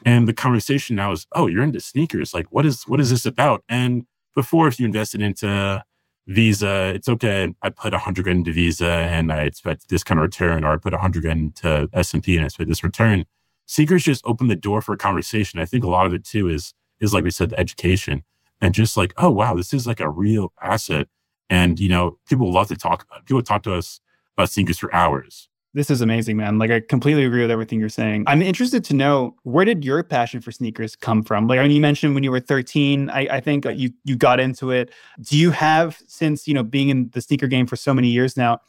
and 0.05 0.27
the 0.27 0.33
conversation 0.33 0.95
now 0.95 1.11
is, 1.11 1.25
oh, 1.33 1.47
you're 1.47 1.63
into 1.63 1.79
sneakers. 1.79 2.33
Like, 2.33 2.45
what 2.51 2.65
is 2.65 2.83
what 2.83 2.99
is 2.99 3.09
this 3.09 3.25
about? 3.25 3.63
And 3.67 4.05
before, 4.35 4.67
if 4.67 4.79
you 4.79 4.85
invested 4.85 5.21
into 5.21 5.83
Visa, 6.27 6.91
it's 6.93 7.07
okay. 7.07 7.53
I 7.61 7.69
put 7.69 7.93
a 7.93 7.97
hundred 7.97 8.23
grand 8.23 8.39
into 8.39 8.51
Visa 8.51 8.89
and 8.89 9.31
I 9.31 9.41
expect 9.41 9.87
this 9.89 10.03
kind 10.03 10.19
of 10.19 10.23
return, 10.23 10.63
or 10.63 10.73
I 10.73 10.77
put 10.77 10.93
a 10.93 10.97
hundred 10.97 11.23
grand 11.23 11.39
into 11.39 11.89
S 11.93 12.13
and 12.13 12.21
P 12.21 12.35
and 12.35 12.43
I 12.43 12.47
expect 12.47 12.69
this 12.69 12.83
return. 12.83 13.25
Seekers 13.65 14.03
just 14.03 14.25
open 14.25 14.47
the 14.47 14.55
door 14.55 14.81
for 14.81 14.93
a 14.93 14.97
conversation. 14.97 15.59
I 15.59 15.65
think 15.65 15.83
a 15.83 15.89
lot 15.89 16.05
of 16.05 16.13
it 16.13 16.25
too 16.25 16.49
is 16.49 16.73
is 16.99 17.13
like 17.13 17.23
we 17.23 17.31
said, 17.31 17.51
the 17.51 17.59
education 17.59 18.23
and 18.59 18.73
just 18.73 18.97
like, 18.97 19.13
oh 19.17 19.31
wow, 19.31 19.55
this 19.55 19.73
is 19.73 19.87
like 19.87 19.99
a 19.99 20.09
real 20.09 20.51
asset. 20.61 21.07
And 21.49 21.79
you 21.79 21.87
know, 21.87 22.17
people 22.27 22.51
love 22.51 22.67
to 22.67 22.75
talk 22.75 23.03
about 23.03 23.19
it. 23.19 23.25
People 23.25 23.41
talk 23.41 23.63
to 23.63 23.73
us 23.73 24.01
about 24.35 24.49
sneakers 24.49 24.79
for 24.79 24.93
hours. 24.93 25.47
This 25.77 25.91
is 25.91 26.01
amazing, 26.01 26.37
man. 26.37 26.57
Like 26.57 26.71
I 26.71 26.79
completely 26.79 27.23
agree 27.23 27.41
with 27.41 27.51
everything 27.51 27.79
you're 27.79 27.87
saying. 27.87 28.23
I'm 28.25 28.41
interested 28.41 28.83
to 28.85 28.95
know 28.95 29.35
where 29.43 29.63
did 29.63 29.85
your 29.85 30.01
passion 30.01 30.41
for 30.41 30.51
sneakers 30.51 30.95
come 30.95 31.21
from? 31.21 31.45
Like 31.45 31.59
I 31.59 31.61
mean, 31.61 31.69
you 31.69 31.79
mentioned 31.79 32.15
when 32.15 32.23
you 32.23 32.31
were 32.31 32.39
13, 32.39 33.11
I, 33.11 33.27
I 33.29 33.39
think 33.39 33.63
you 33.63 33.91
you 34.03 34.15
got 34.15 34.39
into 34.39 34.71
it. 34.71 34.91
Do 35.21 35.37
you 35.37 35.51
have 35.51 36.01
since 36.07 36.47
you 36.47 36.55
know 36.55 36.63
being 36.63 36.89
in 36.89 37.11
the 37.13 37.21
sneaker 37.21 37.45
game 37.45 37.67
for 37.67 37.75
so 37.75 37.93
many 37.93 38.07
years 38.07 38.35
now? 38.35 38.59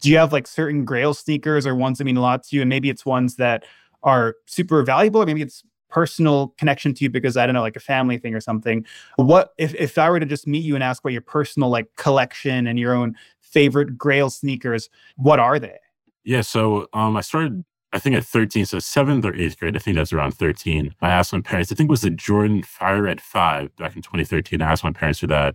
Do 0.00 0.10
you 0.10 0.18
have 0.18 0.32
like 0.32 0.48
certain 0.48 0.84
Grail 0.84 1.14
sneakers 1.14 1.68
or 1.68 1.76
ones 1.76 1.98
that 1.98 2.04
mean 2.04 2.16
a 2.16 2.20
lot 2.20 2.42
to 2.42 2.56
you? 2.56 2.62
And 2.62 2.68
maybe 2.68 2.90
it's 2.90 3.06
ones 3.06 3.36
that 3.36 3.64
are 4.02 4.34
super 4.46 4.82
valuable, 4.82 5.22
or 5.22 5.26
maybe 5.26 5.42
it's 5.42 5.62
personal 5.88 6.48
connection 6.58 6.94
to 6.94 7.04
you 7.04 7.10
because 7.10 7.36
I 7.36 7.46
don't 7.46 7.54
know, 7.54 7.62
like 7.62 7.76
a 7.76 7.80
family 7.80 8.18
thing 8.18 8.34
or 8.34 8.40
something. 8.40 8.84
What 9.14 9.52
if 9.56 9.72
if 9.76 9.98
I 9.98 10.10
were 10.10 10.18
to 10.18 10.26
just 10.26 10.48
meet 10.48 10.64
you 10.64 10.74
and 10.74 10.82
ask 10.82 11.00
about 11.00 11.12
your 11.12 11.22
personal 11.22 11.68
like 11.68 11.94
collection 11.94 12.66
and 12.66 12.76
your 12.76 12.92
own 12.92 13.14
favorite 13.40 13.96
Grail 13.96 14.30
sneakers, 14.30 14.90
what 15.14 15.38
are 15.38 15.60
they? 15.60 15.78
Yeah, 16.26 16.40
so 16.40 16.88
um, 16.92 17.16
I 17.16 17.20
started, 17.20 17.64
I 17.92 18.00
think 18.00 18.16
at 18.16 18.24
13, 18.24 18.66
so 18.66 18.80
seventh 18.80 19.24
or 19.24 19.32
eighth 19.36 19.60
grade. 19.60 19.76
I 19.76 19.78
think 19.78 19.96
that's 19.96 20.12
around 20.12 20.32
13. 20.32 20.92
I 21.00 21.08
asked 21.08 21.32
my 21.32 21.40
parents, 21.40 21.70
I 21.70 21.76
think 21.76 21.88
it 21.88 21.90
was 21.90 22.00
the 22.00 22.10
Jordan 22.10 22.64
Fire 22.64 23.02
Red 23.02 23.20
5 23.20 23.76
back 23.76 23.94
in 23.94 24.02
2013. 24.02 24.60
I 24.60 24.72
asked 24.72 24.82
my 24.82 24.90
parents 24.90 25.20
for 25.20 25.28
that. 25.28 25.54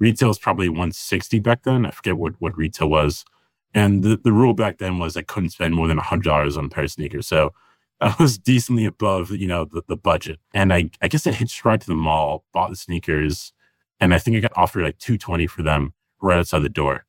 Retail 0.00 0.30
is 0.30 0.38
probably 0.40 0.68
160 0.68 1.38
back 1.38 1.62
then. 1.62 1.86
I 1.86 1.92
forget 1.92 2.16
what, 2.16 2.34
what 2.40 2.58
retail 2.58 2.90
was. 2.90 3.24
And 3.72 4.02
the, 4.02 4.16
the 4.16 4.32
rule 4.32 4.54
back 4.54 4.78
then 4.78 4.98
was 4.98 5.16
I 5.16 5.22
couldn't 5.22 5.50
spend 5.50 5.76
more 5.76 5.86
than 5.86 6.00
$100 6.00 6.58
on 6.58 6.64
a 6.64 6.68
pair 6.68 6.82
of 6.82 6.90
sneakers. 6.90 7.28
So 7.28 7.52
I 8.00 8.12
was 8.18 8.38
decently 8.38 8.86
above, 8.86 9.30
you 9.30 9.46
know, 9.46 9.66
the, 9.66 9.82
the 9.86 9.96
budget. 9.96 10.40
And 10.52 10.72
I, 10.72 10.90
I 11.00 11.06
guess 11.06 11.28
I 11.28 11.32
hitched 11.32 11.64
right 11.64 11.80
to 11.80 11.86
the 11.86 11.94
mall, 11.94 12.44
bought 12.52 12.70
the 12.70 12.76
sneakers, 12.76 13.52
and 14.00 14.12
I 14.12 14.18
think 14.18 14.36
I 14.36 14.40
got 14.40 14.56
offered 14.56 14.82
like 14.82 14.98
220 14.98 15.46
for 15.46 15.62
them 15.62 15.94
right 16.20 16.38
outside 16.38 16.62
the 16.64 16.68
door. 16.68 17.04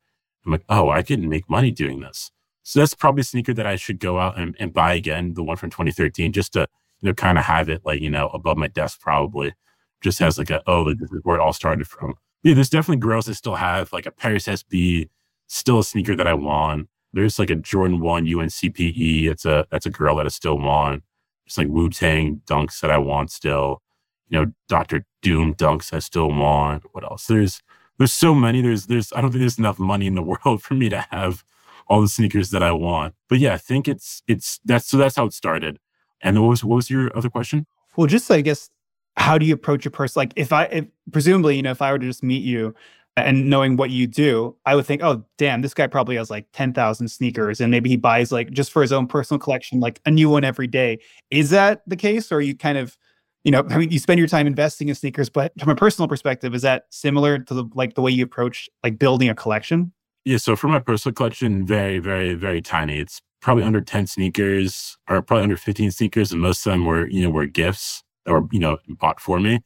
I'm 0.46 0.52
like, 0.52 0.66
oh, 0.70 0.92
I 0.92 1.02
can 1.02 1.28
make 1.28 1.50
money 1.50 1.72
doing 1.72 2.02
this. 2.02 2.32
So 2.70 2.78
that's 2.78 2.94
probably 2.94 3.22
a 3.22 3.24
sneaker 3.24 3.52
that 3.56 3.66
I 3.66 3.78
should 3.78 4.00
go 4.00 4.20
out 4.20 4.38
and, 4.38 4.56
and 4.60 4.72
buy 4.72 4.94
again, 4.94 5.34
the 5.34 5.42
one 5.42 5.58
from 5.58 5.72
2013, 5.72 6.32
just 6.32 6.54
to, 6.54 6.68
you 7.02 7.10
know, 7.10 7.16
kind 7.16 7.40
of 7.40 7.46
have 7.46 7.68
it 7.68 7.82
like, 7.84 8.00
you 8.00 8.12
know, 8.12 8.28
above 8.28 8.58
my 8.58 8.68
desk 8.68 9.02
probably. 9.02 9.56
Just 10.02 10.20
has 10.20 10.38
like 10.38 10.52
a, 10.52 10.62
oh, 10.68 10.94
this 10.94 11.12
is 11.12 11.20
where 11.24 11.36
it 11.36 11.42
all 11.42 11.52
started 11.52 11.88
from. 11.88 12.14
Yeah, 12.44 12.54
there's 12.54 12.70
definitely 12.70 13.00
grails 13.00 13.26
that 13.26 13.34
still 13.34 13.56
have 13.56 13.92
like 13.92 14.06
a 14.06 14.12
Paris 14.12 14.46
SB, 14.46 15.10
still 15.48 15.80
a 15.80 15.84
sneaker 15.84 16.16
that 16.16 16.28
I 16.28 16.36
want. 16.36 16.90
There's 17.12 17.40
like 17.40 17.50
a 17.50 17.56
Jordan 17.56 18.02
1 18.02 18.28
UNCPE. 18.28 19.24
It's 19.24 19.46
a, 19.46 19.66
that's 19.72 19.88
a 19.88 19.90
grail 19.90 20.18
that 20.18 20.28
I 20.28 20.30
still 20.30 20.60
want. 20.60 21.02
It's 21.48 21.58
like 21.58 21.70
Wu 21.70 21.90
Tang 21.90 22.44
dunks 22.46 22.82
that 22.82 22.92
I 22.92 23.00
want 23.00 23.32
still. 23.32 23.82
You 24.28 24.46
know, 24.46 24.52
Dr. 24.68 25.08
Doom 25.24 25.56
dunks 25.56 25.92
I 25.92 25.98
still 25.98 26.30
want. 26.30 26.84
What 26.92 27.04
else? 27.04 27.26
There's, 27.26 27.64
there's 27.98 28.14
so 28.14 28.36
many. 28.36 28.62
There's, 28.62 28.86
there's, 28.86 29.12
I 29.14 29.22
don't 29.22 29.32
think 29.32 29.40
there's 29.40 29.58
enough 29.58 29.80
money 29.80 30.06
in 30.06 30.14
the 30.14 30.22
world 30.46 30.62
for 30.62 30.76
me 30.76 30.88
to 30.90 31.08
have 31.10 31.44
all 31.90 32.02
the 32.02 32.08
sneakers 32.08 32.52
that 32.52 32.64
I 32.64 32.72
want. 32.72 33.16
But 33.28 33.40
yeah, 33.40 33.54
I 33.54 33.58
think 33.58 33.88
it's 33.88 34.22
it's 34.28 34.60
that's 34.66 34.88
so 34.88 34.98
that's 34.98 35.16
how 35.16 35.26
it 35.26 35.34
started. 35.34 35.80
And 36.22 36.42
what 36.42 36.50
was 36.50 36.64
what 36.64 36.76
was 36.76 36.90
your 36.90 37.16
other 37.18 37.30
question? 37.30 37.66
Well, 37.98 38.08
just 38.08 38.30
I 38.30 38.42
guess 38.42 38.70
how 39.18 39.38
do 39.38 39.46
you 39.46 39.54
approach 39.54 39.86
a 39.86 39.92
person? 39.92 40.20
Like 40.20 40.34
if 40.36 40.54
I 40.54 40.66
if, 40.66 40.86
presumably 41.12 41.56
you 41.56 41.62
know 41.62 41.72
if 41.72 41.82
I 41.82 41.92
were 41.92 42.00
to 42.00 42.06
just 42.06 42.24
meet 42.24 42.44
you 42.44 42.76
and 43.18 43.50
knowing 43.50 43.76
what 43.76 43.90
you 43.90 44.08
do, 44.08 44.56
I 44.66 44.76
would 44.76 44.86
think, 44.86 45.04
oh 45.04 45.26
damn, 45.38 45.62
this 45.62 45.74
guy 45.74 45.88
probably 45.88 46.16
has 46.16 46.30
like 46.30 46.46
ten 46.54 46.74
thousand 46.74 47.10
sneakers, 47.10 47.60
and 47.60 47.72
maybe 47.72 47.90
he 47.90 47.98
buys 47.98 48.32
like 48.32 48.52
just 48.52 48.72
for 48.72 48.82
his 48.82 48.92
own 48.92 49.08
personal 49.08 49.40
collection, 49.40 49.80
like 49.80 50.00
a 50.06 50.12
new 50.12 50.30
one 50.30 50.44
every 50.44 50.68
day. 50.68 51.00
Is 51.32 51.50
that 51.50 51.82
the 51.88 51.98
case, 51.98 52.32
or 52.32 52.42
you 52.42 52.56
kind 52.56 52.78
of 52.78 52.98
you 53.44 53.52
know, 53.52 53.66
I 53.70 53.78
mean, 53.78 53.90
you 53.90 54.00
spend 54.00 54.20
your 54.20 54.28
time 54.28 54.48
investing 54.48 54.90
in 54.90 54.96
sneakers, 54.96 55.30
but 55.30 55.54
from 55.60 55.70
a 55.70 55.76
personal 55.76 56.10
perspective, 56.10 56.54
is 56.54 56.62
that 56.64 56.86
similar 56.90 57.40
to 57.40 57.54
the, 57.54 57.64
like 57.74 57.96
the 57.96 58.02
way 58.02 58.12
you 58.12 58.24
approach 58.24 58.70
like 58.84 59.00
building 59.00 59.30
a 59.30 59.36
collection? 59.36 59.94
Yeah, 60.30 60.38
so 60.38 60.56
for 60.56 60.68
my 60.68 60.78
personal 60.78 61.16
collection, 61.16 61.66
very, 61.66 61.98
very, 61.98 62.36
very 62.36 62.62
tiny. 62.62 63.00
It's 63.00 63.20
probably 63.42 63.64
under 63.64 63.82
10 63.82 64.06
sneakers 64.06 64.96
or 65.10 65.24
probably 65.24 65.42
under 65.42 65.58
15 65.58 65.90
sneakers. 65.90 66.32
And 66.32 66.40
most 66.40 66.64
of 66.68 66.72
them 66.72 66.86
were, 66.86 67.08
you 67.08 67.24
know, 67.24 67.32
were 67.32 67.48
gifts 67.48 68.04
or, 68.28 68.48
you 68.52 68.60
know, 68.60 68.78
bought 68.88 69.20
for 69.20 69.40
me. 69.40 69.62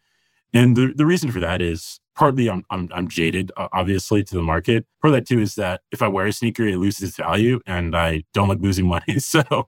And 0.54 0.76
the, 0.76 0.94
the 0.96 1.06
reason 1.06 1.32
for 1.32 1.40
that 1.40 1.62
is 1.62 2.00
partly 2.16 2.50
I'm, 2.50 2.64
I'm, 2.70 2.90
I'm 2.94 3.08
jaded, 3.08 3.52
obviously, 3.58 4.24
to 4.24 4.36
the 4.36 4.42
market. 4.42 4.86
Part 5.02 5.14
of 5.14 5.18
that 5.18 5.28
too 5.28 5.40
is 5.40 5.56
that 5.56 5.82
if 5.92 6.02
I 6.02 6.08
wear 6.08 6.28
a 6.28 6.34
sneaker, 6.34 6.68
it 6.68 6.78
loses 6.78 7.10
its 7.10 7.18
value, 7.18 7.60
and 7.66 7.96
I 7.96 8.24
don't 8.34 8.50
like 8.50 8.60
losing 8.62 8.88
money. 8.96 9.20
So, 9.20 9.68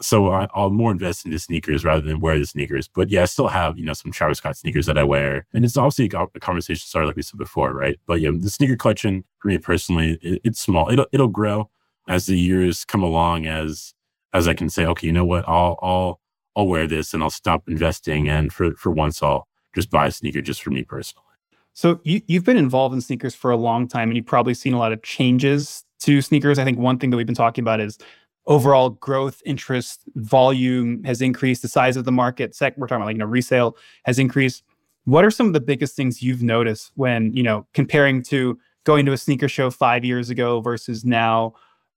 so 0.00 0.30
I, 0.30 0.48
will 0.56 0.70
more 0.70 0.90
invest 0.92 1.26
into 1.26 1.38
sneakers 1.38 1.84
rather 1.84 2.00
than 2.00 2.20
wear 2.20 2.38
the 2.38 2.46
sneakers. 2.46 2.88
But 2.88 3.10
yeah, 3.10 3.22
I 3.22 3.26
still 3.26 3.48
have 3.48 3.78
you 3.78 3.84
know 3.84 3.92
some 3.92 4.12
Travis 4.12 4.38
Scott 4.38 4.56
sneakers 4.56 4.86
that 4.86 4.98
I 4.98 5.04
wear, 5.04 5.46
and 5.52 5.64
it's 5.64 5.76
obviously 5.76 6.06
a 6.06 6.40
conversation 6.40 6.86
started 6.86 7.08
like 7.08 7.16
we 7.16 7.22
said 7.22 7.38
before, 7.38 7.74
right? 7.74 7.98
But 8.06 8.20
yeah, 8.20 8.30
the 8.34 8.50
sneaker 8.50 8.76
collection 8.76 9.24
for 9.38 9.48
me 9.48 9.58
personally, 9.58 10.18
it, 10.22 10.40
it's 10.44 10.60
small. 10.60 10.90
It'll 10.90 11.06
it'll 11.12 11.28
grow 11.28 11.70
as 12.08 12.26
the 12.26 12.38
years 12.38 12.84
come 12.84 13.02
along, 13.02 13.46
as 13.46 13.94
as 14.32 14.48
I 14.48 14.54
can 14.54 14.70
say, 14.70 14.86
okay, 14.86 15.06
you 15.06 15.12
know 15.12 15.26
what, 15.26 15.46
I'll 15.46 15.78
I'll 15.82 16.20
I'll 16.56 16.66
wear 16.66 16.86
this 16.86 17.12
and 17.12 17.22
I'll 17.22 17.30
stop 17.30 17.68
investing, 17.68 18.28
and 18.28 18.52
for 18.52 18.72
for 18.76 18.90
once 18.90 19.22
I'll 19.22 19.46
just 19.74 19.90
buy 19.90 20.06
a 20.06 20.10
sneaker 20.10 20.42
just 20.42 20.62
for 20.62 20.70
me 20.70 20.82
personally. 20.84 21.24
So 21.74 22.00
you, 22.04 22.20
you've 22.26 22.44
been 22.44 22.56
involved 22.56 22.94
in 22.94 23.00
sneakers 23.00 23.34
for 23.34 23.50
a 23.50 23.56
long 23.56 23.88
time 23.88 24.10
and 24.10 24.16
you've 24.16 24.26
probably 24.26 24.54
seen 24.54 24.74
a 24.74 24.78
lot 24.78 24.92
of 24.92 25.02
changes 25.02 25.84
to 26.00 26.20
sneakers. 26.20 26.58
I 26.58 26.64
think 26.64 26.78
one 26.78 26.98
thing 26.98 27.10
that 27.10 27.16
we've 27.16 27.26
been 27.26 27.34
talking 27.34 27.62
about 27.62 27.80
is 27.80 27.98
overall 28.46 28.90
growth, 28.90 29.40
interest, 29.46 30.02
volume 30.16 31.02
has 31.04 31.22
increased. 31.22 31.62
The 31.62 31.68
size 31.68 31.96
of 31.96 32.04
the 32.04 32.12
market, 32.12 32.54
sec, 32.54 32.76
we're 32.76 32.86
talking 32.86 33.02
about 33.02 33.06
like, 33.06 33.14
you 33.14 33.20
know, 33.20 33.26
resale 33.26 33.76
has 34.04 34.18
increased. 34.18 34.62
What 35.04 35.24
are 35.24 35.30
some 35.30 35.46
of 35.46 35.52
the 35.52 35.60
biggest 35.60 35.96
things 35.96 36.22
you've 36.22 36.42
noticed 36.42 36.92
when, 36.94 37.32
you 37.32 37.42
know, 37.42 37.66
comparing 37.72 38.22
to 38.24 38.58
going 38.84 39.06
to 39.06 39.12
a 39.12 39.16
sneaker 39.16 39.48
show 39.48 39.70
five 39.70 40.04
years 40.04 40.30
ago 40.30 40.60
versus 40.60 41.04
now? 41.04 41.54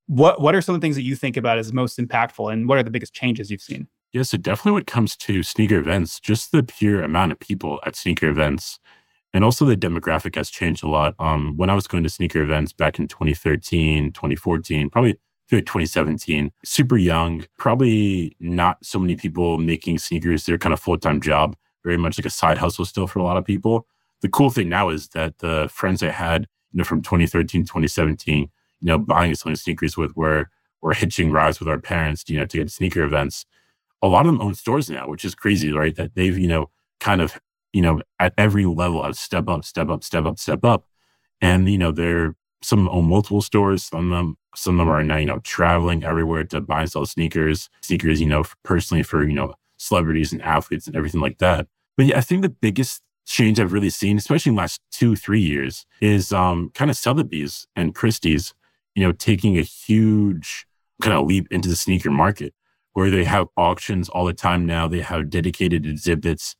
What 0.07 0.39
what 0.39 0.55
are 0.55 0.61
some 0.61 0.75
of 0.75 0.81
the 0.81 0.85
things 0.85 0.95
that 0.95 1.01
you 1.01 1.15
think 1.15 1.35
about 1.35 1.57
as 1.57 1.73
most 1.73 1.97
impactful 1.97 2.51
and 2.51 2.69
what 2.69 2.77
are 2.77 2.83
the 2.83 2.91
biggest 2.91 3.13
changes 3.13 3.51
you've 3.51 3.61
seen? 3.61 3.87
Yeah, 4.13 4.23
so 4.23 4.37
definitely 4.37 4.73
when 4.73 4.81
it 4.81 4.87
comes 4.87 5.15
to 5.17 5.43
sneaker 5.43 5.77
events, 5.77 6.19
just 6.19 6.51
the 6.51 6.63
pure 6.63 7.03
amount 7.03 7.33
of 7.33 7.39
people 7.39 7.79
at 7.85 7.95
sneaker 7.95 8.29
events 8.29 8.79
and 9.33 9.43
also 9.43 9.65
the 9.65 9.77
demographic 9.77 10.35
has 10.35 10.49
changed 10.49 10.83
a 10.83 10.89
lot. 10.89 11.15
Um, 11.19 11.57
when 11.57 11.69
I 11.69 11.75
was 11.75 11.87
going 11.87 12.03
to 12.03 12.09
sneaker 12.09 12.41
events 12.41 12.73
back 12.73 12.99
in 12.99 13.07
2013, 13.07 14.13
2014, 14.13 14.89
probably 14.89 15.17
2017, 15.51 16.51
super 16.65 16.97
young, 16.97 17.45
probably 17.59 18.35
not 18.39 18.77
so 18.83 18.99
many 18.99 19.15
people 19.15 19.59
making 19.59 19.99
sneakers 19.99 20.45
their 20.47 20.57
kind 20.57 20.73
of 20.73 20.79
full 20.79 20.97
time 20.97 21.21
job, 21.21 21.55
very 21.83 21.97
much 21.97 22.17
like 22.17 22.25
a 22.25 22.31
side 22.31 22.57
hustle 22.59 22.85
still 22.85 23.07
for 23.07 23.19
a 23.19 23.23
lot 23.23 23.37
of 23.37 23.45
people. 23.45 23.85
The 24.21 24.29
cool 24.29 24.49
thing 24.49 24.69
now 24.69 24.89
is 24.89 25.09
that 25.09 25.39
the 25.39 25.69
friends 25.71 26.03
I 26.03 26.11
had, 26.11 26.43
you 26.73 26.79
know, 26.79 26.85
from 26.85 27.01
2013, 27.03 27.65
2017, 27.65 28.39
you 28.39 28.49
know, 28.81 28.97
buying 28.97 29.31
and 29.31 29.37
selling 29.37 29.57
sneakers 29.57 29.97
with 29.97 30.15
were, 30.15 30.49
were 30.81 30.93
hitching 30.93 31.31
rides 31.31 31.59
with 31.59 31.69
our 31.69 31.79
parents, 31.79 32.23
you 32.29 32.39
know, 32.39 32.45
to 32.45 32.57
get 32.57 32.71
sneaker 32.71 33.03
events. 33.03 33.45
A 34.01 34.07
lot 34.07 34.25
of 34.25 34.33
them 34.33 34.41
own 34.41 34.55
stores 34.55 34.89
now, 34.89 35.07
which 35.07 35.25
is 35.25 35.35
crazy, 35.35 35.71
right? 35.71 35.95
That 35.95 36.15
they've, 36.15 36.37
you 36.37 36.47
know, 36.47 36.69
kind 36.99 37.21
of 37.21 37.39
you 37.75 37.81
know, 37.81 38.01
at 38.21 38.33
every 38.37 38.65
level, 38.65 39.01
I 39.01 39.11
step 39.11 39.49
up, 39.49 39.65
step 39.65 39.89
up, 39.89 40.01
step 40.01 40.23
up, 40.23 40.39
step 40.39 40.63
up. 40.63 40.87
And, 41.41 41.67
you 41.69 41.77
know, 41.77 41.91
they're 41.91 42.37
some 42.61 42.87
own 42.87 43.09
multiple 43.09 43.41
stores. 43.41 43.83
Some 43.83 44.13
of 44.13 44.17
them, 44.17 44.37
some 44.55 44.79
of 44.79 44.87
them 44.87 44.95
are 44.95 45.03
now, 45.03 45.17
you 45.17 45.25
know, 45.25 45.39
traveling 45.39 46.05
everywhere 46.05 46.45
to 46.45 46.61
buy 46.61 46.83
and 46.83 46.91
sell 46.91 47.05
sneakers, 47.05 47.69
sneakers, 47.81 48.21
you 48.21 48.27
know, 48.27 48.45
personally 48.63 49.03
for, 49.03 49.27
you 49.27 49.35
know, 49.35 49.55
celebrities 49.75 50.31
and 50.31 50.41
athletes 50.41 50.87
and 50.87 50.95
everything 50.95 51.19
like 51.19 51.39
that. 51.39 51.67
But 51.97 52.05
yeah, 52.05 52.17
I 52.17 52.21
think 52.21 52.43
the 52.43 52.49
biggest 52.49 53.01
change 53.25 53.59
I've 53.59 53.73
really 53.73 53.89
seen, 53.89 54.17
especially 54.17 54.51
in 54.51 54.55
the 54.55 54.61
last 54.61 54.79
two, 54.93 55.17
three 55.17 55.41
years, 55.41 55.85
is 55.99 56.31
um, 56.31 56.71
kind 56.73 56.89
of 56.89 56.95
Sotheby's 56.95 57.67
and 57.75 57.93
Christie's, 57.93 58.53
you 58.95 59.03
know, 59.03 59.11
taking 59.11 59.57
a 59.57 59.63
huge 59.63 60.65
kind 61.01 61.17
of 61.17 61.27
leap 61.27 61.45
into 61.51 61.67
the 61.67 61.75
sneaker 61.75 62.09
market 62.09 62.53
where 62.95 63.11
they 63.11 63.23
have 63.23 63.47
auctions 63.55 64.09
all 64.09 64.25
the 64.25 64.33
time 64.33 64.65
now. 64.65 64.87
They 64.87 65.01
have 65.01 65.29
dedicated 65.29 65.85
exhibits 65.85 66.55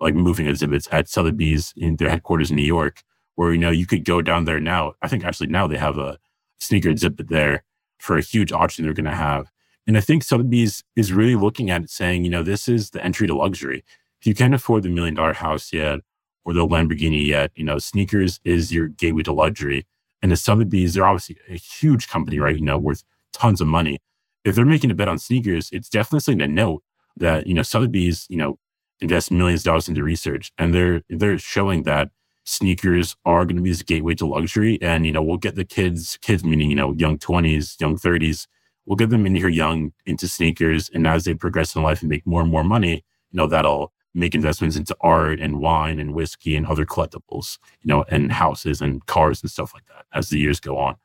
like 0.00 0.14
moving 0.14 0.46
exhibits 0.46 0.88
at 0.92 1.08
Sotheby's 1.08 1.74
in 1.76 1.96
their 1.96 2.08
headquarters 2.08 2.50
in 2.50 2.56
New 2.56 2.62
York, 2.62 3.02
where, 3.34 3.52
you 3.52 3.58
know, 3.58 3.70
you 3.70 3.84
could 3.84 4.04
go 4.04 4.22
down 4.22 4.44
there 4.44 4.60
now. 4.60 4.92
I 5.02 5.08
think 5.08 5.24
actually 5.24 5.48
now 5.48 5.66
they 5.66 5.76
have 5.76 5.98
a 5.98 6.18
sneaker 6.58 6.88
exhibit 6.88 7.28
there 7.28 7.64
for 7.98 8.16
a 8.16 8.22
huge 8.22 8.52
auction 8.52 8.84
they're 8.84 8.94
going 8.94 9.06
to 9.06 9.10
have. 9.10 9.50
And 9.86 9.98
I 9.98 10.00
think 10.00 10.22
Sotheby's 10.22 10.84
is 10.94 11.12
really 11.12 11.34
looking 11.34 11.68
at 11.68 11.82
it 11.82 11.90
saying, 11.90 12.22
you 12.22 12.30
know, 12.30 12.44
this 12.44 12.68
is 12.68 12.90
the 12.90 13.04
entry 13.04 13.26
to 13.26 13.34
luxury. 13.34 13.84
If 14.20 14.26
you 14.26 14.34
can't 14.34 14.54
afford 14.54 14.84
the 14.84 14.88
million 14.88 15.14
dollar 15.14 15.32
house 15.32 15.72
yet, 15.72 16.00
or 16.48 16.54
the 16.54 16.66
Lamborghini 16.66 17.26
yet. 17.26 17.52
You 17.56 17.64
know, 17.64 17.78
sneakers 17.78 18.40
is 18.42 18.72
your 18.72 18.88
gateway 18.88 19.22
to 19.24 19.32
luxury. 19.32 19.86
And 20.22 20.32
the 20.32 20.36
Sotheby's, 20.36 20.94
they're 20.94 21.04
obviously 21.04 21.36
a 21.46 21.58
huge 21.58 22.08
company, 22.08 22.40
right? 22.40 22.56
You 22.56 22.64
know, 22.64 22.78
worth 22.78 23.04
tons 23.34 23.60
of 23.60 23.68
money. 23.68 23.98
If 24.44 24.54
they're 24.54 24.64
making 24.64 24.90
a 24.90 24.94
bet 24.94 25.08
on 25.08 25.18
sneakers, 25.18 25.68
it's 25.72 25.88
definitely 25.88 26.20
something 26.20 26.38
to 26.38 26.48
note 26.48 26.82
that, 27.16 27.46
you 27.46 27.54
know, 27.54 27.62
Sotheby's, 27.62 28.26
you 28.28 28.36
know, 28.36 28.58
invest 29.00 29.30
millions 29.30 29.60
of 29.60 29.64
dollars 29.66 29.88
into 29.88 30.02
research 30.02 30.50
and 30.58 30.74
they're 30.74 31.02
they're 31.08 31.38
showing 31.38 31.84
that 31.84 32.10
sneakers 32.48 33.14
are 33.24 33.44
going 33.44 33.56
to 33.56 33.62
be 33.62 33.70
this 33.70 33.82
gateway 33.82 34.14
to 34.14 34.26
luxury. 34.26 34.78
And, 34.80 35.04
you 35.04 35.12
know, 35.12 35.22
we'll 35.22 35.36
get 35.36 35.54
the 35.54 35.64
kids, 35.64 36.18
kids 36.22 36.42
meaning, 36.42 36.70
you 36.70 36.76
know, 36.76 36.94
young 36.94 37.18
20s, 37.18 37.78
young 37.80 37.96
30s, 37.96 38.46
we'll 38.86 38.96
get 38.96 39.10
them 39.10 39.26
in 39.26 39.34
here 39.34 39.48
young 39.48 39.92
into 40.06 40.26
sneakers. 40.26 40.90
And 40.92 41.06
as 41.06 41.24
they 41.24 41.34
progress 41.34 41.76
in 41.76 41.82
life 41.82 42.00
and 42.00 42.08
make 42.08 42.26
more 42.26 42.40
and 42.40 42.50
more 42.50 42.64
money, 42.64 43.04
you 43.30 43.36
know, 43.36 43.46
that'll 43.46 43.92
make 44.14 44.34
investments 44.34 44.76
into 44.76 44.96
art 45.02 45.38
and 45.40 45.60
wine 45.60 46.00
and 46.00 46.14
whiskey 46.14 46.56
and 46.56 46.66
other 46.66 46.86
collectibles, 46.86 47.58
you 47.82 47.88
know, 47.88 48.04
and 48.08 48.32
houses 48.32 48.80
and 48.80 49.04
cars 49.04 49.42
and 49.42 49.50
stuff 49.50 49.74
like 49.74 49.84
that 49.88 50.06
as 50.12 50.30
the 50.30 50.38
years 50.38 50.58
go 50.58 50.78
on. 50.78 50.96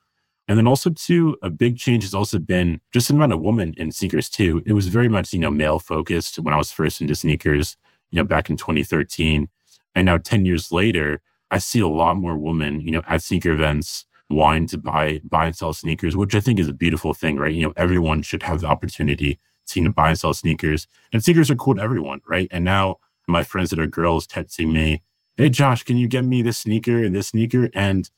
And 0.47 0.57
then 0.57 0.67
also 0.67 0.89
too, 0.89 1.37
a 1.41 1.49
big 1.49 1.77
change 1.77 2.03
has 2.03 2.13
also 2.13 2.37
been 2.37 2.81
just 2.91 3.07
the 3.07 3.13
amount 3.13 3.33
of 3.33 3.41
women 3.41 3.73
in 3.77 3.91
sneakers 3.91 4.29
too. 4.29 4.61
It 4.65 4.73
was 4.73 4.87
very 4.87 5.07
much, 5.07 5.33
you 5.33 5.39
know, 5.39 5.51
male 5.51 5.79
focused 5.79 6.37
when 6.39 6.53
I 6.53 6.57
was 6.57 6.71
first 6.71 7.01
into 7.01 7.15
sneakers, 7.15 7.77
you 8.11 8.17
know, 8.17 8.25
back 8.25 8.49
in 8.49 8.57
2013. 8.57 9.47
And 9.95 10.05
now 10.05 10.17
10 10.17 10.45
years 10.45 10.71
later, 10.71 11.21
I 11.49 11.59
see 11.59 11.79
a 11.79 11.87
lot 11.87 12.17
more 12.17 12.37
women, 12.37 12.81
you 12.81 12.91
know, 12.91 13.03
at 13.07 13.21
sneaker 13.21 13.51
events 13.51 14.05
wanting 14.29 14.67
to 14.67 14.77
buy, 14.77 15.21
buy 15.23 15.45
and 15.45 15.55
sell 15.55 15.73
sneakers, 15.73 16.17
which 16.17 16.35
I 16.35 16.39
think 16.39 16.59
is 16.59 16.67
a 16.67 16.73
beautiful 16.73 17.13
thing, 17.13 17.37
right? 17.37 17.53
You 17.53 17.67
know, 17.67 17.73
everyone 17.77 18.21
should 18.21 18.43
have 18.43 18.61
the 18.61 18.67
opportunity 18.67 19.39
to 19.67 19.79
you 19.79 19.85
know, 19.85 19.91
buy 19.91 20.09
and 20.09 20.19
sell 20.19 20.33
sneakers. 20.33 20.87
And 21.13 21.23
sneakers 21.23 21.49
are 21.51 21.55
cool 21.55 21.75
to 21.75 21.81
everyone, 21.81 22.21
right? 22.27 22.47
And 22.51 22.65
now 22.65 22.97
my 23.27 23.43
friends 23.43 23.69
that 23.69 23.79
are 23.79 23.87
girls 23.87 24.27
texting 24.27 24.73
me, 24.73 25.03
Hey 25.37 25.49
Josh, 25.49 25.83
can 25.83 25.97
you 25.97 26.07
get 26.07 26.25
me 26.25 26.41
this 26.41 26.59
sneaker 26.59 27.03
and 27.03 27.15
this 27.15 27.29
sneaker? 27.29 27.69
And 27.73 28.09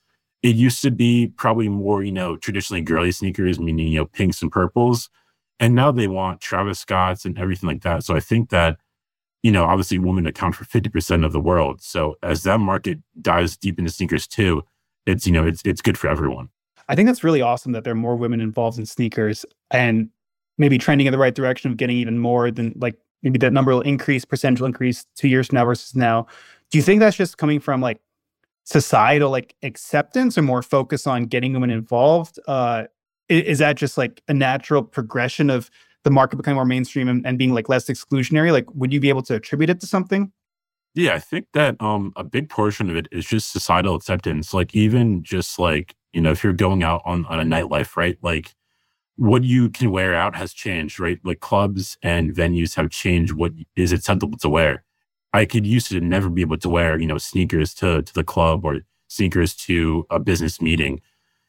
it 0.45 0.55
used 0.55 0.83
to 0.83 0.91
be 0.91 1.33
probably 1.37 1.67
more, 1.67 2.03
you 2.03 2.11
know, 2.11 2.37
traditionally 2.37 2.79
girly 2.79 3.11
sneakers, 3.11 3.59
meaning, 3.59 3.87
you 3.87 3.97
know, 3.97 4.05
pinks 4.05 4.43
and 4.43 4.51
purples. 4.51 5.09
And 5.59 5.73
now 5.73 5.91
they 5.91 6.07
want 6.07 6.39
Travis 6.39 6.79
Scott's 6.79 7.25
and 7.25 7.35
everything 7.39 7.67
like 7.67 7.81
that. 7.81 8.03
So 8.03 8.15
I 8.15 8.19
think 8.19 8.51
that, 8.51 8.77
you 9.41 9.51
know, 9.51 9.63
obviously 9.63 9.97
women 9.97 10.27
account 10.27 10.53
for 10.53 10.63
50% 10.63 11.25
of 11.25 11.31
the 11.31 11.39
world. 11.39 11.81
So 11.81 12.17
as 12.21 12.43
that 12.43 12.59
market 12.59 12.99
dives 13.19 13.57
deep 13.57 13.79
into 13.79 13.89
sneakers 13.89 14.27
too, 14.27 14.61
it's, 15.07 15.25
you 15.25 15.33
know, 15.33 15.47
it's 15.47 15.63
it's 15.65 15.81
good 15.81 15.97
for 15.97 16.09
everyone. 16.09 16.49
I 16.89 16.95
think 16.95 17.07
that's 17.07 17.23
really 17.23 17.41
awesome 17.41 17.71
that 17.71 17.83
there 17.83 17.93
are 17.93 17.95
more 17.95 18.15
women 18.15 18.39
involved 18.39 18.77
in 18.77 18.85
sneakers. 18.85 19.47
And 19.71 20.09
maybe 20.59 20.77
trending 20.77 21.07
in 21.07 21.11
the 21.11 21.17
right 21.17 21.33
direction 21.33 21.71
of 21.71 21.77
getting 21.77 21.97
even 21.97 22.19
more 22.19 22.51
than 22.51 22.71
like 22.75 22.95
maybe 23.23 23.39
that 23.39 23.51
number 23.51 23.71
will 23.73 23.81
increase, 23.81 24.25
percentage 24.25 24.59
will 24.59 24.67
increase 24.67 25.07
two 25.15 25.27
years 25.27 25.47
from 25.47 25.55
now 25.55 25.65
versus 25.65 25.95
now. 25.95 26.27
Do 26.69 26.77
you 26.77 26.83
think 26.83 26.99
that's 26.99 27.17
just 27.17 27.39
coming 27.39 27.59
from 27.59 27.81
like 27.81 27.99
societal 28.65 29.31
like 29.31 29.55
acceptance 29.63 30.37
or 30.37 30.41
more 30.41 30.61
focus 30.61 31.07
on 31.07 31.25
getting 31.25 31.53
women 31.53 31.69
involved? 31.69 32.39
Uh, 32.47 32.83
is, 33.29 33.59
that 33.59 33.75
just 33.75 33.97
like 33.97 34.21
a 34.27 34.33
natural 34.33 34.83
progression 34.83 35.49
of 35.49 35.71
the 36.03 36.11
market 36.11 36.35
becoming 36.35 36.55
more 36.55 36.65
mainstream 36.65 37.07
and, 37.07 37.25
and 37.25 37.37
being 37.37 37.53
like 37.53 37.69
less 37.69 37.85
exclusionary? 37.85 38.51
Like, 38.51 38.65
would 38.75 38.93
you 38.93 38.99
be 38.99 39.09
able 39.09 39.23
to 39.23 39.35
attribute 39.35 39.69
it 39.69 39.79
to 39.79 39.87
something? 39.87 40.31
Yeah, 40.93 41.13
I 41.13 41.19
think 41.19 41.47
that 41.53 41.75
um, 41.81 42.13
a 42.15 42.23
big 42.23 42.49
portion 42.49 42.89
of 42.89 42.95
it 42.95 43.07
is 43.11 43.25
just 43.25 43.51
societal 43.51 43.95
acceptance. 43.95 44.53
Like 44.53 44.73
even 44.73 45.23
just 45.23 45.59
like 45.59 45.95
you 46.13 46.21
know, 46.21 46.31
if 46.31 46.43
you're 46.43 46.53
going 46.53 46.83
out 46.83 47.01
on 47.03 47.25
on 47.25 47.39
a 47.39 47.43
nightlife, 47.43 47.97
right? 47.97 48.17
Like 48.21 48.55
what 49.17 49.43
you 49.43 49.69
can 49.69 49.91
wear 49.91 50.15
out 50.15 50.35
has 50.37 50.53
changed, 50.53 50.99
right? 50.99 51.19
Like 51.23 51.41
clubs 51.41 51.97
and 52.01 52.33
venues 52.33 52.75
have 52.75 52.89
changed 52.89 53.33
what 53.33 53.51
is 53.75 53.91
acceptable 53.91 54.37
to 54.39 54.49
wear. 54.49 54.84
I 55.35 55.43
could 55.45 55.67
used 55.67 55.89
to 55.89 55.99
never 55.99 56.29
be 56.29 56.41
able 56.41 56.57
to 56.59 56.69
wear, 56.69 56.97
you 56.97 57.07
know, 57.07 57.17
sneakers 57.17 57.73
to, 57.75 58.01
to 58.01 58.13
the 58.13 58.23
club 58.23 58.63
or 58.63 58.79
sneakers 59.09 59.53
to 59.67 60.05
a 60.09 60.17
business 60.17 60.61
meeting. 60.61 61.01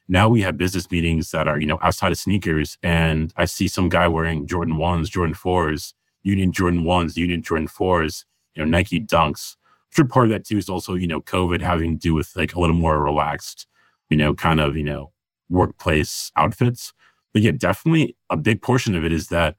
Now 0.09 0.29
we 0.29 0.43
have 0.43 0.59
business 0.59 0.91
meetings 0.91 1.31
that 1.31 1.47
are, 1.47 1.61
you 1.61 1.67
know, 1.67 1.79
outside 1.83 2.11
of 2.11 2.19
sneakers. 2.19 2.79
And 2.83 3.33
I 3.37 3.45
see 3.45 3.69
some 3.69 3.89
guy 3.89 4.09
wearing 4.09 4.49
Jordan 4.49 4.75
1s, 4.75 5.09
Jordan 5.09 5.37
4s, 5.37 5.95
Union 6.25 6.51
Jordan 6.51 6.83
1s, 6.83 7.17
Union 7.17 7.43
Jordan 7.43 7.69
4s, 7.69 8.25
you 8.57 8.65
know, 8.65 8.69
Nike 8.69 8.99
Dunks. 8.99 9.55
Sure 9.91 10.05
part 10.05 10.27
of 10.27 10.31
that 10.33 10.45
too 10.45 10.59
is 10.59 10.69
also, 10.69 10.95
you 10.95 11.07
know, 11.07 11.21
COVID 11.21 11.61
having 11.61 11.93
to 11.93 12.01
do 12.01 12.13
with 12.13 12.33
like 12.35 12.55
a 12.55 12.61
little 12.61 12.75
more 12.75 13.01
relaxed, 13.01 13.69
you 14.11 14.17
know, 14.17 14.35
kind 14.35 14.59
of, 14.59 14.77
you 14.77 14.83
know, 14.83 15.13
workplace 15.49 16.33
outfits. 16.37 16.93
But 17.33 17.43
yeah, 17.43 17.53
definitely 17.53 18.17
a 18.31 18.37
big 18.37 18.63
portion 18.63 18.97
of 18.97 19.05
it 19.05 19.13
is 19.13 19.29
that 19.29 19.55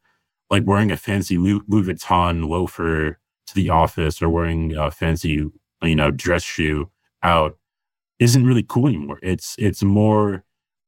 like 0.51 0.63
wearing 0.65 0.91
a 0.91 0.97
fancy 0.97 1.37
Louis 1.37 1.61
Vuitton 1.69 2.49
loafer 2.49 3.19
to 3.47 3.55
the 3.55 3.69
office 3.69 4.21
or 4.21 4.29
wearing 4.29 4.75
a 4.75 4.91
fancy, 4.91 5.49
you 5.81 5.95
know, 5.95 6.11
dress 6.11 6.43
shoe 6.43 6.89
out 7.23 7.57
isn't 8.19 8.45
really 8.45 8.63
cool 8.63 8.87
anymore. 8.87 9.19
It's 9.21 9.55
it's 9.57 9.83
more 9.83 10.43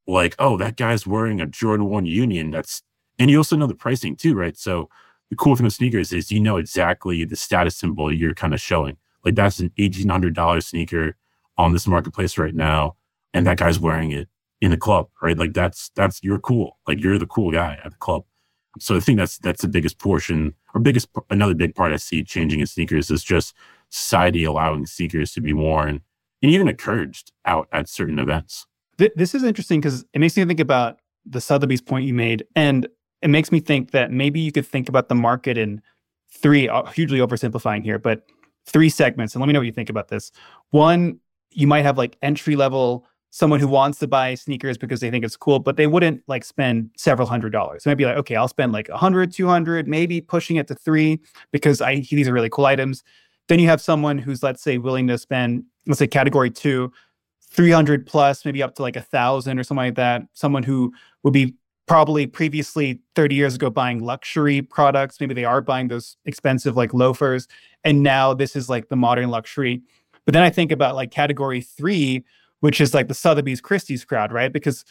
like, 0.07 0.35
oh, 0.39 0.57
that 0.57 0.77
guy's 0.77 1.05
wearing 1.05 1.39
a 1.41 1.45
Jordan 1.45 1.87
1 1.87 2.05
Union. 2.05 2.51
That's 2.51 2.83
and 3.17 3.29
you 3.29 3.37
also 3.37 3.55
know 3.55 3.67
the 3.67 3.75
pricing 3.75 4.15
too, 4.15 4.35
right? 4.35 4.57
So 4.57 4.89
the 5.29 5.35
cool 5.35 5.55
thing 5.55 5.65
with 5.65 5.73
sneakers 5.73 6.11
is 6.11 6.31
you 6.31 6.39
know 6.39 6.57
exactly 6.57 7.23
the 7.25 7.35
status 7.35 7.75
symbol 7.75 8.11
you're 8.11 8.33
kind 8.33 8.53
of 8.53 8.61
showing. 8.61 8.97
Like 9.23 9.35
that's 9.35 9.59
an 9.59 9.71
eighteen 9.77 10.09
hundred 10.09 10.33
dollar 10.33 10.61
sneaker 10.61 11.15
on 11.57 11.73
this 11.73 11.87
marketplace 11.87 12.37
right 12.37 12.55
now, 12.55 12.95
and 13.33 13.45
that 13.45 13.57
guy's 13.57 13.79
wearing 13.79 14.11
it 14.11 14.27
in 14.61 14.71
the 14.71 14.77
club, 14.77 15.09
right? 15.21 15.37
Like 15.37 15.53
that's 15.53 15.89
that's 15.95 16.23
you're 16.23 16.39
cool. 16.39 16.77
Like 16.87 17.01
you're 17.01 17.17
the 17.17 17.27
cool 17.27 17.51
guy 17.51 17.79
at 17.83 17.91
the 17.91 17.97
club. 17.97 18.23
So 18.79 18.95
I 18.95 18.99
think 18.99 19.17
that's 19.17 19.37
that's 19.37 19.61
the 19.61 19.67
biggest 19.67 19.99
portion 19.99 20.55
or 20.73 20.81
biggest 20.81 21.09
another 21.29 21.53
big 21.53 21.75
part 21.75 21.91
I 21.91 21.97
see 21.97 22.23
changing 22.23 22.59
in 22.59 22.67
sneakers 22.67 23.09
is 23.09 23.23
just 23.23 23.53
society 23.89 24.43
allowing 24.43 24.85
sneakers 24.85 25.33
to 25.33 25.41
be 25.41 25.53
worn 25.53 26.01
and 26.41 26.51
even 26.51 26.67
encouraged 26.67 27.31
out 27.45 27.67
at 27.71 27.89
certain 27.89 28.19
events. 28.19 28.65
This 29.15 29.33
is 29.33 29.43
interesting 29.43 29.79
because 29.79 30.05
it 30.13 30.19
makes 30.19 30.35
me 30.35 30.45
think 30.45 30.59
about 30.59 30.99
the 31.25 31.39
Sotheby's 31.39 31.81
point 31.81 32.05
you 32.05 32.13
made, 32.13 32.45
and 32.55 32.87
it 33.21 33.29
makes 33.29 33.51
me 33.51 33.59
think 33.59 33.91
that 33.91 34.11
maybe 34.11 34.39
you 34.39 34.51
could 34.51 34.65
think 34.65 34.89
about 34.89 35.09
the 35.09 35.15
market 35.15 35.57
in 35.57 35.81
three, 36.31 36.67
uh, 36.67 36.83
hugely 36.85 37.19
oversimplifying 37.19 37.83
here, 37.83 37.97
but 37.97 38.25
three 38.65 38.89
segments. 38.89 39.33
And 39.33 39.41
let 39.41 39.47
me 39.47 39.53
know 39.53 39.59
what 39.59 39.65
you 39.65 39.71
think 39.71 39.89
about 39.89 40.09
this. 40.09 40.31
One, 40.71 41.19
you 41.51 41.65
might 41.65 41.81
have 41.81 41.97
like 41.97 42.17
entry 42.21 42.55
level 42.55 43.05
someone 43.31 43.59
who 43.59 43.67
wants 43.67 43.99
to 43.99 44.07
buy 44.07 44.33
sneakers 44.35 44.77
because 44.77 44.99
they 44.99 45.11
think 45.11 45.23
it's 45.23 45.37
cool, 45.37 45.59
but 45.59 45.77
they 45.77 45.87
wouldn't 45.87 46.21
like 46.27 46.43
spend 46.43 46.89
several 46.97 47.27
hundred 47.27 47.51
dollars. 47.51 47.83
So 47.83 47.89
might 47.89 47.95
be 47.95 48.05
like, 48.05 48.17
okay, 48.17 48.35
I'll 48.35 48.47
spend 48.47 48.71
like 48.71 48.89
a 48.89 48.97
hundred, 48.97 49.31
two 49.31 49.47
hundred, 49.47 49.87
maybe 49.87 50.21
pushing 50.21 50.55
it 50.55 50.67
to 50.67 50.75
three 50.75 51.19
because 51.51 51.81
I 51.81 52.01
these 52.09 52.27
are 52.27 52.33
really 52.33 52.49
cool 52.49 52.65
items. 52.65 53.03
Then 53.47 53.59
you 53.59 53.67
have 53.67 53.81
someone 53.81 54.17
who's 54.17 54.43
let's 54.43 54.61
say 54.61 54.77
willing 54.77 55.07
to 55.07 55.17
spend, 55.17 55.63
let's 55.87 55.99
say 55.99 56.07
category 56.07 56.49
two, 56.49 56.91
300 57.51 58.05
plus, 58.05 58.45
maybe 58.45 58.61
up 58.61 58.75
to 58.75 58.81
like 58.81 58.95
a 58.95 59.01
thousand 59.01 59.59
or 59.59 59.63
something 59.63 59.85
like 59.85 59.95
that. 59.95 60.23
Someone 60.33 60.63
who 60.63 60.93
would 61.23 61.33
be 61.33 61.55
probably 61.87 62.27
previously 62.27 63.01
30 63.15 63.35
years 63.35 63.55
ago 63.55 63.69
buying 63.69 63.99
luxury 63.99 64.61
products. 64.61 65.19
Maybe 65.19 65.33
they 65.33 65.45
are 65.45 65.59
buying 65.59 65.87
those 65.87 66.17
expensive 66.25 66.77
like 66.77 66.93
loafers. 66.93 67.47
And 67.83 68.03
now 68.03 68.33
this 68.33 68.55
is 68.55 68.69
like 68.69 68.89
the 68.89 68.95
modern 68.95 69.29
luxury. 69.29 69.81
But 70.25 70.33
then 70.33 70.43
I 70.43 70.51
think 70.51 70.71
about 70.71 70.95
like 70.95 71.09
category 71.09 71.61
three, 71.61 72.23
which 72.59 72.81
is 72.81 72.93
like 72.93 73.07
the 73.07 73.13
Sotheby's 73.13 73.61
Christie's 73.61 74.05
crowd, 74.05 74.31
right? 74.31 74.51
Because 74.51 74.85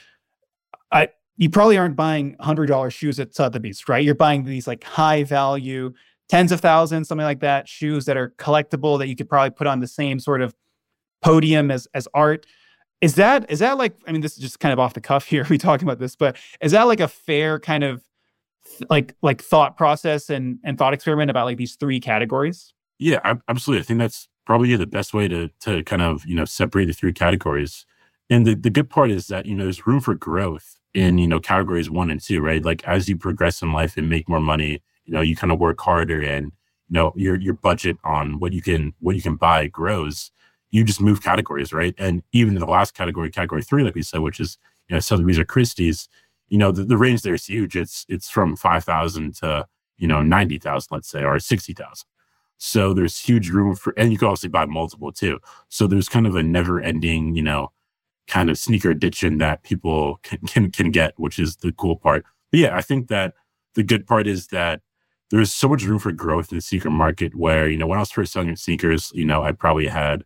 I 0.93 1.09
you 1.37 1.51
probably 1.51 1.79
aren't 1.79 1.97
buying 1.97 2.37
hundred 2.41 2.67
dollar 2.67 2.91
shoes 2.91 3.21
at 3.21 3.35
Sotheby's, 3.35 3.89
right? 3.89 4.05
You're 4.05 4.15
buying 4.15 4.45
these 4.45 4.67
like 4.67 4.85
high 4.85 5.25
value, 5.25 5.93
tens 6.29 6.53
of 6.53 6.61
thousands, 6.61 7.09
something 7.09 7.25
like 7.25 7.41
that, 7.41 7.69
shoes 7.69 8.05
that 8.07 8.17
are 8.17 8.31
collectible 8.39 8.99
that 8.99 9.09
you 9.09 9.17
could 9.17 9.29
probably 9.29 9.51
put 9.51 9.67
on 9.67 9.81
the 9.81 9.87
same 9.87 10.19
sort 10.19 10.43
of 10.43 10.55
podium 11.23 11.71
as 11.71 11.87
as 11.95 12.09
art. 12.15 12.47
Is 13.01 13.15
that 13.15 13.51
is 13.51 13.61
that 13.61 13.79
like 13.79 13.97
I 14.07 14.13
mean 14.13 14.21
this 14.23 14.33
is 14.33 14.39
just 14.39 14.61
kind 14.61 14.73
of 14.73 14.79
off 14.79 14.95
the 14.95 15.01
cuff 15.01 15.25
here 15.25 15.47
we 15.51 15.59
talking 15.59 15.87
about 15.87 15.99
this, 15.99 16.17
but 16.17 16.37
is 16.61 16.73
that 16.73 16.85
like 16.85 17.01
a 17.01 17.09
fair 17.09 17.59
kind 17.59 17.85
of 17.85 18.03
like 18.91 19.15
like 19.23 19.43
thought 19.43 19.77
process 19.77 20.31
and 20.31 20.59
and 20.65 20.79
thought 20.79 20.95
experiment 20.95 21.31
about 21.31 21.45
like 21.45 21.57
these 21.57 21.77
three 21.77 22.01
categories? 22.01 22.75
Yeah, 22.99 23.37
absolutely. 23.49 23.83
I 23.83 23.85
think 23.85 23.99
that's 24.01 24.29
probably 24.49 24.75
the 24.77 24.87
best 24.87 25.13
way 25.13 25.29
to 25.29 25.49
to 25.61 25.85
kind 25.85 26.01
of 26.01 26.25
you 26.25 26.35
know 26.35 26.47
separate 26.47 26.87
the 26.87 26.95
three 26.95 27.13
categories. 27.13 27.85
And 28.31 28.47
the, 28.47 28.55
the 28.55 28.71
good 28.71 28.89
part 28.89 29.11
is 29.11 29.27
that 29.29 29.45
you 29.45 29.55
know 29.55 29.65
there's 29.65 29.87
room 29.87 30.01
for 30.01 30.15
growth 30.15 30.79
in 30.95 31.19
you 31.19 31.29
know 31.29 31.39
categories 31.39 31.91
one 31.91 32.11
and 32.11 32.21
two, 32.21 32.41
right? 32.41 32.65
Like 32.65 32.83
as 32.85 33.09
you 33.11 33.17
progress 33.19 33.61
in 33.61 33.73
life 33.75 33.99
and 33.99 34.09
make 34.09 34.27
more 34.27 34.41
money, 34.41 34.83
you 35.05 35.13
know 35.13 35.21
you 35.21 35.37
kind 35.37 35.53
of 35.53 35.61
work 35.61 35.79
harder 35.81 36.23
and 36.23 36.47
you 36.89 36.95
know 36.95 37.13
your 37.15 37.37
your 37.37 37.53
budget 37.55 37.99
on 38.05 38.39
what 38.41 38.55
you 38.55 38.63
can 38.63 38.95
what 39.01 39.17
you 39.17 39.23
can 39.23 39.37
buy 39.37 39.67
grows. 39.67 40.31
You 40.71 40.83
just 40.83 41.01
move 41.01 41.23
categories, 41.23 41.73
right? 41.75 41.95
And 41.99 42.23
even 42.33 42.55
in 42.55 42.61
the 42.61 42.67
last 42.67 42.95
category, 42.95 43.31
category 43.31 43.63
three, 43.63 43.85
like 43.85 43.95
we 43.95 44.03
said, 44.03 44.21
which 44.21 44.41
is 44.41 44.57
you 44.89 44.95
know 44.97 45.01
Sotheby's 45.01 45.39
or 45.39 45.45
Christie's, 45.45 46.09
you 46.49 46.57
know 46.57 46.73
the, 46.73 46.85
the 46.85 46.97
range 46.97 47.21
there 47.21 47.35
is 47.35 47.45
huge. 47.45 47.77
It's 47.77 48.07
it's 48.09 48.31
from 48.31 48.57
five 48.57 48.85
thousand 48.85 49.35
to 49.37 49.67
you 49.99 50.09
know 50.09 50.23
ninety 50.23 50.59
thousand, 50.59 50.89
let's 50.91 51.11
say, 51.11 51.23
or 51.23 51.39
sixty 51.39 51.75
thousand. 51.75 52.07
So 52.59 52.93
there's 52.93 53.19
huge 53.19 53.51
room 53.51 53.75
for, 53.77 53.95
and 53.97 54.13
you 54.13 54.19
can 54.19 54.27
obviously 54.29 54.49
buy 54.49 54.67
multiple 54.67 55.13
too. 55.13 55.39
So 55.69 55.87
there's 55.87 56.09
kind 56.09 56.27
of 56.27 56.35
a 56.35 56.43
never 56.43 56.81
ending, 56.81 57.35
you 57.35 57.43
know, 57.43 57.73
kind 58.27 58.51
of 58.51 58.59
sneaker 58.59 58.91
addiction 58.91 59.39
that 59.39 59.63
people 59.63 60.19
can, 60.23 60.39
can, 60.41 60.71
can 60.71 60.91
get, 60.91 61.15
which 61.17 61.39
is 61.39 61.57
the 61.57 61.73
cool 61.73 61.97
part. 61.97 62.25
But 62.51 62.61
yeah, 62.61 62.77
I 62.77 62.83
think 62.83 63.09
that 63.09 63.35
the 63.75 63.83
good 63.83 64.07
part 64.07 64.27
is 64.27 64.49
that 64.49 64.81
there's 65.31 65.53
so 65.53 65.69
much 65.69 65.85
room 65.85 65.99
for 65.99 66.13
growth 66.13 66.51
in 66.51 66.59
the 66.59 66.63
sneaker 66.63 66.91
market 66.91 67.35
where, 67.35 67.69
you 67.69 67.77
know, 67.77 67.87
when 67.87 67.99
I 67.99 68.03
was 68.03 68.11
first 68.11 68.33
selling 68.33 68.57
sneakers, 68.57 69.13
you 69.15 69.25
know, 69.25 69.43
I 69.43 69.53
probably 69.53 69.87
had, 69.87 70.25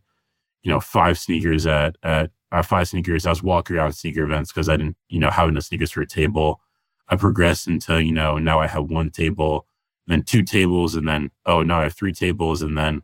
you 0.63 0.71
know, 0.71 0.79
five 0.79 1.19
sneakers 1.19 1.67
at, 1.67 1.97
at 2.03 2.31
uh, 2.51 2.61
five 2.61 2.87
sneakers. 2.87 3.25
I 3.25 3.29
was 3.29 3.43
walking 3.43 3.75
around 3.75 3.93
sneaker 3.93 4.23
events 4.23 4.51
because 4.51 4.69
I 4.69 4.77
didn't, 4.77 4.97
you 5.09 5.19
know, 5.19 5.29
have 5.29 5.49
enough 5.49 5.65
sneakers 5.65 5.91
for 5.91 6.01
a 6.01 6.07
table. 6.07 6.61
I 7.09 7.15
progressed 7.17 7.67
until, 7.67 7.99
you 7.99 8.13
know, 8.13 8.37
now 8.37 8.59
I 8.59 8.67
have 8.67 8.89
one 8.89 9.09
table, 9.09 9.67
then 10.07 10.23
two 10.23 10.43
tables, 10.43 10.95
and 10.95 11.07
then, 11.07 11.31
oh, 11.45 11.63
now 11.63 11.79
I 11.79 11.83
have 11.83 11.93
three 11.93 12.13
tables. 12.13 12.61
And 12.61 12.77
then, 12.77 13.03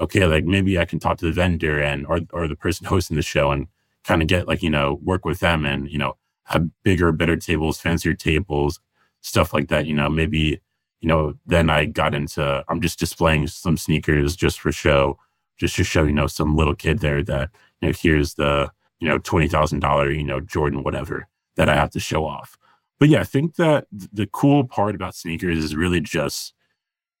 okay, 0.00 0.26
like 0.26 0.44
maybe 0.44 0.78
I 0.78 0.84
can 0.84 0.98
talk 0.98 1.18
to 1.18 1.26
the 1.26 1.32
vendor 1.32 1.80
and, 1.80 2.06
or, 2.06 2.20
or 2.32 2.48
the 2.48 2.56
person 2.56 2.86
hosting 2.88 3.16
the 3.16 3.22
show 3.22 3.50
and 3.50 3.68
kind 4.04 4.22
of 4.22 4.28
get 4.28 4.46
like, 4.46 4.62
you 4.62 4.70
know, 4.70 5.00
work 5.02 5.24
with 5.24 5.40
them 5.40 5.64
and, 5.64 5.90
you 5.90 5.98
know, 5.98 6.16
have 6.44 6.68
bigger, 6.82 7.12
better 7.12 7.36
tables, 7.36 7.80
fancier 7.80 8.14
tables, 8.14 8.80
stuff 9.22 9.54
like 9.54 9.68
that. 9.68 9.86
You 9.86 9.94
know, 9.94 10.10
maybe, 10.10 10.60
you 11.00 11.08
know, 11.08 11.34
then 11.46 11.70
I 11.70 11.86
got 11.86 12.14
into, 12.14 12.64
I'm 12.68 12.80
just 12.80 12.98
displaying 12.98 13.46
some 13.46 13.76
sneakers 13.78 14.36
just 14.36 14.60
for 14.60 14.72
show, 14.72 15.18
just 15.56 15.76
to 15.76 15.84
show, 15.84 16.04
you 16.04 16.12
know, 16.12 16.26
some 16.26 16.56
little 16.56 16.74
kid 16.74 16.98
there 16.98 17.22
that, 17.22 17.50
you 17.80 17.88
know, 17.88 17.94
here's 17.98 18.34
the, 18.34 18.70
you 19.00 19.08
know, 19.08 19.18
$20,000, 19.18 20.16
you 20.16 20.24
know, 20.24 20.40
Jordan, 20.40 20.82
whatever 20.82 21.28
that 21.56 21.68
I 21.68 21.74
have 21.74 21.90
to 21.90 22.00
show 22.00 22.26
off. 22.26 22.58
But 23.04 23.10
yeah, 23.10 23.20
I 23.20 23.24
think 23.24 23.56
that 23.56 23.86
the 23.90 24.26
cool 24.26 24.66
part 24.66 24.94
about 24.94 25.14
sneakers 25.14 25.62
is 25.62 25.76
really 25.76 26.00
just 26.00 26.54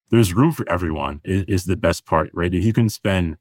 there's 0.08 0.32
room 0.32 0.50
for 0.50 0.66
everyone 0.66 1.20
is, 1.24 1.44
is 1.46 1.64
the 1.64 1.76
best 1.76 2.06
part, 2.06 2.30
right? 2.32 2.54
If 2.54 2.64
you 2.64 2.72
can 2.72 2.88
spend 2.88 3.36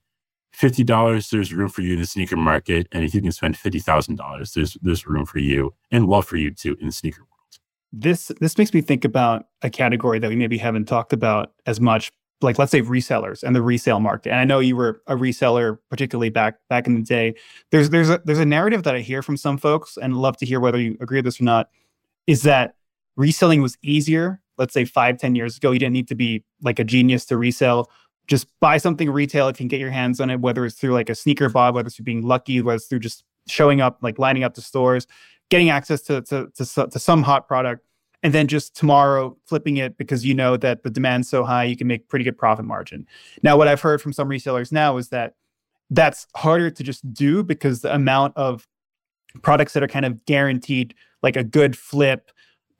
fifty 0.51 0.83
dollars, 0.83 1.29
there's 1.29 1.53
room 1.53 1.69
for 1.69 1.83
you 1.83 1.93
in 1.93 2.01
the 2.01 2.05
sneaker 2.05 2.35
market, 2.35 2.89
and 2.91 3.05
if 3.05 3.15
you 3.15 3.21
can 3.21 3.31
spend 3.31 3.55
fifty 3.55 3.79
thousand 3.79 4.17
dollars, 4.17 4.55
there's 4.55 4.75
there's 4.81 5.07
room 5.07 5.25
for 5.25 5.39
you 5.39 5.73
and 5.89 6.07
love 6.07 6.25
for 6.25 6.35
you 6.35 6.51
too 6.51 6.75
in 6.81 6.87
the 6.87 6.91
sneaker 6.91 7.21
world. 7.21 7.59
This 7.93 8.29
this 8.41 8.57
makes 8.57 8.73
me 8.73 8.81
think 8.81 9.05
about 9.05 9.45
a 9.61 9.69
category 9.69 10.19
that 10.19 10.27
we 10.27 10.35
maybe 10.35 10.57
haven't 10.57 10.83
talked 10.83 11.13
about 11.13 11.53
as 11.65 11.79
much, 11.79 12.11
like 12.41 12.59
let's 12.59 12.73
say 12.73 12.81
resellers 12.81 13.41
and 13.41 13.55
the 13.55 13.61
resale 13.61 14.01
market. 14.01 14.31
And 14.31 14.41
I 14.41 14.43
know 14.43 14.59
you 14.59 14.75
were 14.75 15.01
a 15.07 15.15
reseller, 15.15 15.77
particularly 15.89 16.29
back 16.29 16.57
back 16.67 16.87
in 16.87 16.95
the 16.95 17.03
day. 17.03 17.35
There's 17.71 17.89
there's 17.89 18.09
a 18.09 18.21
there's 18.25 18.39
a 18.39 18.45
narrative 18.45 18.83
that 18.83 18.95
I 18.95 18.99
hear 18.99 19.21
from 19.21 19.37
some 19.37 19.57
folks, 19.57 19.95
and 19.95 20.17
love 20.17 20.35
to 20.39 20.45
hear 20.45 20.59
whether 20.59 20.77
you 20.77 20.97
agree 20.99 21.19
with 21.19 21.25
this 21.25 21.39
or 21.39 21.45
not, 21.45 21.69
is 22.27 22.43
that 22.43 22.75
reselling 23.15 23.61
was 23.61 23.77
easier. 23.81 24.41
Let's 24.57 24.73
say 24.73 24.85
five 24.85 25.17
ten 25.17 25.35
years 25.35 25.57
ago, 25.57 25.71
you 25.71 25.79
didn't 25.79 25.93
need 25.93 26.07
to 26.09 26.15
be 26.15 26.43
like 26.61 26.79
a 26.79 26.83
genius 26.83 27.25
to 27.27 27.37
resell. 27.37 27.89
Just 28.27 28.47
buy 28.59 28.77
something 28.77 29.09
retail 29.09 29.47
if 29.49 29.59
you 29.59 29.63
can 29.63 29.67
get 29.67 29.79
your 29.79 29.91
hands 29.91 30.21
on 30.21 30.29
it, 30.29 30.39
whether 30.39 30.65
it's 30.65 30.75
through 30.75 30.93
like 30.93 31.09
a 31.09 31.15
sneaker 31.15 31.49
bot, 31.49 31.73
whether 31.73 31.87
it's 31.87 31.95
through 31.95 32.05
being 32.05 32.21
lucky, 32.21 32.61
whether 32.61 32.75
it's 32.75 32.85
through 32.85 32.99
just 32.99 33.23
showing 33.47 33.81
up, 33.81 33.97
like 34.01 34.17
lining 34.17 34.43
up 34.43 34.53
the 34.53 34.61
stores, 34.61 35.07
getting 35.49 35.69
access 35.69 36.01
to, 36.03 36.21
to, 36.21 36.47
to, 36.55 36.87
to 36.87 36.99
some 36.99 37.23
hot 37.23 37.47
product 37.47 37.85
and 38.23 38.33
then 38.33 38.47
just 38.47 38.75
tomorrow 38.75 39.37
flipping 39.45 39.77
it 39.77 39.97
because 39.97 40.25
you 40.25 40.33
know 40.33 40.57
that 40.57 40.81
the 40.83 40.89
demand's 40.89 41.29
so 41.29 41.43
high 41.43 41.63
you 41.63 41.75
can 41.75 41.87
make 41.87 42.07
pretty 42.07 42.25
good 42.25 42.37
profit 42.37 42.65
margin 42.65 43.05
now 43.43 43.55
what 43.57 43.67
i've 43.67 43.81
heard 43.81 44.01
from 44.01 44.13
some 44.13 44.27
resellers 44.29 44.71
now 44.71 44.97
is 44.97 45.09
that 45.09 45.35
that's 45.91 46.25
harder 46.35 46.71
to 46.71 46.83
just 46.83 47.13
do 47.13 47.43
because 47.43 47.81
the 47.81 47.93
amount 47.93 48.35
of 48.35 48.67
products 49.41 49.73
that 49.73 49.83
are 49.83 49.87
kind 49.87 50.05
of 50.05 50.25
guaranteed 50.25 50.93
like 51.21 51.35
a 51.35 51.43
good 51.43 51.77
flip 51.77 52.31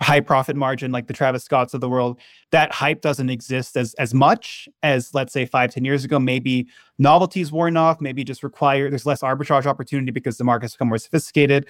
high 0.01 0.19
profit 0.19 0.55
margin 0.55 0.91
like 0.91 1.07
the 1.07 1.13
travis 1.13 1.43
scotts 1.43 1.73
of 1.73 1.79
the 1.79 1.87
world 1.87 2.19
that 2.51 2.73
hype 2.73 3.01
doesn't 3.01 3.29
exist 3.29 3.77
as 3.77 3.93
as 3.93 4.13
much 4.13 4.67
as 4.81 5.13
let's 5.13 5.31
say 5.31 5.45
five 5.45 5.71
ten 5.71 5.85
years 5.85 6.03
ago 6.03 6.19
maybe 6.19 6.67
novelties 6.97 7.51
worn 7.51 7.77
off 7.77 8.01
maybe 8.01 8.23
just 8.23 8.43
require 8.43 8.89
there's 8.89 9.05
less 9.05 9.21
arbitrage 9.21 9.65
opportunity 9.65 10.11
because 10.11 10.37
the 10.37 10.43
market's 10.43 10.73
become 10.73 10.89
more 10.89 10.97
sophisticated 10.97 11.65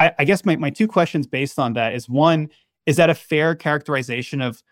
I, 0.00 0.12
I 0.18 0.24
guess 0.24 0.44
my, 0.44 0.56
my 0.56 0.70
two 0.70 0.88
questions 0.88 1.28
based 1.28 1.58
on 1.58 1.74
that 1.74 1.94
is 1.94 2.08
one 2.08 2.48
is 2.86 2.96
that 2.96 3.08
a 3.08 3.14
fair 3.14 3.54
characterization 3.54 4.40
of 4.40 4.62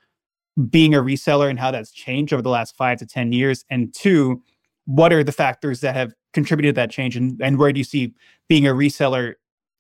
being 0.69 0.95
a 0.95 0.99
reseller 0.99 1.49
and 1.49 1.59
how 1.59 1.71
that's 1.71 1.93
changed 1.93 2.33
over 2.33 2.43
the 2.43 2.51
last 2.51 2.77
five 2.77 2.99
to 2.99 3.07
10 3.07 3.33
years? 3.33 3.65
And 3.71 3.95
two, 3.95 4.43
what 4.87 5.13
are 5.13 5.23
the 5.23 5.33
factors 5.33 5.81
that 5.81 5.95
have 5.95 6.13
contributed 6.33 6.75
that 6.75 6.91
change? 6.91 7.17
And, 7.17 7.41
and 7.41 7.59
where 7.59 7.73
do 7.73 7.79
you 7.79 7.85
see 7.85 8.15
being 8.49 8.67
a 8.67 8.71
reseller 8.71 9.35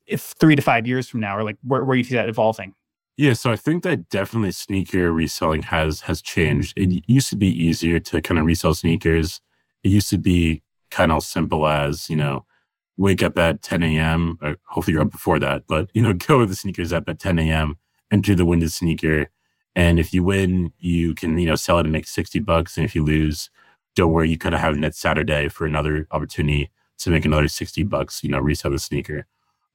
if 0.06 0.22
three 0.40 0.56
to 0.56 0.62
five 0.62 0.86
years 0.86 1.08
from 1.08 1.20
now, 1.20 1.36
or 1.36 1.44
like 1.44 1.56
where, 1.62 1.84
where 1.84 1.96
you 1.96 2.04
see 2.04 2.14
that 2.14 2.28
evolving? 2.28 2.74
Yeah, 3.16 3.34
so 3.34 3.52
I 3.52 3.56
think 3.56 3.82
that 3.82 4.08
definitely 4.08 4.52
sneaker 4.52 5.12
reselling 5.12 5.62
has 5.64 6.02
has 6.02 6.22
changed. 6.22 6.72
It 6.76 7.04
used 7.06 7.28
to 7.30 7.36
be 7.36 7.48
easier 7.48 8.00
to 8.00 8.22
kind 8.22 8.38
of 8.38 8.46
resell 8.46 8.74
sneakers. 8.74 9.40
It 9.82 9.90
used 9.90 10.10
to 10.10 10.18
be 10.18 10.62
kind 10.90 11.12
of 11.12 11.22
simple 11.22 11.66
as, 11.66 12.10
you 12.10 12.16
know, 12.16 12.44
wake 12.96 13.22
up 13.22 13.38
at 13.38 13.62
10 13.62 13.82
a.m. 13.82 14.38
Or 14.42 14.48
uh, 14.50 14.54
hopefully 14.68 14.94
you're 14.94 15.02
up 15.02 15.10
before 15.10 15.38
that, 15.38 15.64
but 15.68 15.90
you 15.94 16.02
know, 16.02 16.12
go 16.26 16.38
with 16.38 16.48
the 16.48 16.56
sneakers 16.56 16.92
up 16.92 17.08
at 17.08 17.18
10 17.18 17.38
a.m 17.38 17.76
enter 18.10 18.34
the 18.34 18.44
window 18.44 18.66
sneaker. 18.66 19.30
And 19.76 20.00
if 20.00 20.12
you 20.12 20.24
win, 20.24 20.72
you 20.78 21.14
can, 21.14 21.38
you 21.38 21.46
know, 21.46 21.54
sell 21.54 21.78
it 21.78 21.86
and 21.86 21.92
make 21.92 22.06
60 22.06 22.40
bucks. 22.40 22.76
And 22.76 22.84
if 22.84 22.94
you 22.94 23.04
lose, 23.04 23.50
don't 23.94 24.12
worry, 24.12 24.30
you 24.30 24.38
kind 24.38 24.54
of 24.54 24.60
have 24.60 24.76
next 24.76 24.98
Saturday 24.98 25.48
for 25.48 25.66
another 25.66 26.06
opportunity 26.10 26.70
to 26.98 27.10
make 27.10 27.24
another 27.24 27.48
60 27.48 27.82
bucks, 27.84 28.22
you 28.22 28.30
know, 28.30 28.38
resell 28.38 28.70
the 28.70 28.78
sneaker. 28.78 29.26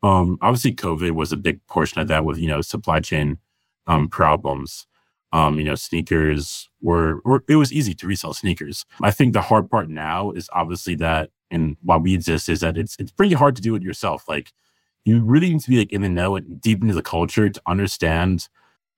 Um, 0.03 0.38
obviously 0.41 0.74
COVID 0.74 1.11
was 1.11 1.32
a 1.32 1.38
big 1.38 1.66
portion 1.68 1.99
of 1.99 2.07
that 2.07 2.26
with, 2.26 2.38
you 2.38 2.47
know, 2.47 2.61
supply 2.61 2.99
chain 2.99 3.39
um, 3.88 4.07
problems. 4.07 4.88
Um, 5.34 5.57
you 5.57 5.66
know, 5.66 5.76
sneakers 5.76 6.70
were, 6.82 7.20
were, 7.26 7.43
it 7.49 7.55
was 7.55 7.74
easy 7.74 7.93
to 7.95 8.07
resell 8.07 8.34
sneakers. 8.34 8.86
I 9.01 9.11
think 9.11 9.34
the 9.34 9.41
hard 9.41 9.70
part 9.70 9.89
now 9.89 10.32
is 10.32 10.49
obviously 10.53 10.95
that, 10.95 11.32
and 11.51 11.76
why 11.82 11.97
we 11.97 12.13
exist 12.13 12.47
is 12.47 12.61
that 12.61 12.78
it's, 12.78 12.95
it's 12.99 13.11
pretty 13.11 13.36
hard 13.36 13.55
to 13.55 13.61
do 13.61 13.76
it 13.76 13.84
yourself. 13.84 14.30
Like 14.30 14.53
you 15.03 15.24
really 15.24 15.49
need 15.49 15.61
to 15.61 15.70
be 15.70 15.80
like 15.80 15.91
in 15.91 16.01
the 16.01 16.09
know 16.09 16.36
and 16.36 16.61
deep 16.61 16.82
into 16.82 16.93
the 16.93 17.01
culture 17.01 17.49
to 17.49 17.61
understand 17.68 18.47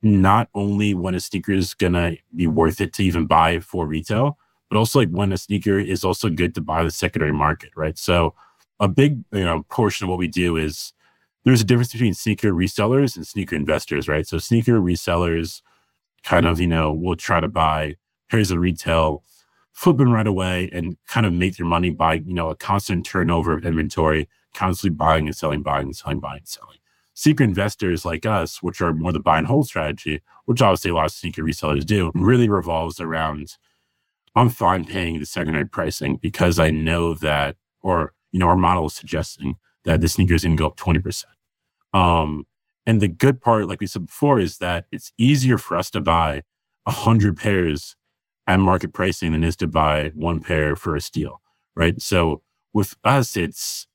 not 0.02 0.50
only 0.54 0.94
when 0.94 1.16
a 1.16 1.20
sneaker 1.20 1.54
is 1.54 1.74
gonna 1.74 2.18
be 2.36 2.48
worth 2.48 2.82
it 2.82 2.94
to 2.94 3.04
even 3.04 3.26
buy 3.26 3.60
for 3.60 3.88
retail, 3.88 4.38
but 4.70 4.78
also 4.78 5.00
like 5.00 5.10
when 5.10 5.32
a 5.32 5.38
sneaker 5.38 5.80
is 5.80 6.04
also 6.04 6.30
good 6.30 6.56
to 6.56 6.62
buy 6.62 6.84
the 6.84 6.92
secondary 6.92 7.34
market, 7.34 7.72
right? 7.76 7.98
So 7.98 8.34
a 8.80 8.88
big 8.88 9.24
you 9.32 9.44
know 9.44 9.64
portion 9.70 10.06
of 10.06 10.10
what 10.10 10.20
we 10.20 10.28
do 10.28 10.58
is 10.58 10.94
there's 11.46 11.62
a 11.62 11.66
difference 11.66 11.94
between 11.94 12.14
sneaker 12.14 12.52
resellers 12.52 13.16
and 13.16 13.26
sneaker 13.26 13.56
investors, 13.56 14.08
right? 14.08 14.28
So 14.28 14.38
sneaker 14.38 14.82
resellers 14.82 15.62
kind 16.24 16.46
of, 16.46 16.60
you 16.60 16.68
know, 16.68 16.92
will 16.92 17.16
try 17.16 17.40
to 17.40 17.48
buy 17.48 17.96
pairs 18.30 18.52
of 18.52 18.60
retail, 18.60 19.24
flip 19.72 19.98
them 19.98 20.12
right 20.12 20.28
away 20.28 20.70
and 20.74 20.98
kind 21.08 21.26
of 21.26 21.32
make 21.32 21.56
their 21.56 21.66
money 21.66 21.90
by, 21.90 22.16
you 22.16 22.34
know, 22.34 22.50
a 22.50 22.56
constant 22.56 23.06
turnover 23.06 23.54
of 23.54 23.66
inventory 23.66 24.28
constantly 24.54 24.96
buying 24.96 25.28
and 25.28 25.36
selling, 25.36 25.62
buying 25.62 25.86
and 25.86 25.96
selling, 25.96 26.20
buying 26.20 26.40
and 26.40 26.48
selling. 26.48 26.78
Sneaker 27.14 27.44
investors 27.44 28.04
like 28.04 28.26
us, 28.26 28.62
which 28.62 28.82
are 28.82 28.94
more 28.94 29.12
the 29.12 29.20
buy 29.20 29.38
and 29.38 29.48
hold 29.48 29.68
strategy, 29.68 30.22
which 30.46 30.62
obviously 30.62 30.92
a 30.92 30.96
lot 30.96 31.06
of 31.06 31.12
sneaker 31.12 31.44
resellers 31.44 31.86
do, 31.86 32.12
really 32.14 32.50
revolves 32.50 33.00
around 33.00 33.56
I'm 34.38 34.50
fine 34.50 34.86
paying 34.86 35.20
the 35.20 35.26
secondary 35.26 35.66
pricing 35.66 36.18
because 36.18 36.60
I 36.60 36.70
know 36.70 37.16
that, 37.16 37.56
or, 37.82 38.14
you 38.32 38.40
know, 38.40 38.48
our 38.48 38.56
model 38.56 38.86
is 38.86 38.94
suggesting 38.94 39.56
that 39.84 40.00
the 40.00 40.08
sneaker 40.08 40.36
is 40.36 40.44
going 40.44 40.56
to 40.56 40.62
go 40.62 40.68
up 40.68 40.78
20%. 40.78 41.26
Um, 41.94 42.46
and 42.86 43.02
the 43.02 43.08
good 43.08 43.42
part, 43.42 43.68
like 43.68 43.82
we 43.82 43.88
said 43.88 44.06
before, 44.06 44.40
is 44.40 44.60
that 44.60 44.86
it's 44.92 45.12
easier 45.18 45.58
for 45.58 45.76
us 45.76 45.90
to 45.92 46.02
buy 46.02 46.44
100 46.84 47.36
pairs 47.36 47.96
at 48.46 48.60
market 48.60 48.94
pricing 48.94 49.32
than 49.32 49.44
it 49.44 49.48
is 49.48 49.56
to 49.58 49.68
buy 49.68 50.12
one 50.14 50.40
pair 50.40 50.76
for 50.76 50.96
a 50.96 51.02
steal, 51.02 51.42
right? 51.76 52.00
So 52.00 52.44
with 52.74 52.96
us, 53.04 53.36
it's 53.36 53.88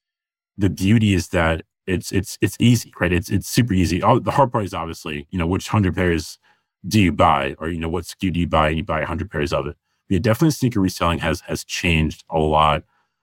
the 0.59 0.69
beauty 0.69 1.15
is 1.15 1.29
that 1.29 1.63
it's 1.87 2.13
it's 2.13 2.37
it's 2.41 2.57
easy, 2.61 2.93
right? 3.01 3.13
It's 3.13 3.31
it's 3.31 3.49
super 3.49 3.75
easy. 3.75 4.03
All, 4.03 4.21
the 4.21 4.33
hard 4.33 4.53
part 4.53 4.65
is 4.65 4.75
obviously, 4.75 5.27
you 5.31 5.39
know, 5.39 5.47
which 5.47 5.69
hundred 5.69 5.95
pairs 5.95 6.39
do 6.87 7.01
you 7.01 7.13
buy, 7.13 7.55
or 7.59 7.69
you 7.69 7.79
know, 7.79 7.89
what 7.89 8.05
SKU 8.05 8.33
do 8.33 8.41
you 8.41 8.47
buy, 8.47 8.69
and 8.69 8.79
you 8.79 8.85
buy 8.85 9.05
hundred 9.05 9.31
pairs 9.31 9.53
of 9.53 9.67
it. 9.67 9.77
Yeah, 10.13 10.19
definitely 10.19 10.51
sneaker 10.51 10.79
reselling 10.79 11.21
has 11.21 11.41
has 11.47 11.65
changed 11.65 12.23
a 12.29 12.39
lot. 12.39 12.83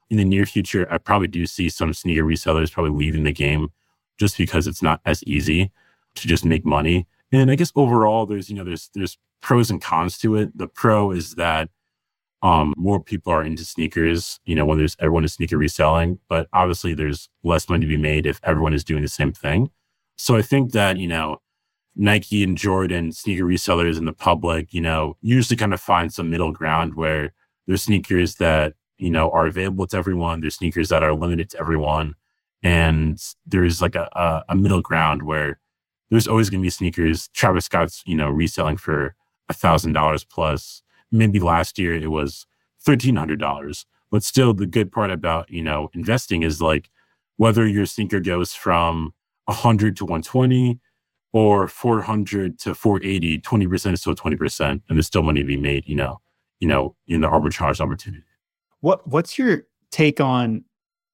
In 0.10 0.18
the 0.18 0.26
near 0.26 0.48
future, 0.48 0.92
I 0.92 0.98
probably 0.98 1.28
do 1.28 1.46
see 1.46 1.70
some 1.70 1.94
sneaker 1.94 2.24
resellers 2.24 2.72
probably 2.72 2.90
leaving 2.90 3.26
the 3.26 3.32
game 3.32 3.72
just 4.18 4.40
because 4.40 4.66
it's 4.66 4.82
not 4.82 5.00
as 5.06 5.24
easy 5.26 5.70
to 6.16 6.28
just 6.28 6.44
make 6.44 6.66
money. 6.66 7.06
And 7.32 7.52
I 7.52 7.56
guess 7.56 7.72
overall, 7.76 8.26
there's 8.26 8.50
you 8.50 8.56
know 8.56 8.64
there's 8.64 8.90
there's 8.96 9.20
pros 9.40 9.70
and 9.70 9.80
cons 9.80 10.18
to 10.18 10.36
it. 10.36 10.58
The 10.58 10.68
pro 10.68 11.12
is 11.12 11.36
that 11.36 11.70
um, 12.42 12.74
more 12.76 13.00
people 13.00 13.32
are 13.34 13.44
into 13.44 13.66
sneakers, 13.66 14.40
you 14.46 14.56
know, 14.56 14.66
when 14.66 14.80
there's 14.80 14.98
everyone 15.00 15.24
is 15.24 15.34
sneaker 15.34 15.60
reselling, 15.60 16.18
but 16.28 16.48
obviously 16.54 16.96
there's 16.96 17.30
less 17.44 17.70
money 17.70 17.82
to 17.86 17.88
be 17.88 17.98
made 17.98 18.26
if 18.26 18.40
everyone 18.42 18.74
is 18.74 18.84
doing 18.84 19.04
the 19.04 19.08
same 19.08 19.32
thing. 19.32 19.70
So 20.18 20.36
I 20.36 20.42
think 20.42 20.72
that, 20.72 20.98
you 20.98 21.08
know, 21.08 21.40
Nike 21.96 22.44
and 22.44 22.58
Jordan 22.58 23.12
sneaker 23.12 23.44
resellers 23.44 23.98
in 23.98 24.06
the 24.06 24.14
public, 24.14 24.74
you 24.74 24.82
know, 24.82 25.18
usually 25.22 25.58
kind 25.58 25.74
of 25.74 25.82
find 25.82 26.14
some 26.14 26.30
middle 26.30 26.52
ground 26.52 26.96
where 26.96 27.34
there's 27.68 27.84
sneakers 27.84 28.36
that, 28.36 28.74
you 28.98 29.10
know, 29.10 29.30
are 29.32 29.48
available 29.48 29.88
to 29.88 29.98
everyone. 29.98 30.42
There's 30.42 30.56
sneakers 30.56 30.90
that 30.90 31.04
are 31.04 31.14
limited 31.14 31.50
to 31.52 31.60
everyone. 31.60 32.16
And 32.64 33.22
there's 33.46 33.82
like 33.82 33.96
a, 33.96 34.10
a, 34.14 34.44
a 34.50 34.56
middle 34.56 34.82
ground 34.82 35.24
where 35.24 35.60
there's 36.10 36.28
always 36.28 36.50
going 36.50 36.62
to 36.62 36.66
be 36.66 36.70
sneakers. 36.70 37.28
Travis 37.30 37.66
Scott's, 37.66 38.04
you 38.06 38.16
know, 38.16 38.30
reselling 38.30 38.78
for 38.78 39.16
a 39.48 39.54
thousand 39.54 39.94
dollars 39.94 40.24
plus 40.24 40.84
maybe 41.12 41.40
last 41.40 41.80
year 41.80 41.96
it 41.96 42.12
was 42.12 42.46
$1,300. 42.86 43.86
But 44.12 44.24
still, 44.24 44.54
the 44.54 44.66
good 44.66 44.92
part 44.92 45.12
about, 45.12 45.50
you 45.50 45.62
know, 45.62 45.90
investing 45.94 46.44
is 46.44 46.62
like 46.62 46.90
whether 47.38 47.68
your 47.68 47.86
sneaker 47.86 48.20
goes 48.20 48.54
from 48.54 49.14
100 49.46 49.96
to 49.98 50.06
120, 50.06 50.80
or 51.32 51.68
400 51.68 52.60
to 52.60 52.74
480, 52.74 53.40
20% 53.42 53.94
is 53.94 54.02
still 54.02 54.16
20%, 54.16 54.70
and 54.70 54.82
there's 54.90 55.08
still 55.08 55.24
money 55.24 55.42
to 55.42 55.46
be 55.46 55.58
made, 55.58 55.88
you 55.88 55.96
know, 55.96 56.20
you 56.60 56.68
know, 56.68 56.96
in 57.08 57.22
the 57.22 57.28
arbitrage 57.28 57.80
opportunity. 57.80 58.24
What 58.82 59.08
what's 59.08 59.38
your 59.38 59.64
take 59.92 60.22
on 60.22 60.64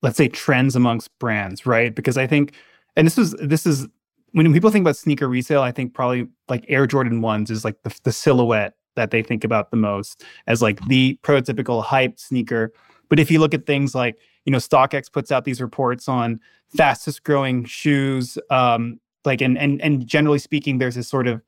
let's 0.01 0.17
say 0.17 0.27
trends 0.27 0.75
amongst 0.75 1.09
brands, 1.17 1.65
right? 1.65 1.95
Because 1.95 2.17
I 2.17 2.27
think 2.27 2.53
and 2.95 3.07
this 3.07 3.17
is 3.17 3.35
this 3.39 3.65
is 3.65 3.87
when 4.31 4.51
people 4.53 4.69
think 4.69 4.83
about 4.83 4.97
sneaker 4.97 5.27
resale, 5.27 5.61
I 5.61 5.71
think 5.71 5.93
probably 5.93 6.27
like 6.49 6.65
Air 6.67 6.85
Jordan 6.85 7.21
ones 7.21 7.49
is 7.49 7.63
like 7.63 7.81
the, 7.83 7.97
the 8.03 8.11
silhouette 8.11 8.73
that 8.95 9.11
they 9.11 9.23
think 9.23 9.43
about 9.43 9.71
the 9.71 9.77
most 9.77 10.23
as 10.45 10.61
like 10.61 10.85
the 10.87 11.17
prototypical 11.23 11.83
hype 11.83 12.19
sneaker. 12.19 12.71
But 13.09 13.19
if 13.19 13.31
you 13.31 13.39
look 13.39 13.53
at 13.53 13.65
things 13.65 13.95
like, 13.95 14.17
you 14.45 14.51
know, 14.51 14.57
StockX 14.57 15.11
puts 15.11 15.31
out 15.31 15.45
these 15.45 15.61
reports 15.61 16.07
on 16.07 16.39
fastest 16.75 17.23
growing 17.23 17.65
shoes, 17.65 18.37
um, 18.49 18.99
like 19.25 19.41
and 19.41 19.57
and 19.57 19.81
and 19.81 20.05
generally 20.05 20.39
speaking, 20.39 20.77
there's 20.77 20.95
this 20.95 21.07
sort 21.07 21.27
of 21.27 21.41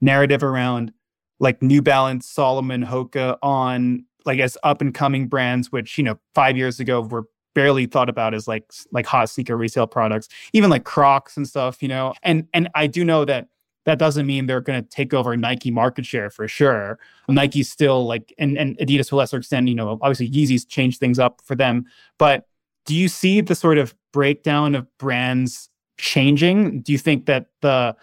narrative 0.00 0.42
around 0.42 0.92
like 1.40 1.62
New 1.62 1.82
Balance, 1.82 2.26
Salomon, 2.26 2.84
Hoka 2.84 3.38
on 3.42 4.04
like 4.24 4.40
as 4.40 4.58
up 4.62 4.80
and 4.80 4.94
coming 4.94 5.28
brands, 5.28 5.72
which 5.72 5.98
you 5.98 6.04
know 6.04 6.18
five 6.34 6.56
years 6.56 6.80
ago 6.80 7.00
were 7.00 7.24
barely 7.54 7.86
thought 7.86 8.08
about 8.08 8.34
as 8.34 8.46
like 8.46 8.70
like 8.92 9.06
hot 9.06 9.28
sneaker 9.30 9.56
resale 9.56 9.86
products, 9.86 10.28
even 10.52 10.70
like 10.70 10.84
Crocs 10.84 11.36
and 11.36 11.46
stuff, 11.46 11.82
you 11.82 11.88
know. 11.88 12.14
And 12.22 12.46
and 12.52 12.68
I 12.74 12.86
do 12.86 13.04
know 13.04 13.24
that 13.24 13.48
that 13.88 13.98
doesn't 13.98 14.26
mean 14.26 14.44
they're 14.44 14.60
going 14.60 14.82
to 14.82 14.86
take 14.86 15.14
over 15.14 15.34
Nike 15.34 15.70
market 15.70 16.04
share 16.04 16.28
for 16.28 16.46
sure. 16.46 16.98
Nike's 17.26 17.70
still 17.70 18.06
like, 18.06 18.34
and, 18.36 18.58
and 18.58 18.76
Adidas 18.76 19.08
to 19.08 19.14
a 19.14 19.16
lesser 19.16 19.38
extent, 19.38 19.66
you 19.66 19.74
know, 19.74 19.98
obviously 20.02 20.28
Yeezy's 20.30 20.66
changed 20.66 21.00
things 21.00 21.18
up 21.18 21.40
for 21.42 21.54
them. 21.54 21.86
But 22.18 22.46
do 22.84 22.94
you 22.94 23.08
see 23.08 23.40
the 23.40 23.54
sort 23.54 23.78
of 23.78 23.94
breakdown 24.12 24.74
of 24.74 24.86
brands 24.98 25.70
changing? 25.98 26.80
Do 26.80 26.92
you 26.92 26.98
think 26.98 27.26
that 27.26 27.46
the 27.60 27.94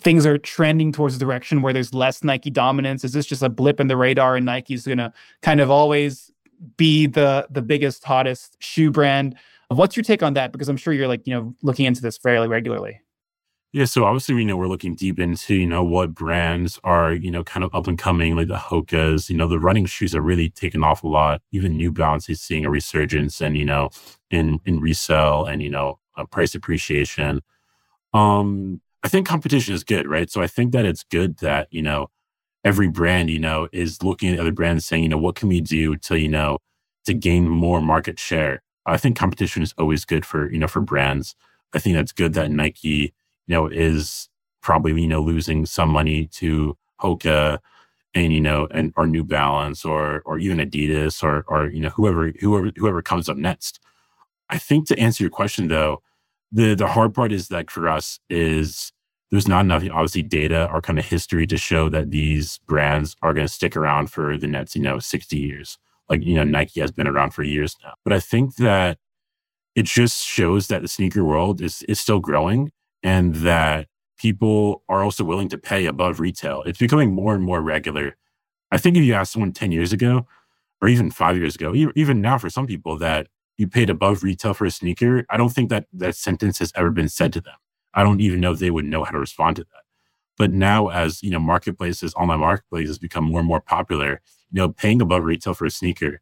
things 0.00 0.26
are 0.26 0.36
trending 0.36 0.92
towards 0.92 1.16
a 1.16 1.18
direction 1.18 1.62
where 1.62 1.72
there's 1.72 1.94
less 1.94 2.24
Nike 2.24 2.50
dominance? 2.50 3.04
Is 3.04 3.12
this 3.12 3.26
just 3.26 3.42
a 3.42 3.48
blip 3.48 3.80
in 3.80 3.86
the 3.86 3.96
radar 3.96 4.36
and 4.36 4.44
Nike's 4.44 4.86
going 4.86 4.98
to 4.98 5.12
kind 5.42 5.60
of 5.60 5.70
always 5.70 6.30
be 6.76 7.06
the 7.06 7.46
the 7.50 7.62
biggest 7.62 8.04
hottest 8.04 8.56
shoe 8.58 8.90
brand? 8.90 9.36
What's 9.68 9.96
your 9.96 10.04
take 10.04 10.22
on 10.22 10.34
that? 10.34 10.52
Because 10.52 10.68
I'm 10.68 10.76
sure 10.76 10.92
you're 10.92 11.08
like, 11.08 11.26
you 11.26 11.34
know, 11.34 11.54
looking 11.62 11.86
into 11.86 12.02
this 12.02 12.18
fairly 12.18 12.48
regularly. 12.48 13.00
Yeah, 13.72 13.86
so 13.86 14.04
obviously, 14.04 14.36
you 14.36 14.44
know, 14.44 14.56
we're 14.56 14.68
looking 14.68 14.94
deep 14.94 15.18
into, 15.18 15.56
you 15.56 15.66
know, 15.66 15.82
what 15.82 16.14
brands 16.14 16.78
are, 16.84 17.12
you 17.12 17.28
know, 17.28 17.42
kind 17.42 17.64
of 17.64 17.74
up 17.74 17.88
and 17.88 17.98
coming, 17.98 18.36
like 18.36 18.46
the 18.46 18.54
Hokas. 18.54 19.28
You 19.28 19.36
know, 19.36 19.48
the 19.48 19.58
running 19.58 19.84
shoes 19.86 20.14
are 20.14 20.20
really 20.20 20.48
taking 20.48 20.84
off 20.84 21.02
a 21.02 21.08
lot. 21.08 21.42
Even 21.50 21.76
New 21.76 21.90
Balance 21.90 22.28
is 22.28 22.40
seeing 22.40 22.64
a 22.64 22.70
resurgence 22.70 23.40
and, 23.40 23.56
you 23.56 23.64
know, 23.64 23.90
in 24.30 24.60
in 24.64 24.78
resale 24.78 25.44
and, 25.44 25.60
you 25.60 25.70
know, 25.70 25.98
price 26.30 26.54
appreciation. 26.54 27.42
Um, 28.12 28.80
I 29.02 29.08
think 29.08 29.26
competition 29.26 29.74
is 29.74 29.84
good, 29.84 30.06
right? 30.08 30.30
So 30.30 30.40
I 30.40 30.46
think 30.46 30.72
that 30.72 30.84
it's 30.84 31.04
good 31.04 31.38
that, 31.38 31.68
you 31.70 31.82
know, 31.82 32.08
every 32.64 32.88
brand, 32.88 33.28
you 33.30 33.38
know, 33.38 33.68
is 33.72 34.02
looking 34.02 34.32
at 34.32 34.40
other 34.40 34.52
brands 34.52 34.86
saying, 34.86 35.02
you 35.02 35.08
know, 35.08 35.18
what 35.18 35.34
can 35.34 35.48
we 35.48 35.60
do 35.60 35.96
to, 35.96 36.18
you 36.18 36.28
know, 36.28 36.58
to 37.06 37.12
gain 37.12 37.48
more 37.48 37.80
market 37.80 38.18
share? 38.18 38.62
I 38.86 38.96
think 38.96 39.16
competition 39.16 39.62
is 39.62 39.74
always 39.76 40.04
good 40.04 40.24
for, 40.24 40.50
you 40.50 40.58
know, 40.58 40.68
for 40.68 40.80
brands. 40.80 41.34
I 41.74 41.78
think 41.78 41.96
that's 41.96 42.12
good 42.12 42.34
that 42.34 42.50
Nike 42.50 43.12
you 43.46 43.54
know, 43.54 43.66
is 43.66 44.28
probably, 44.62 45.00
you 45.00 45.08
know, 45.08 45.20
losing 45.20 45.66
some 45.66 45.90
money 45.90 46.26
to 46.28 46.76
Hoka 47.00 47.58
and, 48.14 48.32
you 48.32 48.40
know, 48.40 48.68
and 48.70 48.92
or 48.96 49.06
New 49.06 49.24
Balance 49.24 49.84
or 49.84 50.22
or 50.24 50.38
even 50.38 50.58
Adidas 50.58 51.22
or 51.22 51.44
or, 51.48 51.68
you 51.68 51.80
know, 51.80 51.90
whoever 51.90 52.32
whoever 52.40 52.70
whoever 52.76 53.02
comes 53.02 53.28
up 53.28 53.36
next. 53.36 53.80
I 54.50 54.58
think 54.58 54.86
to 54.88 54.98
answer 54.98 55.22
your 55.24 55.30
question 55.30 55.68
though, 55.68 56.02
the 56.52 56.74
the 56.74 56.88
hard 56.88 57.14
part 57.14 57.32
is 57.32 57.48
that 57.48 57.70
for 57.70 57.88
us 57.88 58.20
is 58.30 58.92
there's 59.30 59.48
not 59.48 59.64
enough 59.64 59.82
obviously 59.90 60.22
data 60.22 60.68
or 60.72 60.80
kind 60.80 60.98
of 60.98 61.04
history 61.04 61.46
to 61.48 61.56
show 61.56 61.88
that 61.88 62.10
these 62.10 62.58
brands 62.66 63.16
are 63.22 63.34
going 63.34 63.46
to 63.46 63.52
stick 63.52 63.76
around 63.76 64.10
for 64.10 64.36
the 64.38 64.46
next, 64.46 64.76
you 64.76 64.82
know, 64.82 65.00
60 65.00 65.36
years. 65.36 65.78
Like, 66.08 66.22
you 66.22 66.34
know, 66.34 66.44
Nike 66.44 66.80
has 66.80 66.92
been 66.92 67.08
around 67.08 67.32
for 67.32 67.42
years 67.42 67.76
now. 67.82 67.94
But 68.04 68.12
I 68.12 68.20
think 68.20 68.56
that 68.56 68.98
it 69.74 69.86
just 69.86 70.24
shows 70.24 70.68
that 70.68 70.82
the 70.82 70.88
sneaker 70.88 71.24
world 71.24 71.60
is 71.60 71.82
is 71.84 71.98
still 71.98 72.20
growing 72.20 72.70
and 73.02 73.34
that 73.36 73.88
people 74.18 74.82
are 74.88 75.02
also 75.02 75.24
willing 75.24 75.48
to 75.48 75.58
pay 75.58 75.86
above 75.86 76.20
retail. 76.20 76.62
It's 76.64 76.78
becoming 76.78 77.12
more 77.12 77.34
and 77.34 77.42
more 77.42 77.60
regular. 77.60 78.16
I 78.70 78.78
think 78.78 78.96
if 78.96 79.04
you 79.04 79.14
asked 79.14 79.32
someone 79.32 79.52
10 79.52 79.72
years 79.72 79.92
ago, 79.92 80.26
or 80.80 80.88
even 80.88 81.10
five 81.10 81.36
years 81.36 81.54
ago, 81.54 81.74
even 81.96 82.20
now 82.20 82.38
for 82.38 82.50
some 82.50 82.66
people 82.66 82.98
that 82.98 83.28
you 83.56 83.68
paid 83.68 83.90
above 83.90 84.22
retail 84.22 84.54
for 84.54 84.64
a 84.64 84.70
sneaker, 84.70 85.24
I 85.30 85.36
don't 85.36 85.50
think 85.50 85.70
that 85.70 85.86
that 85.92 86.16
sentence 86.16 86.58
has 86.58 86.72
ever 86.74 86.90
been 86.90 87.08
said 87.08 87.32
to 87.34 87.40
them. 87.40 87.54
I 87.94 88.02
don't 88.02 88.20
even 88.20 88.40
know 88.40 88.52
if 88.52 88.58
they 88.58 88.70
would 88.70 88.84
know 88.84 89.04
how 89.04 89.12
to 89.12 89.18
respond 89.18 89.56
to 89.56 89.62
that. 89.62 89.82
But 90.36 90.52
now, 90.52 90.88
as 90.88 91.22
you 91.22 91.30
know, 91.30 91.38
marketplaces, 91.38 92.12
online 92.14 92.40
marketplaces 92.40 92.98
become 92.98 93.24
more 93.24 93.38
and 93.38 93.48
more 93.48 93.60
popular, 93.60 94.20
you 94.50 94.60
know, 94.60 94.68
paying 94.68 95.00
above 95.00 95.24
retail 95.24 95.54
for 95.54 95.64
a 95.64 95.70
sneaker 95.70 96.20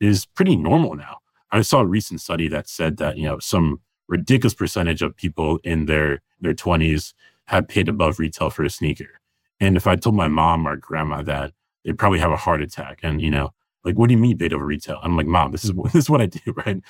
is 0.00 0.26
pretty 0.26 0.56
normal 0.56 0.94
now. 0.94 1.18
I 1.52 1.62
saw 1.62 1.80
a 1.80 1.86
recent 1.86 2.20
study 2.20 2.48
that 2.48 2.68
said 2.68 2.96
that 2.96 3.16
you 3.16 3.24
know 3.24 3.38
some 3.38 3.80
ridiculous 4.08 4.54
percentage 4.54 5.02
of 5.02 5.16
people 5.16 5.58
in 5.62 5.86
their 5.86 6.22
their 6.40 6.54
20s 6.54 7.14
have 7.46 7.68
paid 7.68 7.88
above 7.88 8.18
retail 8.18 8.50
for 8.50 8.64
a 8.64 8.70
sneaker. 8.70 9.20
And 9.60 9.76
if 9.76 9.86
I 9.86 9.96
told 9.96 10.16
my 10.16 10.28
mom 10.28 10.66
or 10.66 10.76
grandma 10.76 11.22
that, 11.22 11.52
they'd 11.84 11.98
probably 11.98 12.18
have 12.18 12.32
a 12.32 12.36
heart 12.36 12.62
attack. 12.62 13.00
And 13.02 13.22
you 13.22 13.30
know, 13.30 13.52
like, 13.84 13.96
what 13.96 14.08
do 14.08 14.14
you 14.14 14.18
mean 14.18 14.38
paid 14.38 14.52
over 14.52 14.64
retail? 14.64 14.98
I'm 15.02 15.16
like, 15.16 15.26
mom, 15.26 15.52
this 15.52 15.64
is 15.64 15.72
this 15.84 15.94
is 15.94 16.10
what 16.10 16.20
I 16.20 16.26
do, 16.26 16.40
right? 16.66 16.80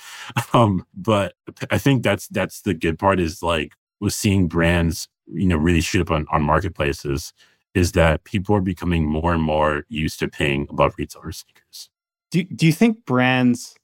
Um, 0.53 0.85
but 0.93 1.33
I 1.71 1.77
think 1.77 2.03
that's 2.03 2.27
that's 2.27 2.61
the 2.61 2.73
good 2.73 2.99
part 2.99 3.19
is 3.19 3.43
like 3.43 3.73
with 3.99 4.13
seeing 4.13 4.47
brands, 4.47 5.07
you 5.27 5.47
know, 5.47 5.57
really 5.57 5.81
shoot 5.81 6.01
up 6.01 6.11
on, 6.11 6.25
on 6.31 6.43
marketplaces, 6.43 7.33
is 7.73 7.93
that 7.93 8.23
people 8.23 8.55
are 8.55 8.61
becoming 8.61 9.05
more 9.05 9.33
and 9.33 9.43
more 9.43 9.85
used 9.89 10.19
to 10.19 10.27
paying 10.27 10.67
above 10.69 10.95
retail 10.97 11.21
for 11.21 11.31
sneakers. 11.31 11.89
Do 12.31 12.43
do 12.43 12.65
you 12.65 12.73
think 12.73 13.05
brands 13.05 13.75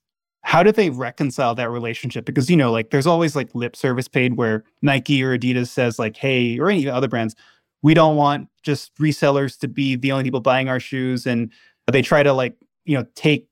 how 0.41 0.63
do 0.63 0.71
they 0.71 0.89
reconcile 0.89 1.53
that 1.55 1.69
relationship 1.69 2.25
because 2.25 2.49
you 2.49 2.57
know 2.57 2.71
like 2.71 2.89
there's 2.91 3.05
always 3.05 3.35
like 3.35 3.53
lip 3.53 3.75
service 3.75 4.07
paid 4.07 4.37
where 4.37 4.63
nike 4.81 5.21
or 5.21 5.37
adidas 5.37 5.67
says 5.67 5.99
like 5.99 6.15
hey 6.15 6.57
or 6.57 6.69
any 6.69 6.87
other 6.87 7.09
brands 7.09 7.35
we 7.81 7.93
don't 7.93 8.15
want 8.15 8.47
just 8.63 8.95
resellers 8.95 9.59
to 9.59 9.67
be 9.67 9.95
the 9.95 10.11
only 10.11 10.23
people 10.23 10.39
buying 10.39 10.69
our 10.69 10.79
shoes 10.79 11.27
and 11.27 11.51
they 11.91 12.01
try 12.01 12.23
to 12.23 12.33
like 12.33 12.55
you 12.89 12.97
know 12.97 13.05
take 13.15 13.47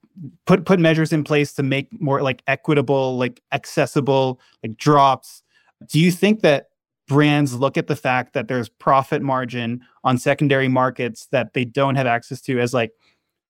put 0.46 0.66
put 0.66 0.80
measures 0.80 1.14
in 1.14 1.24
place 1.24 1.54
to 1.54 1.64
make 1.64 1.88
more 2.02 2.22
like 2.22 2.42
equitable 2.48 3.18
like 3.18 3.42
accessible 3.52 4.40
like 4.64 4.76
drops 4.78 5.44
do 5.90 6.00
you 6.00 6.12
think 6.12 6.42
that 6.42 6.70
brands 7.08 7.54
look 7.54 7.78
at 7.78 7.88
the 7.88 7.96
fact 7.96 8.34
that 8.34 8.48
there's 8.48 8.68
profit 8.68 9.22
margin 9.22 9.82
on 10.04 10.18
secondary 10.18 10.68
markets 10.68 11.28
that 11.32 11.54
they 11.54 11.64
don't 11.64 11.96
have 11.96 12.08
access 12.08 12.42
to 12.42 12.60
as 12.60 12.74
like 12.74 12.92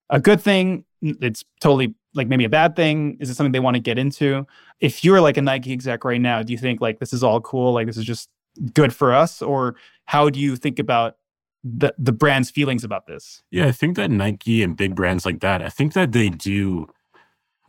a 0.09 0.19
good 0.19 0.41
thing 0.41 0.83
it's 1.01 1.43
totally 1.61 1.95
like 2.17 2.27
maybe 2.27 2.43
a 2.43 2.49
bad 2.49 2.75
thing? 2.75 3.15
Is 3.19 3.29
it 3.29 3.35
something 3.35 3.51
they 3.51 3.59
want 3.59 3.75
to 3.75 3.79
get 3.79 3.97
into? 3.97 4.45
If 4.79 5.03
you're 5.03 5.21
like 5.21 5.38
a 5.38 5.41
Nike 5.41 5.71
exec 5.71 6.03
right 6.03 6.19
now, 6.19 6.41
do 6.41 6.51
you 6.51 6.57
think 6.57 6.81
like 6.81 6.99
this 6.99 7.13
is 7.13 7.23
all 7.23 7.39
cool? 7.39 7.73
Like 7.73 7.85
this 7.85 7.95
is 7.95 8.03
just 8.03 8.29
good 8.73 8.93
for 8.93 9.13
us? 9.13 9.41
Or 9.41 9.75
how 10.05 10.29
do 10.29 10.39
you 10.39 10.55
think 10.55 10.79
about 10.79 11.15
the 11.64 11.93
the 11.97 12.12
brand's 12.12 12.49
feelings 12.49 12.84
about 12.84 13.08
this? 13.08 13.43
Yeah, 13.51 13.68
I 13.68 13.72
think 13.72 13.95
that 13.97 14.12
Nike 14.12 14.64
and 14.64 14.76
big 14.76 14.95
brands 14.95 15.26
like 15.26 15.39
that, 15.41 15.62
I 15.62 15.70
think 15.70 15.93
that 15.93 16.12
they 16.12 16.30
do. 16.30 16.88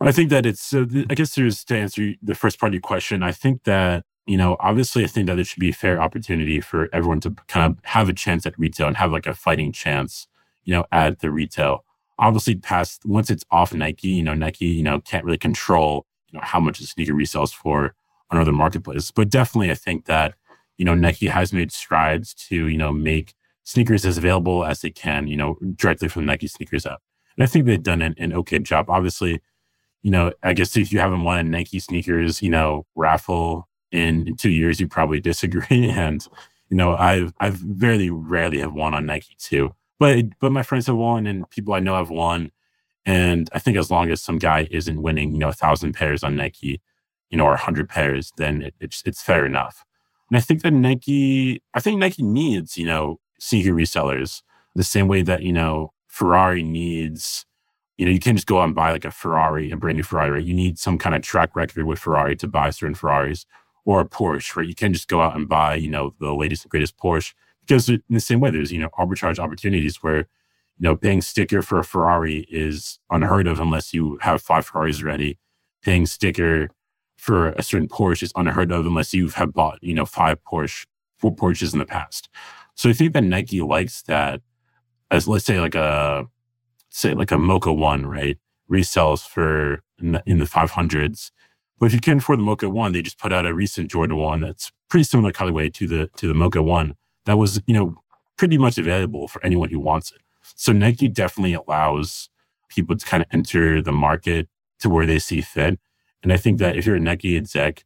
I 0.01 0.11
think 0.11 0.29
that 0.29 0.45
it's. 0.45 0.73
I 0.73 0.83
guess 0.85 1.35
there's 1.35 1.63
to 1.65 1.77
answer 1.77 2.13
the 2.21 2.35
first 2.35 2.59
part 2.59 2.69
of 2.69 2.73
your 2.75 2.81
question. 2.81 3.21
I 3.21 3.31
think 3.31 3.63
that 3.63 4.05
you 4.25 4.37
know, 4.37 4.55
obviously, 4.59 5.03
I 5.03 5.07
think 5.07 5.27
that 5.27 5.39
it 5.39 5.47
should 5.47 5.59
be 5.59 5.69
a 5.69 5.73
fair 5.73 6.01
opportunity 6.01 6.61
for 6.61 6.87
everyone 6.93 7.19
to 7.21 7.31
kind 7.47 7.71
of 7.71 7.79
have 7.85 8.07
a 8.07 8.13
chance 8.13 8.45
at 8.45 8.57
retail 8.59 8.87
and 8.87 8.97
have 8.97 9.11
like 9.11 9.25
a 9.25 9.33
fighting 9.33 9.71
chance, 9.71 10.27
you 10.63 10.73
know, 10.73 10.85
at 10.91 11.19
the 11.19 11.31
retail 11.31 11.83
obviously 12.19 12.55
past 12.55 13.05
once 13.05 13.29
it's 13.29 13.45
off 13.49 13.73
Nike, 13.73 14.09
you 14.09 14.23
know, 14.23 14.33
Nike, 14.33 14.65
you 14.65 14.83
know, 14.83 14.99
can't 14.99 15.25
really 15.25 15.37
control, 15.37 16.05
you 16.29 16.37
know, 16.37 16.45
how 16.45 16.59
much 16.59 16.79
the 16.79 16.85
sneaker 16.85 17.13
resells 17.13 17.53
for 17.53 17.95
on 18.29 18.39
other 18.39 18.51
marketplaces. 18.51 19.09
But 19.09 19.29
definitely 19.29 19.71
I 19.71 19.75
think 19.75 20.05
that, 20.05 20.35
you 20.77 20.85
know, 20.85 20.93
Nike 20.93 21.27
has 21.27 21.51
made 21.51 21.71
strides 21.71 22.33
to, 22.33 22.67
you 22.67 22.77
know, 22.77 22.91
make 22.91 23.33
sneakers 23.69 24.05
as 24.05 24.17
available 24.17 24.65
as 24.65 24.81
they 24.81 24.89
can, 24.89 25.27
you 25.27 25.37
know, 25.37 25.57
directly 25.75 26.07
from 26.07 26.25
Nike 26.25 26.47
sneakers 26.47 26.85
app. 26.85 27.01
And 27.37 27.43
I 27.43 27.47
think 27.47 27.65
they've 27.65 27.81
done 27.81 28.01
an, 28.01 28.15
an 28.17 28.33
okay 28.33 28.59
job. 28.59 28.89
Obviously, 28.89 29.41
you 30.01 30.11
know, 30.11 30.31
I 30.43 30.53
guess 30.53 30.75
if 30.75 30.91
you 30.91 30.99
haven't 30.99 31.23
won 31.23 31.39
a 31.39 31.43
Nike 31.43 31.79
sneakers, 31.79 32.41
you 32.41 32.49
know, 32.49 32.85
raffle 32.95 33.67
in, 33.91 34.27
in 34.27 34.35
two 34.35 34.49
years, 34.49 34.79
you 34.79 34.87
probably 34.87 35.19
disagree. 35.31 35.89
And, 35.89 36.25
you 36.69 36.77
know, 36.77 36.95
I've 36.95 37.33
I've 37.39 37.55
very 37.55 38.09
rarely 38.09 38.59
have 38.59 38.73
won 38.73 38.93
on 38.93 39.05
Nike 39.05 39.35
too 39.39 39.73
but 39.99 40.39
but 40.39 40.51
my 40.51 40.63
friends 40.63 40.87
have 40.87 40.95
won 40.95 41.27
and 41.27 41.47
people 41.49 41.73
I 41.73 41.79
know 41.79 41.95
have 41.95 42.09
won. 42.09 42.51
And 43.05 43.49
I 43.53 43.59
think 43.59 43.77
as 43.77 43.91
long 43.91 44.09
as 44.09 44.21
some 44.21 44.39
guy 44.39 44.67
isn't 44.71 45.01
winning, 45.01 45.33
you 45.33 45.39
know, 45.39 45.49
a 45.49 45.53
thousand 45.53 45.93
pairs 45.93 46.23
on 46.23 46.35
Nike, 46.35 46.81
you 47.29 47.37
know, 47.37 47.45
or 47.45 47.53
a 47.53 47.57
hundred 47.57 47.89
pairs, 47.89 48.31
then 48.37 48.61
it, 48.63 48.75
it's 48.79 49.03
it's 49.05 49.21
fair 49.21 49.45
enough. 49.45 49.85
And 50.29 50.37
I 50.37 50.41
think 50.41 50.61
that 50.63 50.71
Nike, 50.71 51.61
I 51.73 51.79
think 51.79 51.99
Nike 51.99 52.23
needs, 52.23 52.77
you 52.77 52.85
know, 52.85 53.19
sneaker 53.39 53.73
resellers 53.73 54.41
the 54.75 54.83
same 54.83 55.07
way 55.07 55.21
that 55.21 55.43
you 55.43 55.53
know 55.53 55.93
Ferrari 56.07 56.63
needs. 56.63 57.45
You 57.97 58.05
know, 58.05 58.11
you 58.11 58.19
can't 58.19 58.37
just 58.37 58.47
go 58.47 58.59
out 58.59 58.65
and 58.65 58.75
buy 58.75 58.91
like 58.93 59.03
a 59.03 59.11
Ferrari, 59.11 59.71
a 59.71 59.77
brand 59.77 59.97
new 59.97 60.03
Ferrari. 60.03 60.31
Right? 60.31 60.43
You 60.43 60.53
need 60.53 60.79
some 60.79 60.97
kind 60.97 61.15
of 61.15 61.21
track 61.21 61.55
record 61.55 61.85
with 61.85 61.99
Ferrari 61.99 62.35
to 62.37 62.47
buy 62.47 62.69
certain 62.69 62.95
Ferraris, 62.95 63.45
or 63.85 63.99
a 64.01 64.05
Porsche, 64.05 64.55
right? 64.55 64.67
You 64.67 64.75
can't 64.75 64.93
just 64.93 65.07
go 65.07 65.21
out 65.21 65.35
and 65.35 65.49
buy, 65.49 65.75
you 65.75 65.89
know, 65.89 66.13
the 66.19 66.33
latest 66.33 66.63
and 66.63 66.71
greatest 66.71 66.97
Porsche 66.97 67.33
because 67.69 67.87
in 67.87 68.01
the 68.09 68.19
same 68.19 68.39
way, 68.39 68.49
there's, 68.49 68.71
you 68.71 68.79
know, 68.79 68.89
arbitrage 68.97 69.37
opportunities 69.37 70.01
where, 70.01 70.17
you 70.17 70.25
know, 70.79 70.95
paying 70.95 71.21
sticker 71.21 71.61
for 71.61 71.77
a 71.77 71.83
Ferrari 71.83 72.47
is 72.49 72.97
unheard 73.11 73.45
of 73.45 73.59
unless 73.59 73.93
you 73.93 74.17
have 74.21 74.41
five 74.41 74.65
Ferraris 74.65 75.03
already. 75.03 75.37
Paying 75.83 76.07
sticker 76.07 76.69
for 77.15 77.49
a 77.49 77.61
certain 77.61 77.87
Porsche 77.87 78.23
is 78.23 78.33
unheard 78.35 78.71
of 78.71 78.87
unless 78.87 79.13
you 79.13 79.29
have 79.29 79.53
bought, 79.53 79.77
you 79.83 79.93
know, 79.93 80.05
five 80.05 80.43
Porsche, 80.43 80.87
four 81.19 81.35
Porsches 81.35 81.73
in 81.73 81.79
the 81.79 81.85
past. 81.85 82.27
So 82.79 82.89
I 82.89 82.93
think 82.93 83.13
that 83.13 83.23
Nike 83.23 83.61
likes 83.61 84.01
that 84.03 84.41
as 85.11 85.27
let's 85.27 85.45
say 85.45 85.59
like 85.59 85.75
a, 85.75 86.27
say 86.89 87.13
like 87.13 87.31
a 87.31 87.37
Mocha 87.37 87.73
One, 87.73 88.05
right? 88.05 88.37
Resells 88.71 89.27
for 89.27 89.83
in 89.99 90.13
the, 90.13 90.23
in 90.25 90.37
the 90.39 90.45
500s 90.45 91.31
but 91.79 91.87
if 91.87 91.93
you 91.93 91.99
can't 91.99 92.21
afford 92.21 92.39
the 92.39 92.43
Mocha 92.43 92.69
One, 92.69 92.91
they 92.91 93.01
just 93.01 93.17
put 93.17 93.31
out 93.31 93.45
a 93.45 93.53
recent 93.53 93.89
Jordan 93.89 94.17
One 94.17 94.41
that's 94.41 94.71
pretty 94.89 95.05
similar 95.05 95.31
colorway 95.31 95.73
to 95.73 95.87
the 95.87 96.09
to 96.17 96.27
the 96.27 96.33
Mocha 96.33 96.61
One 96.61 96.95
that 97.25 97.37
was 97.37 97.61
you 97.65 97.73
know 97.73 97.95
pretty 98.37 98.57
much 98.57 98.77
available 98.77 99.27
for 99.27 99.43
anyone 99.45 99.69
who 99.69 99.79
wants 99.79 100.11
it. 100.11 100.21
So 100.43 100.73
Nike 100.73 101.07
definitely 101.07 101.53
allows 101.53 102.29
people 102.67 102.97
to 102.97 103.05
kind 103.05 103.23
of 103.23 103.27
enter 103.31 103.81
the 103.81 103.91
market 103.91 104.47
to 104.79 104.89
where 104.89 105.05
they 105.05 105.19
see 105.19 105.41
fit. 105.41 105.79
And 106.21 106.33
I 106.33 106.37
think 106.37 106.59
that 106.59 106.75
if 106.75 106.85
you're 106.85 106.97
a 106.97 106.99
Nike 106.99 107.37
exec, 107.37 107.85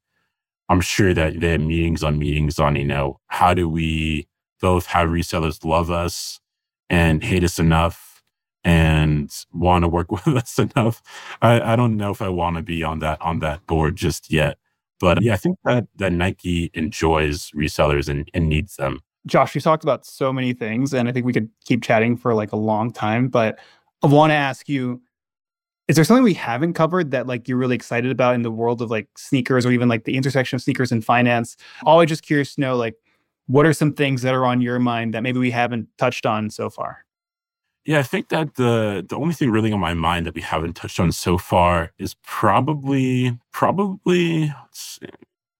I'm 0.69 0.81
sure 0.81 1.13
that 1.13 1.39
they 1.39 1.51
have 1.51 1.61
meetings 1.61 2.03
on 2.03 2.17
meetings 2.17 2.59
on, 2.59 2.75
you 2.75 2.85
know, 2.85 3.19
how 3.27 3.53
do 3.53 3.69
we 3.69 4.27
both 4.63 4.85
how 4.85 5.05
resellers 5.05 5.65
love 5.65 5.91
us 5.91 6.39
and 6.89 7.21
hate 7.21 7.43
us 7.43 7.59
enough 7.59 8.23
and 8.63 9.29
want 9.51 9.83
to 9.83 9.89
work 9.89 10.09
with 10.25 10.25
us 10.25 10.57
enough. 10.57 11.03
I, 11.41 11.73
I 11.73 11.75
don't 11.75 11.97
know 11.97 12.11
if 12.11 12.21
I 12.21 12.29
want 12.29 12.55
to 12.55 12.63
be 12.63 12.81
on 12.81 12.99
that 12.99 13.21
on 13.21 13.39
that 13.39 13.67
board 13.67 13.97
just 13.97 14.31
yet. 14.31 14.57
But 15.01 15.21
yeah, 15.21 15.33
I 15.33 15.35
think 15.35 15.57
that 15.65 15.87
that 15.97 16.13
Nike 16.13 16.71
enjoys 16.73 17.51
resellers 17.51 18.07
and, 18.07 18.31
and 18.33 18.47
needs 18.47 18.77
them. 18.77 19.01
Josh, 19.27 19.53
you 19.53 19.59
talked 19.59 19.83
about 19.83 20.05
so 20.05 20.31
many 20.31 20.53
things, 20.53 20.93
and 20.93 21.09
I 21.09 21.11
think 21.11 21.25
we 21.25 21.33
could 21.33 21.49
keep 21.65 21.83
chatting 21.83 22.15
for 22.15 22.33
like 22.33 22.53
a 22.53 22.57
long 22.57 22.89
time. 22.89 23.27
But 23.27 23.59
I 24.01 24.07
want 24.07 24.31
to 24.31 24.35
ask 24.35 24.69
you: 24.69 25.01
Is 25.89 25.97
there 25.97 26.05
something 26.05 26.23
we 26.23 26.35
haven't 26.35 26.71
covered 26.71 27.11
that 27.11 27.27
like 27.27 27.49
you're 27.49 27.57
really 27.57 27.75
excited 27.75 28.11
about 28.11 28.35
in 28.35 28.43
the 28.43 28.51
world 28.51 28.81
of 28.81 28.89
like 28.89 29.09
sneakers, 29.17 29.65
or 29.65 29.73
even 29.73 29.89
like 29.89 30.05
the 30.05 30.15
intersection 30.15 30.55
of 30.55 30.61
sneakers 30.61 30.93
and 30.93 31.03
finance? 31.03 31.57
Always 31.85 32.07
just 32.07 32.23
curious 32.23 32.55
to 32.55 32.61
know 32.61 32.77
like 32.77 32.95
what 33.47 33.65
are 33.65 33.73
some 33.73 33.93
things 33.93 34.21
that 34.21 34.33
are 34.33 34.45
on 34.45 34.61
your 34.61 34.79
mind 34.79 35.13
that 35.13 35.23
maybe 35.23 35.39
we 35.39 35.51
haven't 35.51 35.87
touched 35.97 36.25
on 36.25 36.49
so 36.49 36.69
far. 36.69 37.05
Yeah, 37.85 37.99
I 37.99 38.03
think 38.03 38.29
that 38.29 38.55
the 38.55 39.05
the 39.07 39.17
only 39.17 39.33
thing 39.33 39.51
really 39.51 39.71
on 39.73 39.79
my 39.79 39.93
mind 39.93 40.25
that 40.25 40.35
we 40.35 40.41
haven't 40.41 40.73
touched 40.75 40.99
on 40.99 41.11
so 41.11 41.37
far 41.37 41.91
is 41.97 42.15
probably 42.23 43.37
probably 43.51 44.45
I 44.45 45.07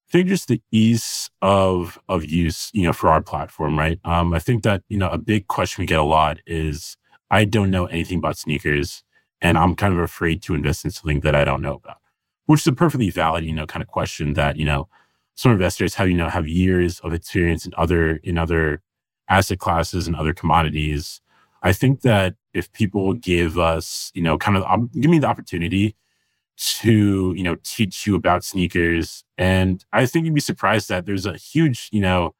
think 0.10 0.30
just 0.30 0.48
the 0.48 0.62
ease 0.72 1.30
of 1.42 2.00
of 2.08 2.24
use, 2.24 2.70
you 2.74 2.84
know, 2.84 2.94
for 2.94 3.10
our 3.10 3.22
platform, 3.22 3.78
right? 3.78 4.00
Um, 4.06 4.34
I 4.34 4.40
think 4.40 4.64
that 4.64 4.84
you 4.88 4.98
know 4.98 5.10
a 5.10 5.18
big 5.18 5.48
question 5.48 5.82
we 5.82 5.86
get 5.86 6.00
a 6.00 6.04
lot 6.04 6.40
is 6.48 6.96
I 7.30 7.44
don't 7.44 7.72
know 7.72 7.88
anything 7.88 8.20
about 8.20 8.38
sneakers, 8.38 9.04
and 9.42 9.58
I'm 9.58 9.76
kind 9.76 9.94
of 9.94 10.00
afraid 10.00 10.42
to 10.44 10.56
invest 10.56 10.86
in 10.86 10.92
something 10.92 11.20
that 11.22 11.36
I 11.36 11.44
don't 11.44 11.62
know 11.62 11.76
about, 11.76 11.98
which 12.46 12.62
is 12.62 12.68
a 12.68 12.74
perfectly 12.74 13.10
valid, 13.10 13.44
you 13.44 13.54
know, 13.54 13.66
kind 13.66 13.84
of 13.84 13.90
question 13.90 14.34
that 14.36 14.56
you 14.56 14.66
know 14.66 14.88
some 15.36 15.52
investors 15.52 15.96
have 15.96 16.10
you 16.10 16.16
know 16.16 16.30
have 16.30 16.48
years 16.48 17.00
of 17.02 17.14
experience 17.14 17.66
in 17.66 17.74
other 17.78 18.18
in 18.18 18.38
other 18.38 18.82
asset 19.30 19.60
classes 19.60 20.08
and 20.08 20.16
other 20.16 20.34
commodities 20.34 21.22
I 21.64 21.72
think 21.72 22.02
that 22.02 22.36
if 22.54 22.72
people 22.74 23.14
give 23.14 23.58
us, 23.58 24.12
you 24.14 24.22
know, 24.22 24.38
kind 24.38 24.58
of 24.58 24.64
um, 24.64 24.92
give 25.00 25.10
me 25.10 25.18
the 25.20 25.28
opportunity 25.28 25.96
to, 26.58 27.34
you 27.36 27.44
know, 27.44 27.56
teach 27.64 28.06
you 28.06 28.16
about 28.16 28.44
sneakers, 28.44 29.24
and 29.38 29.84
I 29.94 30.06
think 30.06 30.26
you'd 30.26 30.36
be 30.36 30.42
surprised 30.42 30.90
that 30.90 31.06
there's 31.06 31.26
a 31.26 31.38
huge, 31.38 31.90
you 31.92 32.02
know, 32.02 32.36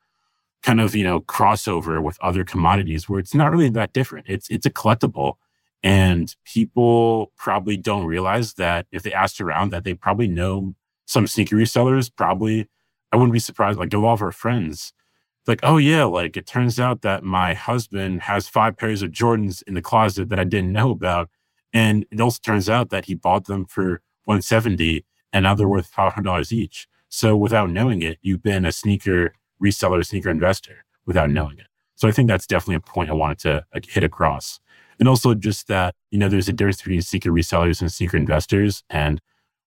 kind 0.62 0.82
of, 0.82 0.96
you 0.96 1.04
know, 1.06 1.22
crossover 1.22 2.04
with 2.04 2.18
other 2.22 2.44
commodities 2.44 3.10
where 3.10 3.20
it's 3.20 3.34
not 3.34 3.52
really 3.52 3.70
that 3.70 3.94
different. 3.94 4.28
It's 4.30 4.50
it's 4.50 4.66
a 4.66 4.72
collectible. 4.72 5.36
And 5.86 6.34
people 6.46 7.32
probably 7.38 7.76
don't 7.78 8.06
realize 8.06 8.54
that 8.54 8.88
if 8.92 9.04
they 9.04 9.14
asked 9.14 9.42
around 9.42 9.72
that 9.72 9.84
they 9.84 9.94
probably 9.94 10.28
know 10.28 10.76
some 11.06 11.28
sneaker 11.28 11.58
resellers, 11.58 12.12
probably 12.16 12.70
I 13.14 13.16
wouldn't 13.16 13.32
be 13.32 13.40
surprised, 13.40 13.80
like 13.80 13.94
a 13.94 13.98
lot 13.98 14.14
of 14.14 14.22
our 14.22 14.32
friends 14.34 14.92
like, 15.48 15.60
oh 15.64 15.78
yeah, 15.78 16.06
like 16.06 16.38
it 16.38 16.48
turns 16.48 16.80
out 16.80 17.02
that 17.02 17.24
my 17.24 17.54
husband 17.54 18.22
has 18.24 18.48
five 18.48 18.78
pairs 18.78 19.02
of 19.02 19.12
Jordans 19.12 19.62
in 19.64 19.74
the 19.74 19.82
closet 19.82 20.30
that 20.30 20.40
I 20.40 20.44
didn't 20.44 20.72
know 20.72 20.92
about. 20.92 21.30
And 21.74 22.06
it 22.12 22.22
also 22.22 22.40
turns 22.42 22.70
out 22.70 22.90
that 22.92 23.06
he 23.06 23.16
bought 23.16 23.46
them 23.46 23.66
for 23.66 24.02
170 24.26 25.06
and 25.34 25.44
now 25.44 25.56
they're 25.56 25.68
worth 25.68 25.92
$500 25.92 26.52
each. 26.52 26.88
So 27.10 27.36
without 27.36 27.70
knowing 27.70 28.02
it, 28.02 28.20
you've 28.22 28.44
been 28.44 28.66
a 28.66 28.72
sneaker 28.72 29.34
reseller, 29.62 30.06
sneaker 30.06 30.30
investor 30.30 30.86
without 31.06 31.30
knowing 31.30 31.60
it. 31.60 31.68
So 31.96 32.08
I 32.08 32.12
think 32.12 32.28
that's 32.28 32.48
definitely 32.48 32.76
a 32.76 32.80
point 32.80 33.10
I 33.10 33.14
wanted 33.14 33.40
to 33.40 33.66
like, 33.74 33.86
hit 33.86 34.04
across. 34.04 34.60
And 35.00 35.10
also 35.10 35.34
just 35.34 35.68
that, 35.68 35.96
you 36.12 36.20
know, 36.20 36.30
there's 36.30 36.48
a 36.48 36.54
difference 36.54 36.78
between 36.78 37.02
sneaker 37.02 37.32
resellers 37.32 37.82
and 37.82 37.92
sneaker 37.92 38.18
investors. 38.18 38.84
And 38.90 39.20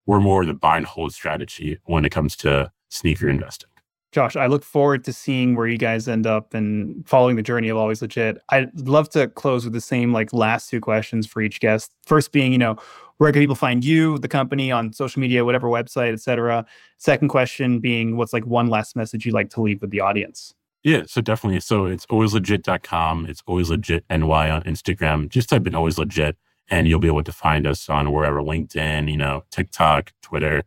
we're 0.06 0.20
more 0.20 0.44
the 0.46 0.54
buy 0.54 0.78
and 0.78 0.86
hold 0.86 1.12
strategy 1.12 1.78
when 1.84 2.04
it 2.04 2.10
comes 2.10 2.36
to 2.36 2.70
sneaker 2.88 3.28
investing. 3.28 3.70
Josh, 4.12 4.36
I 4.36 4.46
look 4.46 4.64
forward 4.64 5.04
to 5.04 5.12
seeing 5.12 5.56
where 5.56 5.66
you 5.66 5.76
guys 5.76 6.08
end 6.08 6.26
up 6.26 6.54
and 6.54 7.06
following 7.06 7.36
the 7.36 7.42
journey 7.42 7.68
of 7.68 7.76
Always 7.76 8.00
Legit. 8.00 8.38
I'd 8.48 8.70
love 8.80 9.10
to 9.10 9.28
close 9.28 9.64
with 9.64 9.74
the 9.74 9.80
same 9.80 10.12
like 10.12 10.32
last 10.32 10.70
two 10.70 10.80
questions 10.80 11.26
for 11.26 11.42
each 11.42 11.60
guest. 11.60 11.92
First 12.06 12.32
being, 12.32 12.50
you 12.50 12.58
know, 12.58 12.76
where 13.18 13.32
can 13.32 13.42
people 13.42 13.56
find 13.56 13.84
you, 13.84 14.18
the 14.18 14.28
company 14.28 14.70
on 14.70 14.92
social 14.92 15.20
media, 15.20 15.44
whatever 15.44 15.68
website, 15.68 16.12
etc. 16.12 16.64
Second 16.98 17.28
question 17.28 17.78
being, 17.78 18.16
what's 18.16 18.32
like 18.32 18.46
one 18.46 18.68
last 18.68 18.96
message 18.96 19.26
you'd 19.26 19.34
like 19.34 19.50
to 19.50 19.60
leave 19.60 19.80
with 19.80 19.90
the 19.90 20.00
audience? 20.00 20.54
Yeah, 20.82 21.02
so 21.06 21.20
definitely. 21.20 21.60
So 21.60 21.86
it's 21.86 22.06
alwayslegit.com. 22.06 23.26
It's 23.26 23.42
always 23.46 23.70
legit 23.70 24.04
NY 24.08 24.50
on 24.50 24.62
Instagram. 24.62 25.28
Just 25.28 25.48
type 25.48 25.66
in 25.66 25.74
always 25.74 25.98
legit 25.98 26.36
and 26.68 26.86
you'll 26.88 27.00
be 27.00 27.08
able 27.08 27.24
to 27.24 27.32
find 27.32 27.66
us 27.66 27.88
on 27.88 28.12
wherever 28.12 28.40
LinkedIn, 28.40 29.10
you 29.10 29.16
know, 29.16 29.44
TikTok, 29.50 30.12
Twitter, 30.22 30.64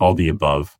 all 0.00 0.14
the 0.14 0.28
above. 0.28 0.76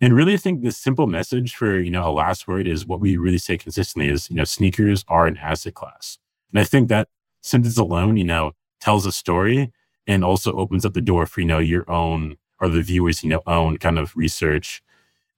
And 0.00 0.14
really, 0.14 0.34
I 0.34 0.36
think 0.36 0.62
the 0.62 0.72
simple 0.72 1.06
message 1.06 1.54
for, 1.54 1.78
you 1.78 1.90
know, 1.90 2.08
a 2.08 2.12
last 2.12 2.46
word 2.46 2.66
is 2.66 2.86
what 2.86 3.00
we 3.00 3.16
really 3.16 3.38
say 3.38 3.56
consistently 3.56 4.10
is, 4.10 4.28
you 4.28 4.36
know, 4.36 4.44
sneakers 4.44 5.04
are 5.08 5.26
an 5.26 5.38
asset 5.38 5.74
class. 5.74 6.18
And 6.52 6.60
I 6.60 6.64
think 6.64 6.88
that 6.88 7.08
sentence 7.40 7.78
alone, 7.78 8.16
you 8.16 8.24
know, 8.24 8.52
tells 8.80 9.06
a 9.06 9.12
story 9.12 9.72
and 10.06 10.22
also 10.22 10.52
opens 10.52 10.84
up 10.84 10.92
the 10.92 11.00
door 11.00 11.24
for, 11.24 11.40
you 11.40 11.46
know, 11.46 11.58
your 11.58 11.90
own 11.90 12.36
or 12.60 12.68
the 12.68 12.82
viewers, 12.82 13.22
you 13.22 13.30
know, 13.30 13.42
own 13.46 13.78
kind 13.78 13.98
of 13.98 14.14
research 14.16 14.82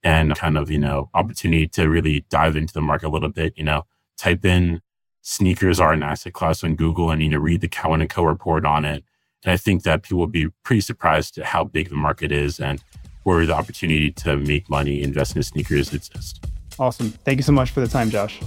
and 0.02 0.34
kind 0.36 0.58
of, 0.58 0.70
you 0.70 0.78
know, 0.78 1.10
opportunity 1.14 1.66
to 1.68 1.88
really 1.88 2.24
dive 2.28 2.56
into 2.56 2.72
the 2.72 2.80
market 2.80 3.08
a 3.08 3.10
little 3.10 3.28
bit, 3.28 3.56
you 3.56 3.64
know, 3.64 3.86
type 4.16 4.44
in 4.44 4.80
sneakers 5.22 5.78
are 5.78 5.92
an 5.92 6.02
asset 6.02 6.32
class 6.32 6.64
on 6.64 6.74
Google 6.74 7.10
and, 7.10 7.22
you 7.22 7.28
know, 7.28 7.38
read 7.38 7.60
the 7.60 7.68
Cowen 7.68 8.00
and 8.00 8.10
Co 8.10 8.22
report 8.22 8.64
on 8.64 8.84
it. 8.84 9.04
And 9.44 9.52
I 9.52 9.56
think 9.56 9.82
that 9.82 10.02
people 10.02 10.18
will 10.18 10.26
be 10.26 10.48
pretty 10.64 10.80
surprised 10.80 11.38
at 11.38 11.46
how 11.46 11.64
big 11.64 11.90
the 11.90 11.96
market 11.96 12.32
is 12.32 12.58
and 12.58 12.82
where 13.28 13.44
the 13.44 13.54
opportunity 13.54 14.10
to 14.10 14.38
make 14.38 14.70
money, 14.70 15.02
invest 15.02 15.36
in 15.36 15.42
sneakers 15.42 15.92
exists. 15.92 16.40
Awesome. 16.78 17.10
Thank 17.10 17.36
you 17.36 17.42
so 17.42 17.52
much 17.52 17.70
for 17.70 17.80
the 17.80 17.88
time, 17.88 18.08
Josh. 18.08 18.40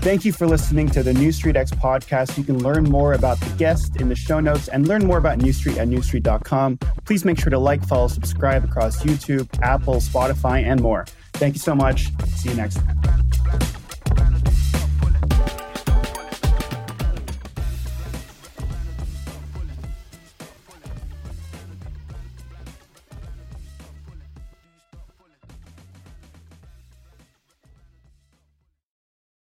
Thank 0.00 0.24
you 0.24 0.32
for 0.32 0.46
listening 0.46 0.88
to 0.90 1.02
the 1.02 1.12
Neustreet 1.12 1.54
X 1.54 1.70
podcast. 1.70 2.36
You 2.36 2.42
can 2.42 2.62
learn 2.62 2.84
more 2.84 3.12
about 3.12 3.38
the 3.38 3.50
guest 3.56 4.00
in 4.00 4.08
the 4.08 4.16
show 4.16 4.40
notes 4.40 4.68
and 4.68 4.88
learn 4.88 5.06
more 5.06 5.18
about 5.18 5.38
Neustreet 5.38 5.76
at 5.76 5.86
neustreet.com. 5.88 6.78
Please 7.04 7.24
make 7.24 7.38
sure 7.38 7.50
to 7.50 7.58
like, 7.58 7.86
follow, 7.86 8.08
subscribe 8.08 8.64
across 8.64 9.02
YouTube, 9.04 9.48
Apple, 9.62 9.96
Spotify, 9.96 10.64
and 10.64 10.80
more. 10.80 11.04
Thank 11.34 11.54
you 11.54 11.60
so 11.60 11.74
much. 11.74 12.08
See 12.36 12.48
you 12.48 12.56
next 12.56 12.76
time. 12.76 13.77